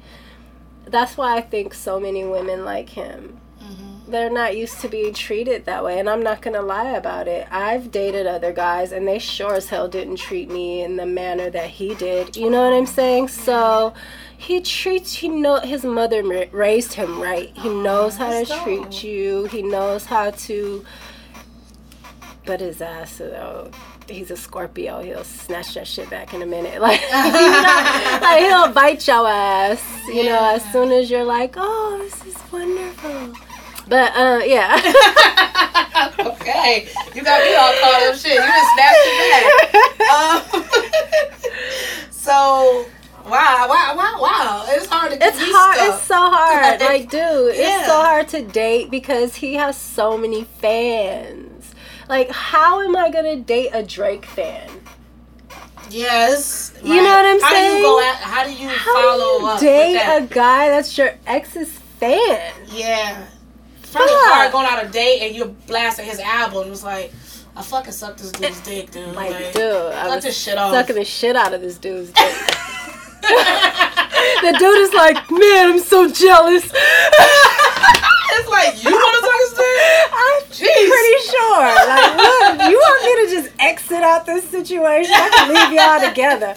[0.86, 3.38] that's why I think so many women like him.
[3.60, 4.10] Mm-hmm.
[4.10, 7.46] They're not used to being treated that way, and I'm not gonna lie about it.
[7.50, 11.50] I've dated other guys, and they sure as hell didn't treat me in the manner
[11.50, 12.36] that he did.
[12.36, 13.28] You know what I'm saying?
[13.28, 13.94] So,
[14.36, 17.56] he treats he know his mother raised him right.
[17.56, 19.44] He oh, knows how to treat you.
[19.44, 20.84] He knows how to.
[22.44, 23.70] But his ass, though,
[24.08, 25.00] he's a Scorpio.
[25.02, 26.80] He'll snatch that shit back in a minute.
[26.82, 29.82] Like, you know, like he'll bite your ass.
[30.08, 33.34] You know, as soon as you're like, "Oh, this is wonderful."
[33.88, 34.76] But uh, yeah.
[36.18, 38.14] okay, you got me all caught up.
[38.16, 40.08] Shit, you just snapped it back.
[40.12, 40.42] Um,
[42.10, 42.86] so,
[43.26, 44.64] wow, wow, wow, wow.
[44.68, 45.16] It's hard to.
[45.24, 45.76] It's hard.
[45.76, 45.88] stuff.
[45.98, 46.80] It's so hard.
[46.80, 47.78] Like, dude, Yeah.
[47.78, 51.51] it's so hard to date because he has so many fans.
[52.08, 54.68] Like, how am I gonna date a Drake fan?
[55.90, 56.72] Yes.
[56.82, 57.76] You know what I'm how do saying?
[57.78, 58.16] you go at?
[58.16, 60.22] How do you How follow do you up date with that?
[60.22, 62.52] a guy that's your ex's fan?
[62.68, 63.26] Yeah.
[63.82, 64.32] It's probably Fuck.
[64.32, 66.70] hard going out on a date and you're blasting his album.
[66.72, 67.12] It's like,
[67.56, 69.14] I fucking sucked this dude's dick, dude.
[69.14, 69.62] Like, Like, dude,
[69.92, 70.72] I was this shit off.
[70.72, 72.34] sucking the shit out of this dude's dick.
[73.22, 76.64] the dude is like, man, I'm so jealous.
[78.34, 79.78] it's like, you want to his dick?
[80.12, 80.88] I'm Jeez.
[80.88, 81.70] pretty sure.
[81.86, 85.12] Like, look, you want me to just exit out this situation?
[85.14, 86.54] I can leave y'all together.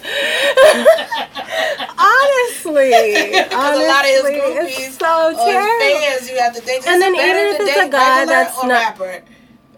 [1.98, 2.90] honestly,
[3.32, 6.00] Because honestly, a lot of his it's groupies so or his terrible.
[6.00, 6.86] fans, you have to date.
[6.86, 9.22] And then Is it better even if to it's a guy that's not- rapper.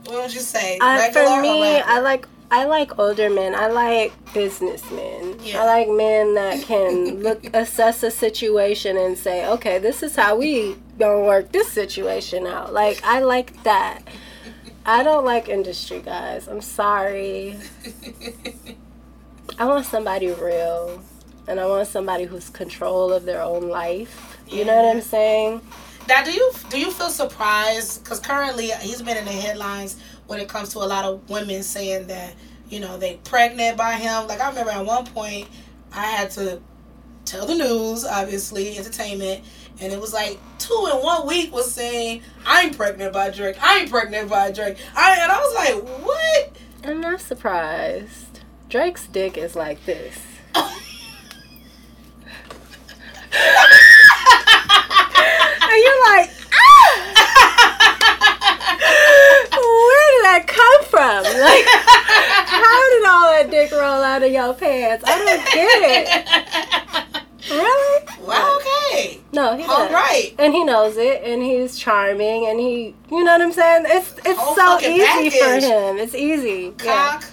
[0.07, 0.79] What would you say?
[0.81, 1.81] Regular for me.
[1.81, 3.55] I like I like older men.
[3.55, 5.39] I like businessmen.
[5.43, 5.63] Yeah.
[5.63, 10.37] I like men that can look assess a situation and say, okay, this is how
[10.37, 12.73] we gonna work this situation out.
[12.73, 14.01] Like I like that.
[14.87, 16.49] I don't like industry guys.
[16.49, 17.59] I'm sorry.
[19.59, 21.03] I want somebody real,
[21.47, 24.39] and I want somebody who's control of their own life.
[24.49, 25.61] You know what I'm saying?
[26.09, 28.03] Now, do you do you feel surprised?
[28.03, 31.63] Because currently he's been in the headlines when it comes to a lot of women
[31.65, 32.35] saying that
[32.71, 34.29] you know they pregnant by him.
[34.29, 35.49] Like I remember at one point
[35.93, 36.61] I had to
[37.25, 39.45] tell the news, obviously, entertainment,
[39.81, 43.89] and it was like two in one week was saying, I'm pregnant by Drake, I'm
[43.89, 44.79] pregnant by Drake.
[44.95, 45.75] I and I was like,
[46.05, 46.57] what?
[46.85, 48.41] I'm not surprised.
[48.69, 50.19] Drake's dick is like this.
[50.55, 50.65] and
[55.71, 57.15] you're like, ah!
[60.29, 61.25] That come from?
[61.25, 61.65] Like,
[62.47, 65.03] how did all that dick roll out of your pants?
[65.07, 67.51] I don't get it.
[67.51, 68.07] Really?
[68.21, 69.21] Well, okay.
[69.33, 69.93] No, he All does.
[69.93, 70.35] right.
[70.39, 73.85] And he knows it, and he's charming, and he, you know what I'm saying?
[73.89, 75.97] It's it's Whole so easy for him.
[75.97, 76.75] It's easy.
[76.85, 77.21] Yeah.
[77.21, 77.25] Cock,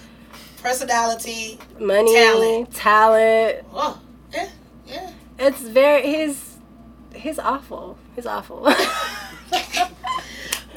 [0.63, 1.59] personality.
[1.77, 2.73] Money, Talent.
[2.73, 3.65] talent.
[3.73, 3.99] Oh,
[4.33, 4.49] yeah,
[4.87, 5.11] yeah.
[5.37, 6.57] It's very he's
[7.13, 7.97] he's awful.
[8.15, 8.65] He's awful.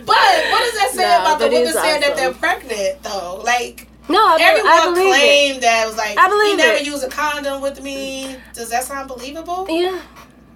[0.09, 3.41] But what does that say No, about the he's saying that they're pregnant though?
[3.45, 5.19] Like no, I, everyone I believe it.
[5.19, 6.87] claimed that it was like I believe he never it.
[6.87, 8.37] used a condom with me.
[8.55, 9.67] Does that sound believable?
[9.69, 10.01] Yeah.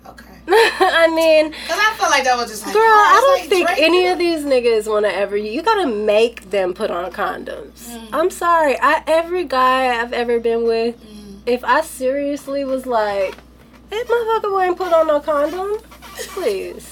[0.09, 0.25] Okay.
[0.49, 3.49] I mean, Because I felt like that was just like, girl, oh, I don't like
[3.49, 3.81] think Drake.
[3.83, 5.37] any of these niggas want to ever.
[5.37, 7.89] You gotta make them put on condoms.
[7.91, 8.09] Mm.
[8.13, 8.77] I'm sorry.
[8.81, 11.43] I every guy I've ever been with, Mm.
[11.47, 13.37] if I seriously was like,
[13.91, 15.79] "That motherfucker wouldn't put on no condom,"
[16.31, 16.89] please.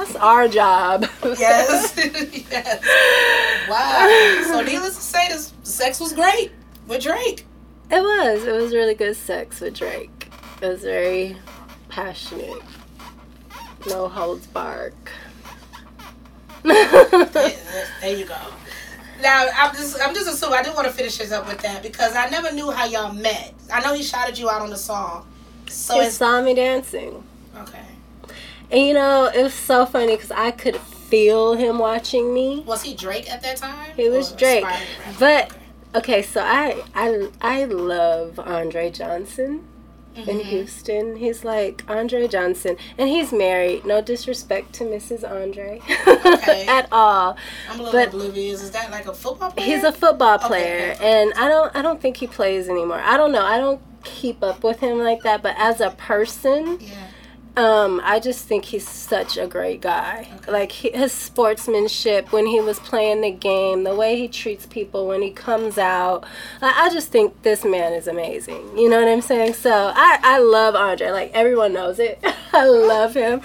[0.00, 1.06] That's our job.
[1.38, 1.94] Yes.
[2.50, 3.68] yes.
[3.68, 4.42] Wow.
[4.46, 6.52] So needless to say, this sex was great
[6.88, 7.44] with Drake.
[7.90, 8.44] It was.
[8.44, 10.28] It was really good sex with Drake.
[10.62, 11.36] It was very
[11.88, 12.62] passionate.
[13.88, 14.94] No holds bark.
[16.62, 17.52] there
[18.00, 18.36] there you go.
[19.20, 21.82] Now I'm just I'm just assuming I do want to finish this up with that
[21.82, 23.54] because I never knew how y'all met.
[23.72, 25.26] I know he shouted you out on the song.
[25.68, 27.22] So he saw me dancing.
[27.56, 27.89] okay.
[28.70, 32.62] And you know, it was so funny because I could feel him watching me.
[32.66, 33.90] Was he Drake at that time?
[33.96, 34.64] He was Drake.
[35.18, 35.50] But
[35.94, 36.22] Okay.
[36.22, 39.66] so I I I love Andre Johnson
[40.16, 40.42] in Mhm.
[40.44, 41.16] Houston.
[41.16, 43.84] He's like Andre Johnson, and he's married.
[43.84, 45.28] No disrespect to Mrs.
[45.28, 46.66] Andre Okay.
[46.68, 47.36] at all.
[47.70, 48.62] I'm a little but- oblivious.
[48.62, 49.66] Is that like a football player?
[49.66, 50.98] He's a football player, okay.
[51.22, 53.00] and I don't I don't think he plays anymore.
[53.04, 53.42] I don't know.
[53.44, 55.42] I don't keep up with him like that.
[55.42, 56.88] But as a person, Yeah.
[57.60, 60.26] Um, I just think he's such a great guy.
[60.36, 60.50] Okay.
[60.50, 65.06] Like he, his sportsmanship when he was playing the game, the way he treats people
[65.06, 66.24] when he comes out.
[66.62, 68.78] Like, I just think this man is amazing.
[68.78, 69.52] You know what I'm saying?
[69.54, 71.10] So I I love Andre.
[71.10, 72.18] Like everyone knows it.
[72.54, 73.42] I love him.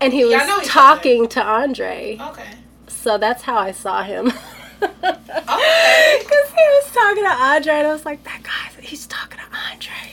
[0.00, 2.18] And he was talking to Andre.
[2.20, 2.50] Okay.
[2.86, 4.32] So that's how I saw him.
[4.82, 5.16] Okay.
[6.22, 9.56] Because he was talking to Andre, and I was like, that guy, he's talking to
[9.70, 10.11] Andre.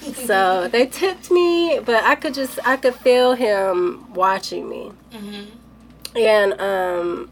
[0.00, 4.92] So they tipped me, but I could just, I could feel him watching me.
[5.12, 5.44] hmm
[6.16, 7.30] And um,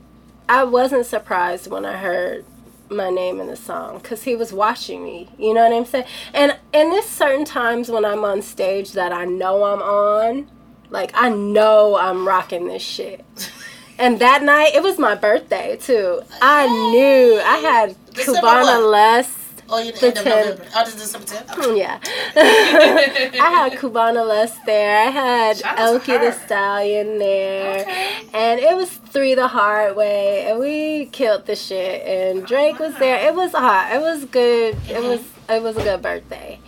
[0.48, 2.44] I wasn't surprised when I heard
[2.88, 5.28] my name in the song because he was watching me.
[5.38, 6.06] You know what I'm saying?
[6.34, 10.48] And and there's certain times when I'm on stage that I know I'm on,
[10.90, 13.24] like I know I'm rocking this shit.
[13.98, 16.20] And that night, it was my birthday too.
[16.42, 18.90] I knew I had December Cubana what?
[18.90, 19.45] Les.
[19.68, 20.48] Oh, you the end of 10th.
[20.48, 20.64] November.
[20.76, 21.58] Oh, this December 10th?
[21.58, 21.78] Okay.
[21.78, 21.98] Yeah.
[22.36, 24.98] I had Cubana Les there.
[24.98, 26.32] I had Elkie the.
[26.32, 27.80] Stallion there.
[27.80, 28.16] Okay.
[28.34, 30.46] And it was Three the Hard Way.
[30.48, 32.06] And we killed the shit.
[32.06, 33.26] And Drake was there.
[33.26, 33.92] It was hot.
[33.92, 34.74] It was good.
[34.88, 35.08] It Mhm.
[35.08, 36.58] was it was a good birthday.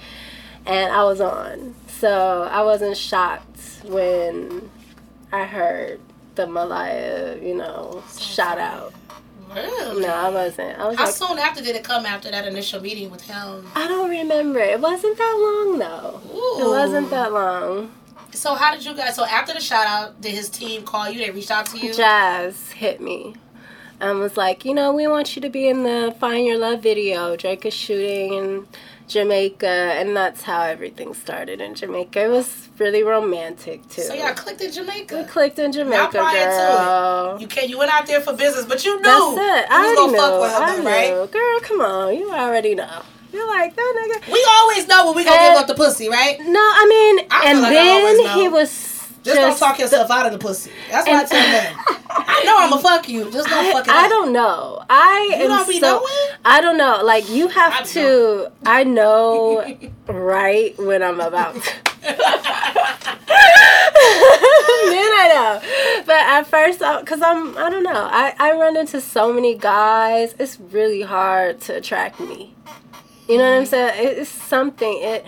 [0.67, 1.75] And I was on.
[2.01, 3.45] So I wasn't shocked
[3.85, 4.71] when
[5.33, 6.01] I heard
[6.37, 8.93] the Maliah, you know, shout out.
[9.67, 10.79] No, I wasn't.
[10.79, 13.67] I was How like, soon after did it come after that initial meeting with him?
[13.75, 14.61] I don't remember.
[14.61, 16.21] It wasn't that long though.
[16.35, 16.67] Ooh.
[16.67, 17.93] It wasn't that long.
[18.33, 19.17] So how did you guys?
[19.17, 21.19] So after the shout out, did his team call you?
[21.19, 21.95] They reached out to you.
[21.95, 23.35] Jazz hit me
[24.01, 26.83] and was like, you know, we want you to be in the Find Your Love
[26.83, 27.37] video.
[27.37, 28.67] Drake is shooting in
[29.09, 32.25] Jamaica, and that's how everything started in Jamaica.
[32.25, 34.03] It was really romantic too.
[34.03, 35.17] So y'all clicked in Jamaica.
[35.17, 36.77] we clicked in Jamaica, prior to it.
[36.77, 37.41] girl.
[37.41, 39.71] You can You went out there for business, but you knew That's it.
[39.71, 40.19] I was already gonna knew.
[40.19, 40.85] fuck with I though,
[41.23, 41.33] right?
[41.33, 42.15] Girl, come on.
[42.17, 43.03] You already know.
[43.33, 44.33] You're like that nigga.
[44.33, 46.39] We always know when we gonna And- give up the pussy, right?
[46.41, 48.35] No, I mean, I and like then know.
[48.41, 48.71] he was
[49.23, 50.71] Just, don't talk yourself out of the pussy.
[50.91, 51.77] That's what I And- tell men.
[52.39, 53.31] I know I'ma fuck you.
[53.31, 54.11] Just don't I, fuck it I up.
[54.11, 54.85] don't know.
[54.89, 55.99] I You am don't be so.
[55.99, 56.39] knowing?
[56.45, 57.03] I don't know.
[57.05, 58.53] Like you have I to.
[58.65, 61.73] I know right when I'm about to.
[62.03, 62.15] then
[65.21, 66.03] I know.
[66.07, 68.09] But at first, because I'm, I don't know.
[68.11, 70.35] I, I run into so many guys.
[70.39, 72.55] It's really hard to attract me.
[73.29, 73.71] You know what I'm mm-hmm.
[73.71, 74.19] saying?
[74.21, 74.99] It's something.
[75.03, 75.25] It.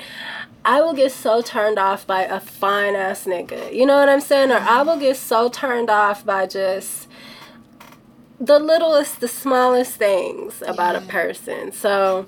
[0.70, 3.74] I will get so turned off by a fine ass nigga.
[3.74, 4.52] You know what I'm saying?
[4.52, 7.08] Or I will get so turned off by just
[8.38, 11.72] the littlest, the smallest things about a person.
[11.72, 12.26] So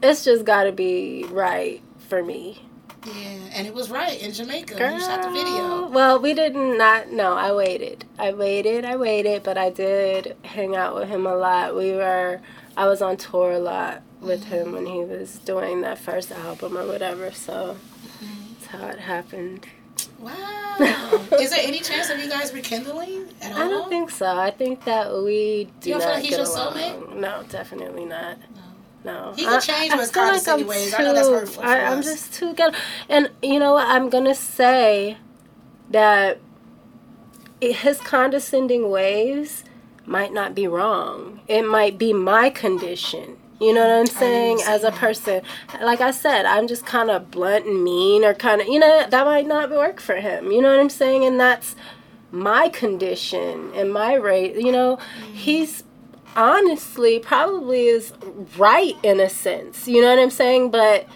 [0.00, 2.62] it's just got to be right for me.
[3.04, 3.12] Yeah,
[3.54, 4.74] and it was right in Jamaica.
[4.74, 5.88] You shot the video.
[5.88, 7.10] Well, we did not.
[7.10, 8.04] No, I waited.
[8.20, 8.84] I waited.
[8.84, 11.74] I waited, but I did hang out with him a lot.
[11.74, 12.40] We were.
[12.76, 16.76] I was on tour a lot with him when he was doing that first album
[16.76, 17.30] or whatever.
[17.32, 17.76] So
[18.20, 19.66] that's how it happened.
[20.18, 20.76] Wow.
[21.40, 23.62] Is there any chance of you guys rekindling at all?
[23.62, 24.26] I don't think so.
[24.38, 26.74] I think that we do You don't feel like he's get your along.
[26.74, 27.16] soulmate?
[27.16, 28.38] No, definitely not.
[29.04, 29.32] No.
[29.36, 30.94] He can change feel condescending I'm ways.
[30.94, 32.04] I know that's hurtful I, I'm us.
[32.04, 32.74] just too good.
[33.08, 33.86] And you know what?
[33.88, 35.16] I'm gonna say
[35.90, 36.38] that
[37.60, 39.64] his condescending ways
[40.06, 41.40] might not be wrong.
[41.48, 43.36] It might be my condition.
[43.60, 44.60] You know what I'm saying?
[44.66, 45.40] As a person,
[45.80, 49.06] like I said, I'm just kind of blunt and mean, or kind of, you know,
[49.08, 50.50] that might not work for him.
[50.52, 51.24] You know what I'm saying?
[51.24, 51.74] And that's
[52.30, 54.56] my condition and my rate.
[54.56, 55.34] You know, Mm-hmm.
[55.34, 55.84] he's
[56.36, 58.12] honestly probably is
[58.58, 59.88] right in a sense.
[59.88, 60.70] You know what I'm saying?
[60.70, 61.06] But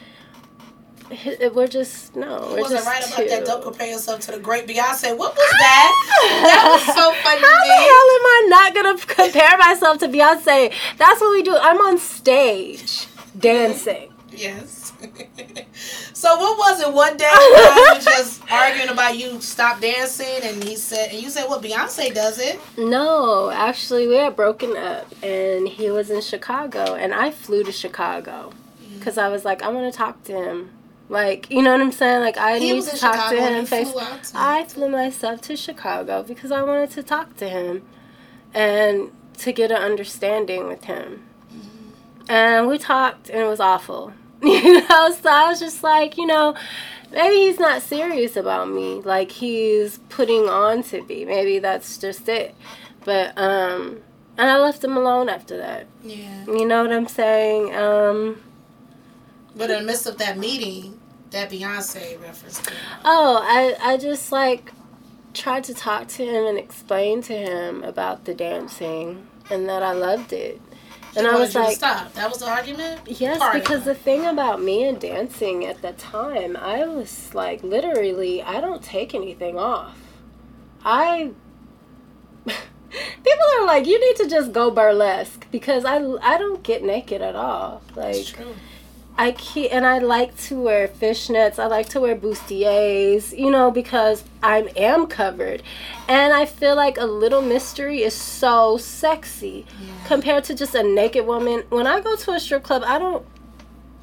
[1.54, 2.48] we're just no.
[2.52, 3.28] We're wasn't just right about too.
[3.28, 3.44] that.
[3.44, 5.16] Don't compare yourself to the great Beyonce.
[5.16, 6.42] What was that?
[6.44, 10.72] that was so funny How the hell am I not gonna compare myself to Beyonce?
[10.98, 11.56] That's what we do.
[11.56, 13.06] I'm on stage
[13.38, 14.12] dancing.
[14.30, 14.92] Yes.
[16.12, 16.92] so what was it?
[16.92, 21.30] One day guys were just arguing about you stop dancing, and he said, and you
[21.30, 26.20] said, "Well, Beyonce does it." No, actually, we had broken up, and he was in
[26.20, 28.52] Chicago, and I flew to Chicago
[28.98, 30.70] because I was like, I want to talk to him.
[31.10, 32.20] Like, you know what I'm saying?
[32.20, 33.66] Like, I He need to talk Chicago to him.
[33.66, 33.90] Face.
[33.90, 37.82] flew to- I flew myself to Chicago because I wanted to talk to him,
[38.54, 41.24] and to get an understanding with him.
[42.28, 44.12] And we talked, and it was awful.
[44.42, 46.54] You know, so I was just like, you know,
[47.12, 49.02] maybe he's not serious about me.
[49.04, 51.26] Like he's putting on to be.
[51.26, 52.54] Maybe that's just it.
[53.04, 53.98] But um
[54.38, 55.86] and I left him alone after that.
[56.02, 56.46] Yeah.
[56.46, 57.74] You know what I'm saying?
[57.76, 58.40] Um
[59.54, 60.98] But in the midst of that meeting,
[61.30, 64.72] that Beyonce reference came oh, I I just like
[65.34, 69.92] tried to talk to him and explain to him about the dancing and that I
[69.92, 70.60] loved it.
[71.16, 72.12] And I was like stop.
[72.14, 73.00] That was the argument.
[73.06, 78.42] Yes, because the thing about me and dancing at the time, I was like, literally,
[78.42, 79.98] I don't take anything off.
[80.84, 81.32] I.
[82.46, 87.22] People are like, you need to just go burlesque because I, I don't get naked
[87.22, 87.82] at all.
[87.94, 88.54] That's Like, true.
[89.20, 91.58] I can't, and I like to wear fishnets.
[91.58, 95.62] I like to wear bustiers, you know, because I am covered,
[96.08, 99.66] and I feel like a little mystery is so sexy
[100.06, 101.64] compared to just a naked woman.
[101.68, 103.26] When I go to a strip club, I don't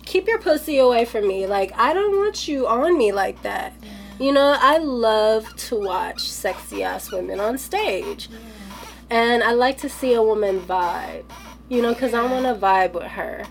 [0.06, 1.48] keep your pussy away from me.
[1.48, 3.74] Like I don't want you on me like that.
[4.20, 8.30] You know, I love to watch sexy ass women on stage,
[9.10, 11.24] and I like to see a woman vibe.
[11.70, 13.48] You know, because I want to vibe with her.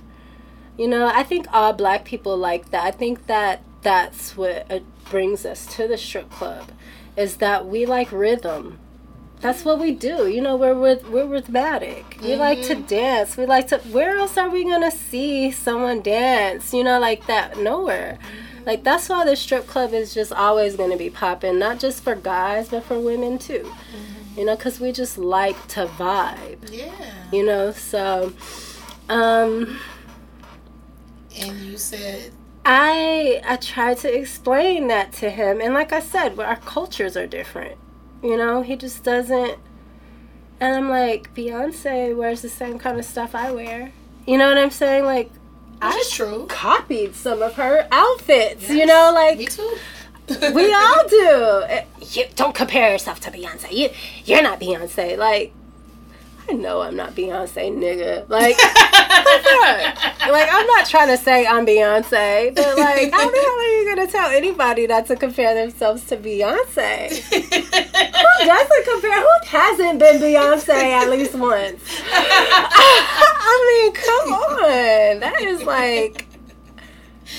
[0.76, 2.84] You know, I think all black people like that.
[2.84, 4.80] I think that that's what uh,
[5.10, 6.70] brings us to the strip club,
[7.16, 8.78] is that we like rhythm.
[9.40, 10.26] That's what we do.
[10.26, 12.18] You know, we're with we're rhythmic.
[12.22, 13.36] We like to dance.
[13.36, 13.78] We like to.
[13.78, 16.72] Where else are we gonna see someone dance?
[16.72, 17.58] You know, like that.
[17.58, 18.18] Nowhere.
[18.64, 22.14] Like that's why the strip club is just always gonna be popping, not just for
[22.14, 23.72] guys, but for women too.
[24.36, 26.70] You know, because we just like to vibe.
[26.70, 26.92] Yeah.
[27.32, 28.32] You know, so.
[29.08, 29.78] Um,
[31.38, 32.32] And you said,
[32.64, 37.26] I I tried to explain that to him, and like I said, our cultures are
[37.26, 37.76] different.
[38.22, 39.58] You know, he just doesn't.
[40.58, 43.92] And I'm like, Beyonce wears the same kind of stuff I wear.
[44.26, 45.04] You know what I'm saying?
[45.04, 46.46] Like, which I true.
[46.48, 48.68] copied some of her outfits.
[48.70, 49.76] You know, like Me too.
[50.54, 51.62] we all do.
[51.68, 51.84] Eh,
[52.14, 53.70] You don't compare yourself to Beyonce.
[53.70, 53.90] You
[54.24, 55.18] you're not Beyonce.
[55.18, 55.52] Like,
[56.48, 58.28] I know I'm not Beyonce, nigga.
[58.28, 58.56] Like.
[60.30, 63.94] like I'm not trying to say I'm Beyonce, but like how the hell are you
[63.94, 67.10] gonna tell anybody not to compare themselves to Beyonce?
[67.10, 69.20] Who doesn't compare?
[69.20, 71.82] Who hasn't been Beyonce at least once?
[72.12, 76.26] I mean, come on, that is like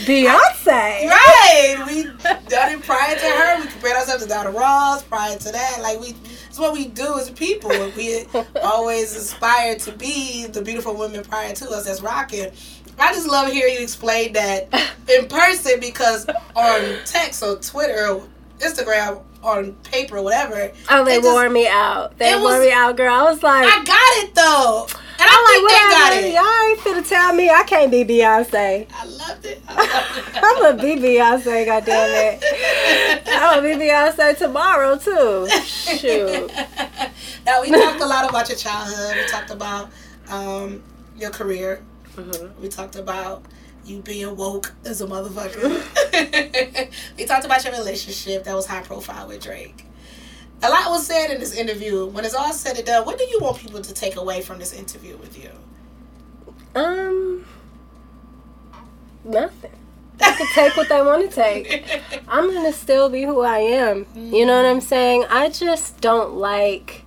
[0.06, 1.08] Beyonce.
[1.08, 1.84] Right.
[1.88, 2.04] We
[2.50, 3.62] done it prior to her.
[3.62, 5.80] We compared ourselves to Diana Ross prior to that.
[5.82, 6.16] Like we
[6.58, 7.70] it's what we do as people.
[7.96, 8.26] We
[8.64, 12.50] always aspire to be the beautiful women prior to us that's rocking.
[12.98, 14.74] I just love hearing you explain that
[15.08, 16.26] in person because
[16.56, 18.28] on text or Twitter or
[18.58, 20.72] Instagram on paper or whatever.
[20.90, 22.18] Oh, they it just- wore me out.
[22.18, 23.14] They it wore was- me out, girl.
[23.14, 24.88] I was like, I got it though.
[25.20, 26.34] And I'm I like, they got it.
[26.34, 28.88] Y'all ain't finna tell me I can't be Beyonce.
[28.94, 29.62] I loved it.
[29.68, 30.44] I loved it.
[30.44, 33.24] I'm gonna be Beyonce, goddamn it.
[33.28, 35.48] I'm gonna be Beyonce tomorrow too.
[35.64, 36.52] Shoot.
[37.46, 39.16] now we talked a lot about your childhood.
[39.16, 39.90] We talked about
[40.30, 40.84] um,
[41.18, 41.82] your career.
[42.16, 42.62] Mm-hmm.
[42.62, 43.44] We talked about
[43.86, 46.92] you being woke as a motherfucker.
[47.18, 49.87] we talked about your relationship that was high profile with Drake.
[50.64, 52.08] A lot was said in this interview.
[52.08, 54.58] When it's all said and done, what do you want people to take away from
[54.58, 55.52] this interview with you?
[56.74, 57.46] Um,
[59.24, 59.72] nothing.
[60.18, 62.02] They can take what they want to take.
[62.28, 64.08] I'm gonna still be who I am.
[64.16, 65.26] You know what I'm saying?
[65.30, 67.04] I just don't like.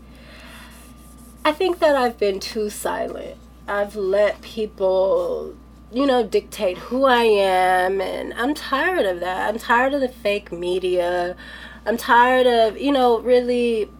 [1.44, 3.36] I think that I've been too silent.
[3.66, 5.55] I've let people,
[5.93, 9.48] you know, dictate who I am, and I'm tired of that.
[9.48, 11.36] I'm tired of the fake media.
[11.86, 13.90] I'm tired of, you know, really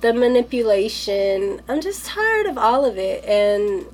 [0.00, 1.62] the manipulation.
[1.68, 3.86] I'm just tired of all of it, and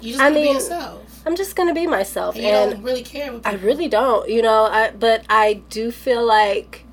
[0.00, 1.22] You just I mean, yourself.
[1.26, 2.34] I'm just gonna be myself.
[2.36, 4.64] And you and don't really care what I really don't, you know.
[4.64, 6.84] I but I do feel like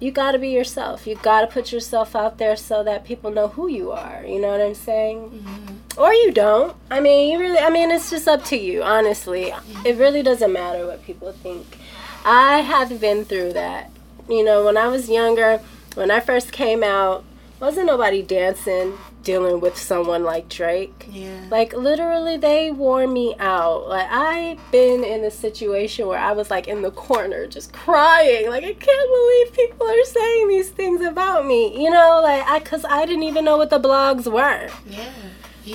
[0.00, 1.06] you got to be yourself.
[1.06, 4.24] You got to put yourself out there so that people know who you are.
[4.24, 5.28] You know what I'm saying?
[5.28, 6.00] Mm-hmm.
[6.00, 6.74] Or you don't.
[6.90, 7.58] I mean, you really.
[7.58, 8.82] I mean, it's just up to you.
[8.82, 9.52] Honestly,
[9.84, 11.76] it really doesn't matter what people think.
[12.24, 13.90] I have been through that.
[14.28, 15.60] You know, when I was younger,
[15.94, 17.24] when I first came out,
[17.58, 21.06] wasn't nobody dancing, dealing with someone like Drake.
[21.10, 21.46] Yeah.
[21.50, 23.88] Like literally they wore me out.
[23.88, 28.48] Like I've been in a situation where I was like in the corner just crying.
[28.48, 31.82] Like I can't believe people are saying these things about me.
[31.82, 34.68] You know, like I cuz I didn't even know what the blogs were.
[34.86, 35.10] yeah.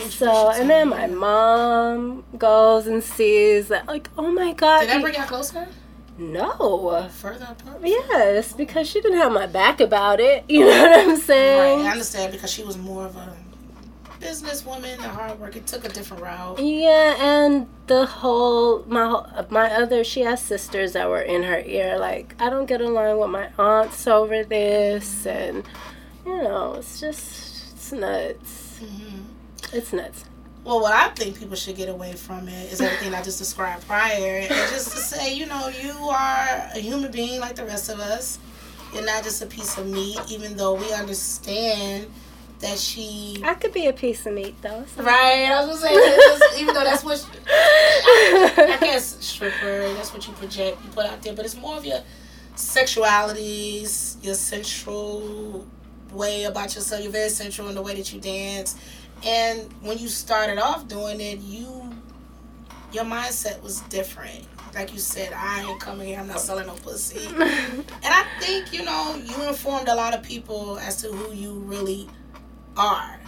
[0.09, 4.95] So, and then my mom goes and sees that like, "Oh my god." Did that
[4.95, 5.67] you- bring y'all closer?
[6.17, 7.07] No.
[7.11, 7.79] Further apart?
[7.83, 10.43] Yes, because she didn't have my back about it.
[10.49, 11.79] You know what I'm saying?
[11.79, 11.87] Right.
[11.87, 13.35] I understand because she was more of a
[14.21, 16.59] businesswoman, a hard worker, took a different route.
[16.59, 21.97] Yeah, and the whole my my other she has sisters that were in her ear
[21.99, 25.63] like I don't get along with my aunts over this and
[26.25, 28.79] you know it's just it's nuts.
[28.79, 29.21] hmm
[29.73, 30.25] It's nuts.
[30.65, 33.85] Well, what I think people should get away from it is everything I just described
[33.87, 37.87] prior, and just to say, you know, you are a human being like the rest
[37.89, 38.39] of us.
[38.93, 42.07] You're not just a piece of meat, even though we understand
[42.61, 43.41] that she.
[43.43, 44.85] I could be a piece of meat though.
[44.95, 45.97] so- Right, I was gonna
[46.49, 51.21] say, even though that's what I guess stripper, that's what you project, you put out
[51.21, 51.99] there, but it's more of your
[52.55, 55.65] sexualities, your central
[56.11, 57.03] way about yourself.
[57.03, 58.75] You're very central in the way that you dance,
[59.23, 61.91] and when you started off doing it, you
[62.91, 64.45] your mindset was different.
[64.73, 66.19] Like you said, I ain't coming here.
[66.19, 67.25] I'm not selling no pussy.
[67.35, 71.53] And I think, you know, you informed a lot of people as to who you
[71.53, 72.07] really
[72.77, 73.19] are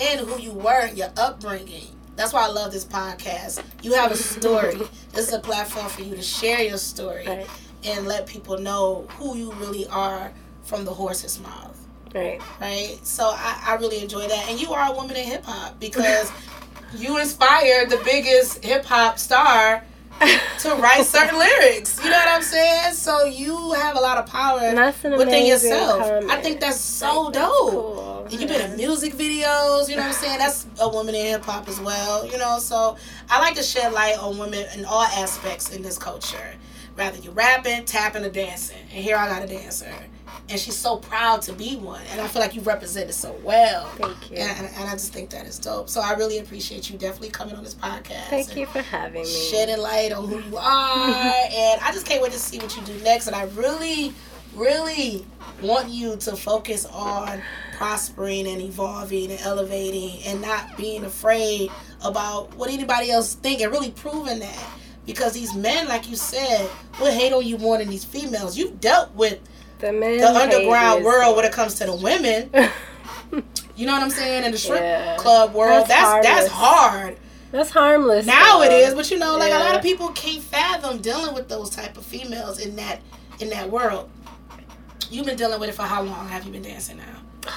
[0.00, 1.88] and who you were in your upbringing.
[2.16, 3.62] That's why I love this podcast.
[3.82, 4.76] You have a story.
[5.12, 7.46] this is a platform for you to share your story Right.
[7.84, 10.32] and let people know who you really are
[10.62, 11.78] from the horse's mouth.
[12.14, 12.40] Right.
[12.60, 12.98] Right?
[13.02, 14.48] So I, I really enjoy that.
[14.48, 16.30] And you are a woman in hip hop because
[16.96, 19.82] you inspired the biggest hip hop star
[20.60, 21.98] to write certain lyrics.
[22.02, 22.94] You know what I'm saying?
[22.94, 26.02] So you have a lot of power that's within yourself.
[26.30, 27.70] I think that's so That's dope.
[27.70, 28.28] cool.
[28.30, 30.38] And you've been in music videos, you know what I'm saying?
[30.38, 32.58] That's a woman in hip hop as well, you know.
[32.58, 32.96] So
[33.28, 36.54] I like to shed light on women in all aspects in this culture.
[36.96, 38.78] Rather you rapping, tapping, or dancing.
[38.82, 39.92] And here I got a dancer.
[40.50, 42.02] And she's so proud to be one.
[42.10, 43.86] And I feel like you represent it so well.
[43.96, 44.36] Thank you.
[44.36, 45.88] And, and I just think that is dope.
[45.88, 48.28] So I really appreciate you definitely coming on this podcast.
[48.28, 49.28] Thank you for having me.
[49.28, 51.08] shedding light on who you are.
[51.50, 53.26] and I just can't wait to see what you do next.
[53.26, 54.12] And I really,
[54.54, 55.24] really
[55.62, 57.40] want you to focus on
[57.76, 61.70] prospering and evolving and elevating and not being afraid
[62.04, 64.70] about what anybody else think and really proving that.
[65.06, 66.68] Because these men, like you said,
[67.00, 68.56] will hate on you more than these females.
[68.56, 69.38] You've dealt with
[69.92, 72.50] The the underground world when it comes to the women.
[73.76, 74.44] You know what I'm saying?
[74.44, 75.16] In the strip Yeah.
[75.16, 77.16] club world, That's that's that's, hard.
[77.50, 78.24] That's harmless.
[78.24, 78.76] Now it though.
[78.76, 81.96] is, but you know, like a lot of people can't fathom dealing with those type
[81.96, 83.00] of females in that
[83.40, 84.08] in that world.
[85.10, 86.28] You've been dealing with it for how long?
[86.28, 87.50] Have you been dancing now?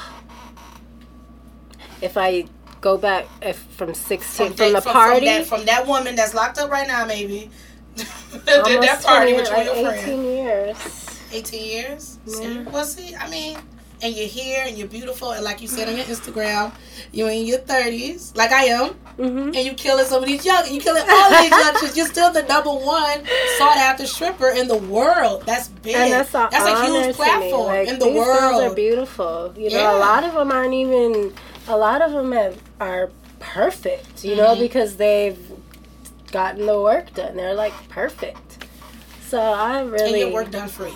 [2.01, 2.45] If I
[2.81, 6.33] go back if from 16 from, day- the from, party, that, from that woman that's
[6.33, 7.49] locked up right now, maybe.
[7.95, 10.23] Did that party 20 with like your 18 friend.
[10.25, 11.19] years.
[11.31, 12.16] 18 years?
[12.16, 12.16] Yeah.
[12.29, 12.67] Serious?
[12.71, 13.57] Well, see, I mean,
[14.01, 16.71] and you're here and you're beautiful, and like you said on your Instagram,
[17.11, 20.63] you're in your 30s, like I am, hmm and you're killing some of these young,
[20.71, 21.97] you're killing all of these young chicks.
[21.97, 23.23] You're still the number one
[23.57, 25.43] sought after stripper in the world.
[25.47, 25.95] That's big.
[25.95, 29.53] And that's, a, that's a huge platform Like, in the these girls are beautiful.
[29.57, 29.97] You know, Yeah.
[29.97, 31.33] a lot of them aren't even.
[31.67, 33.09] A lot of them have, are
[33.39, 34.23] perfect.
[34.23, 34.59] You know, Mhm.
[34.59, 35.39] because they've
[36.31, 37.35] gotten the work done.
[37.35, 38.67] They're like perfect.
[39.27, 40.93] So I And really your work done free.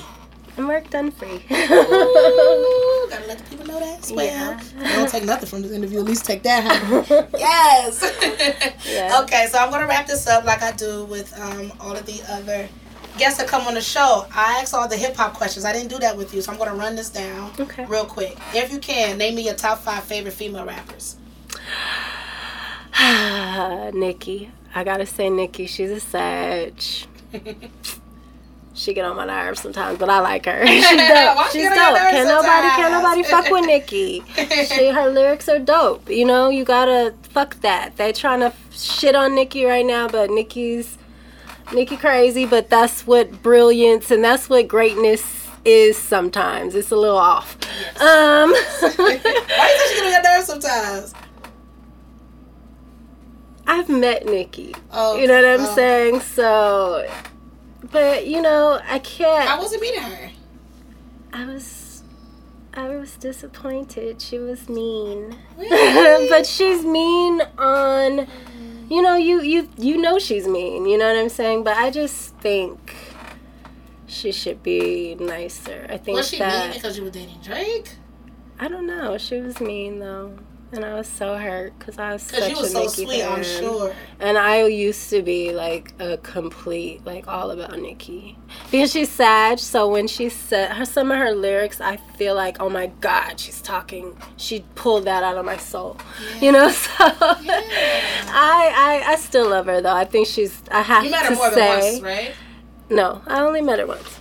[0.61, 1.27] And work done free.
[1.51, 4.23] Ooh, Gotta let the people know that as well.
[4.25, 4.61] Yeah.
[4.95, 5.97] Don't take nothing from this interview.
[6.01, 6.63] At least take that.
[6.83, 7.03] Home.
[7.37, 8.03] yes.
[8.87, 9.21] Yeah.
[9.23, 12.21] Okay, so I'm gonna wrap this up like I do with um, all of the
[12.29, 12.69] other
[13.17, 14.27] guests that come on the show.
[14.35, 15.65] I asked all the hip hop questions.
[15.65, 17.85] I didn't do that with you, so I'm gonna run this down Okay.
[17.85, 18.37] real quick.
[18.53, 21.15] If you can, name me your top five favorite female rappers.
[23.97, 24.51] Nicki.
[24.75, 25.65] I gotta say, Nicki.
[25.65, 26.83] She's a sag.
[28.73, 30.65] She get on my nerves sometimes, but I like her.
[30.67, 31.51] She's dope.
[31.51, 31.97] she She's dope.
[31.97, 32.91] Can't nobody, sometimes?
[32.91, 34.23] nobody fuck with Nicki.
[34.65, 36.09] She, her lyrics are dope.
[36.09, 37.97] You know, you gotta fuck that.
[37.97, 40.97] They trying to shit on Nicki right now, but Nicki's
[41.73, 42.45] Nicki crazy.
[42.45, 45.97] But that's what brilliance and that's what greatness is.
[45.97, 47.57] Sometimes it's a little off.
[47.99, 51.13] Um, Why you think she get on your nerves sometimes?
[53.67, 54.75] I've met Nicki.
[54.91, 55.75] Oh, You know what I'm oh.
[55.75, 56.19] saying?
[56.21, 57.09] So,
[57.89, 59.49] but you know, I can't.
[59.49, 60.31] I wasn't meeting her.
[61.33, 62.03] I was
[62.73, 64.21] I was disappointed.
[64.21, 65.37] She was mean.
[65.57, 66.29] Really?
[66.29, 68.27] but she's mean on
[68.91, 71.63] you know, you you you know she's mean, you know what I'm saying?
[71.63, 72.93] But I just think
[74.05, 75.87] she should be nicer.
[75.89, 77.95] I think Was she that mean because you were dating Drake?
[78.59, 79.17] I don't know.
[79.17, 80.37] She was mean though.
[80.73, 83.43] And I was so hurt because I was such was a so Nicki sweet, I'm
[83.43, 83.61] fan.
[83.61, 83.93] sure.
[84.21, 88.37] And I used to be like a complete, like all about Nicki.
[88.71, 92.61] Because she's sad, so when she said her some of her lyrics, I feel like,
[92.61, 94.15] oh my God, she's talking.
[94.37, 95.97] She pulled that out of my soul.
[96.39, 97.41] You know, so I,
[98.29, 99.93] I I still love her though.
[99.95, 102.31] I think she's I have You met to her more say than once, right?
[102.89, 103.21] no.
[103.27, 104.19] I only met her once.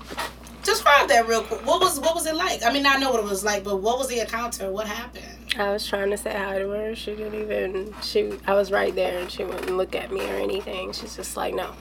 [0.62, 1.64] Describe that real quick.
[1.66, 2.62] What was what was it like?
[2.64, 4.70] I mean, I know what it was like, but what was the encounter?
[4.70, 5.24] What happened?
[5.56, 6.94] I was trying to say hi to her.
[6.94, 7.94] She didn't even.
[8.02, 8.32] She.
[8.46, 10.92] I was right there, and she wouldn't look at me or anything.
[10.92, 11.72] She's just like, no.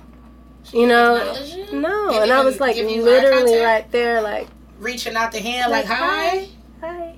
[0.72, 1.80] You know, you?
[1.80, 4.48] no, and I was like you literally right there, like,
[4.78, 6.48] Reaching out the hand, like, Like, hi.
[6.80, 7.16] hi.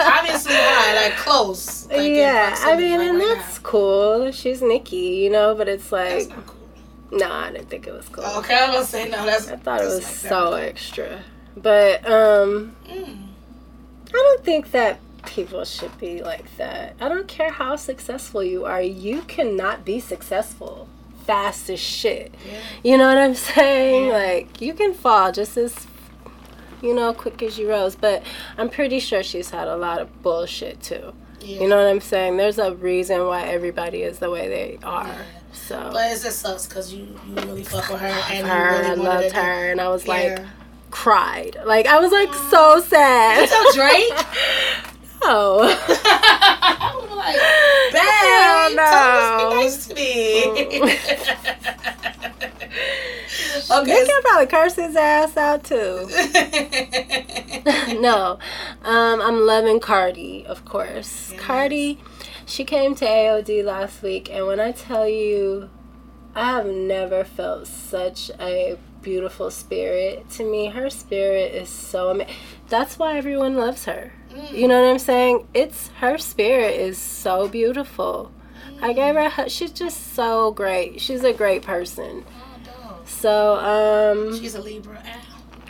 [0.00, 1.88] Obviously, hi, like close.
[1.88, 4.30] Like yeah, I mean, like and right that's cool.
[4.30, 6.28] She's Nicki, you know, but it's now.
[6.28, 6.57] Like.
[7.10, 8.24] No, I didn't think it was cool.
[8.24, 9.24] Okay, I was gonna say no.
[9.24, 10.62] That's I thought it was like so that.
[10.64, 11.22] extra,
[11.56, 13.24] but um, Mm.
[14.08, 16.94] I don't think that people should be like that.
[17.00, 18.80] I don't care how successful you are.
[18.80, 20.88] You cannot be successful
[21.26, 22.34] fast as shit.
[22.46, 22.60] Yeah.
[22.82, 24.06] You know what I'm saying?
[24.06, 24.12] Yeah.
[24.16, 25.86] Like you can fall just as
[26.80, 28.22] you know quick as you rose, but
[28.56, 31.12] I'm pretty sure she's had a lot of bullshit too.
[31.40, 31.60] Yeah.
[31.62, 32.36] You know what I'm saying?
[32.38, 35.14] There's a reason why everybody is the way they are.
[35.70, 35.84] Yeah.
[35.84, 38.86] So But it just sucks because you, you really fuck with her and her, you
[38.86, 40.38] I really wanted loved her, and I was do- like
[40.90, 41.56] cried.
[41.64, 43.48] Like I was like so sad.
[43.48, 44.12] Tell Drake?
[45.22, 45.60] oh.
[46.70, 47.36] I was like,
[47.94, 49.60] Hell babe, no.
[49.60, 50.88] nice to me.
[53.68, 54.06] They okay.
[54.06, 56.08] can probably curse his ass out too.
[58.00, 58.38] no,
[58.82, 61.30] um, I'm loving Cardi, of course.
[61.32, 61.40] Yes.
[61.40, 61.98] Cardi,
[62.48, 65.68] she came to AOD last week, and when I tell you,
[66.34, 70.28] I have never felt such a beautiful spirit.
[70.30, 72.34] To me, her spirit is so amazing.
[72.68, 74.12] That's why everyone loves her.
[74.52, 75.46] You know what I'm saying?
[75.52, 78.32] It's her spirit is so beautiful.
[78.80, 79.48] I gave her.
[79.48, 81.00] She's just so great.
[81.00, 82.24] She's a great person.
[83.04, 85.02] So, um, She's a Libra.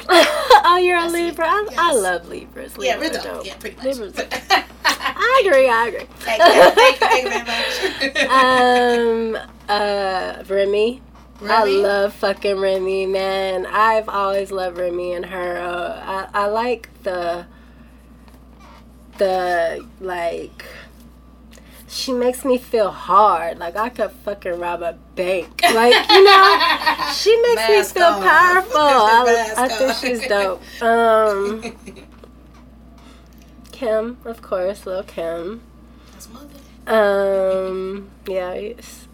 [0.08, 1.46] oh, you're a Libra.
[1.46, 2.74] I, I love Libras.
[2.78, 3.46] Yeah, we're Libras dope.
[3.46, 3.84] Yeah, pretty much.
[3.84, 4.14] Libras
[5.00, 5.68] I agree.
[5.68, 6.06] I agree.
[6.20, 6.70] Thank you.
[6.72, 7.06] Thank you.
[7.08, 9.38] Thank you very much.
[9.38, 11.02] um, uh, Remy.
[11.40, 13.64] I love fucking Remy, man.
[13.66, 15.56] I've always loved Remy and her.
[15.58, 17.46] Uh, I, I like the,
[19.18, 20.64] the, like,
[21.86, 23.58] she makes me feel hard.
[23.58, 25.60] Like I could fucking rob a bank.
[25.72, 26.58] Like, you know,
[27.12, 28.22] she makes Mask me feel on.
[28.22, 28.72] powerful.
[28.80, 30.60] I, I think she's dope.
[30.82, 31.62] Um,
[33.78, 35.60] Kim, of course, little Kim.
[36.10, 36.48] That's mother.
[36.88, 39.06] Um, yeah, it's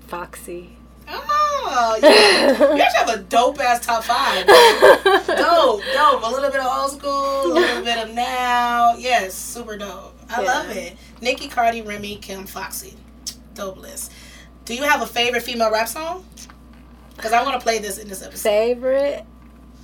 [0.00, 0.76] Foxy.
[1.08, 4.44] Oh, you, you actually have a dope ass top five.
[4.46, 6.22] dope, dope.
[6.24, 8.96] A little bit of old school, a little bit of now.
[8.98, 10.18] Yes, super dope.
[10.30, 10.48] I Yeah.
[10.48, 10.96] love it.
[11.20, 12.94] Nicki, Cardi, Remy, Kim, Foxy.
[13.54, 14.10] Dope list.
[14.64, 16.24] Do you have a favorite female rap song?
[17.14, 18.40] Because I want to play this in this episode.
[18.50, 19.24] Favorite?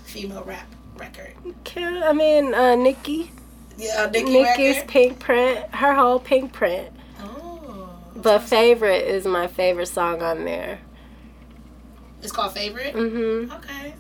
[0.03, 0.66] Female rap
[0.97, 1.35] record.
[1.62, 3.31] Kim, I mean, uh, Nicki.
[3.77, 4.89] Yeah, uh, Nicki Nicki's record.
[4.90, 5.74] Pinkprint.
[5.74, 6.90] Her whole Pinkprint.
[7.20, 7.89] Oh.
[8.16, 10.81] But favorite is my favorite song on there.
[12.23, 12.94] It's called Favorite?
[12.94, 13.53] Mm-hmm.
[13.53, 13.94] Okay.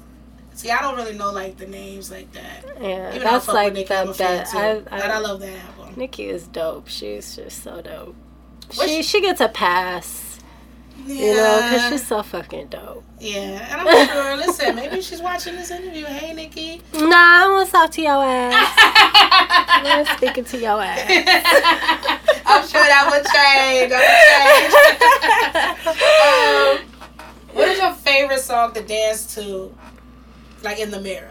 [0.54, 2.64] See, I don't really know like the names like that.
[2.80, 4.52] Yeah, Even though I that's like I'm the best.
[4.52, 4.58] too.
[4.58, 5.94] I, but I I, love that album.
[5.96, 6.88] Nicki is dope.
[6.88, 8.14] She's just so dope.
[8.70, 10.31] She- she gets a pass.
[11.06, 11.24] Yeah.
[11.24, 13.04] You know, because she's so fucking dope.
[13.18, 14.36] Yeah, and I'm sure.
[14.36, 16.04] Listen, maybe she's watching this interview.
[16.06, 16.80] Hey, Nicki.
[16.94, 18.74] Nah, I want to talk to your ass.
[19.84, 21.00] I'm speaking to your ass.
[22.46, 23.90] I'm sure that would change.
[23.90, 26.86] That would change.
[27.52, 29.74] um, what is your favorite song to dance to,
[30.62, 31.28] like in the mirror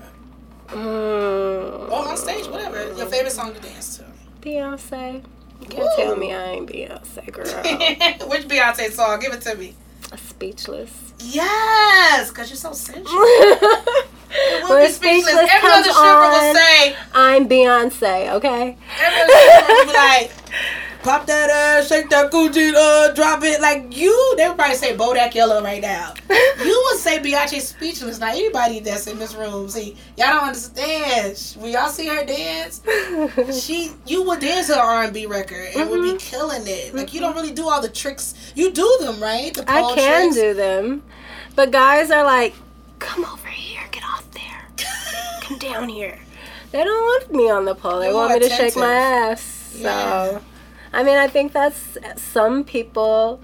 [0.67, 1.89] Mm.
[1.91, 2.93] or on stage, whatever?
[2.95, 4.05] Your favorite song to dance to?
[4.41, 5.21] Beyonce.
[5.61, 8.27] You can't tell me I ain't Beyonce, girl.
[8.29, 9.19] Which Beyonce song?
[9.19, 9.75] Give it to me.
[10.17, 11.13] Speechless.
[11.19, 13.23] Yes, because you're so sensual.
[14.33, 15.25] It will When be speechless.
[15.25, 18.77] Speechless Every other stripper on- will say, I'm Beyonce, okay?
[19.01, 20.31] every other stripper will be like,
[21.03, 23.59] pop that ass, shake that coochie, uh, drop it.
[23.61, 26.13] Like you, they would probably say Bodak Yellow right now.
[26.63, 28.19] You would say Beyonce speechless.
[28.19, 31.55] Now anybody that's in this room, see, y'all don't understand.
[31.59, 32.81] When y'all see her dance,
[33.65, 36.17] she, you would dance to an R and B record and would Mm-hmm.
[36.17, 36.93] be killing it.
[36.93, 38.35] Like you don't really do all the tricks.
[38.55, 39.51] You do them right.
[39.53, 40.35] The I can tricks.
[40.35, 41.01] do them.
[41.55, 42.53] But guys are like,
[42.99, 44.67] come over here, get off there.
[45.41, 46.19] Come down here.
[46.71, 47.99] They don't want me on the pole.
[47.99, 49.73] They You're want me to shake my ass.
[49.75, 50.39] Yeah.
[50.93, 53.41] I mean, I think that's some people.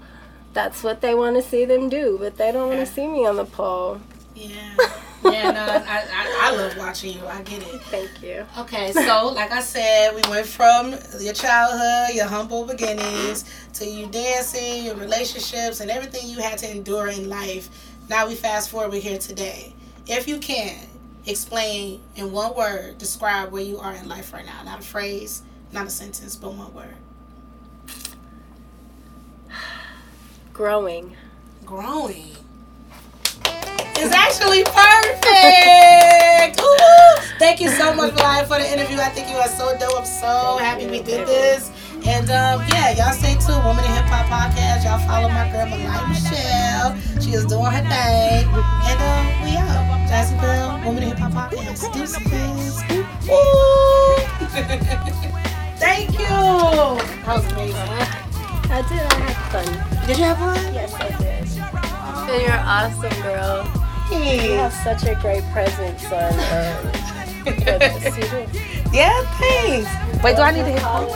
[0.52, 3.26] That's what they want to see them do, but they don't want to see me
[3.26, 4.00] on the pole.
[4.34, 4.76] Yeah.
[5.24, 7.26] Yeah, no, I, I, I love watching you.
[7.26, 7.82] I get it.
[7.82, 8.46] Thank you.
[8.56, 13.44] Okay, so like I said, we went from your childhood, your humble beginnings,
[13.74, 17.68] to you dancing, your relationships, and everything you had to endure in life.
[18.08, 19.74] Now we fast forward, we're here today.
[20.06, 20.86] If you can,
[21.26, 24.62] explain in one word, describe where you are in life right now.
[24.64, 25.42] Not a phrase,
[25.72, 26.94] not a sentence, but one word.
[30.58, 31.14] Growing.
[31.64, 32.34] Growing.
[33.94, 36.60] It's actually perfect.
[36.60, 37.22] Ooh.
[37.38, 38.98] Thank you so much, Maliah, for the interview.
[38.98, 40.00] I think you are so dope.
[40.00, 41.70] I'm so happy we did this.
[42.04, 43.64] And um, yeah, y'all stay tuned.
[43.64, 44.82] Women in Hip Hop Podcast.
[44.82, 47.22] Y'all follow my girl Maliah Michel.
[47.22, 48.48] She is doing her thing.
[48.50, 49.86] And um, we out.
[50.40, 51.92] Belle, Women in Hip Hop Podcast.
[51.94, 52.82] Deuces.
[53.28, 54.16] Woo.
[55.78, 56.26] Thank you.
[56.26, 58.27] That was amazing.
[58.70, 59.00] I did.
[59.00, 60.06] I had fun.
[60.06, 60.74] Did you have fun?
[60.74, 61.38] Yes, I did.
[62.30, 63.64] And you're awesome, girl.
[64.10, 66.92] You have such a great presence on um,
[67.44, 68.46] goodness, you do.
[68.92, 69.88] Yeah, thanks.
[70.24, 71.06] Wait, do I need to hit pause?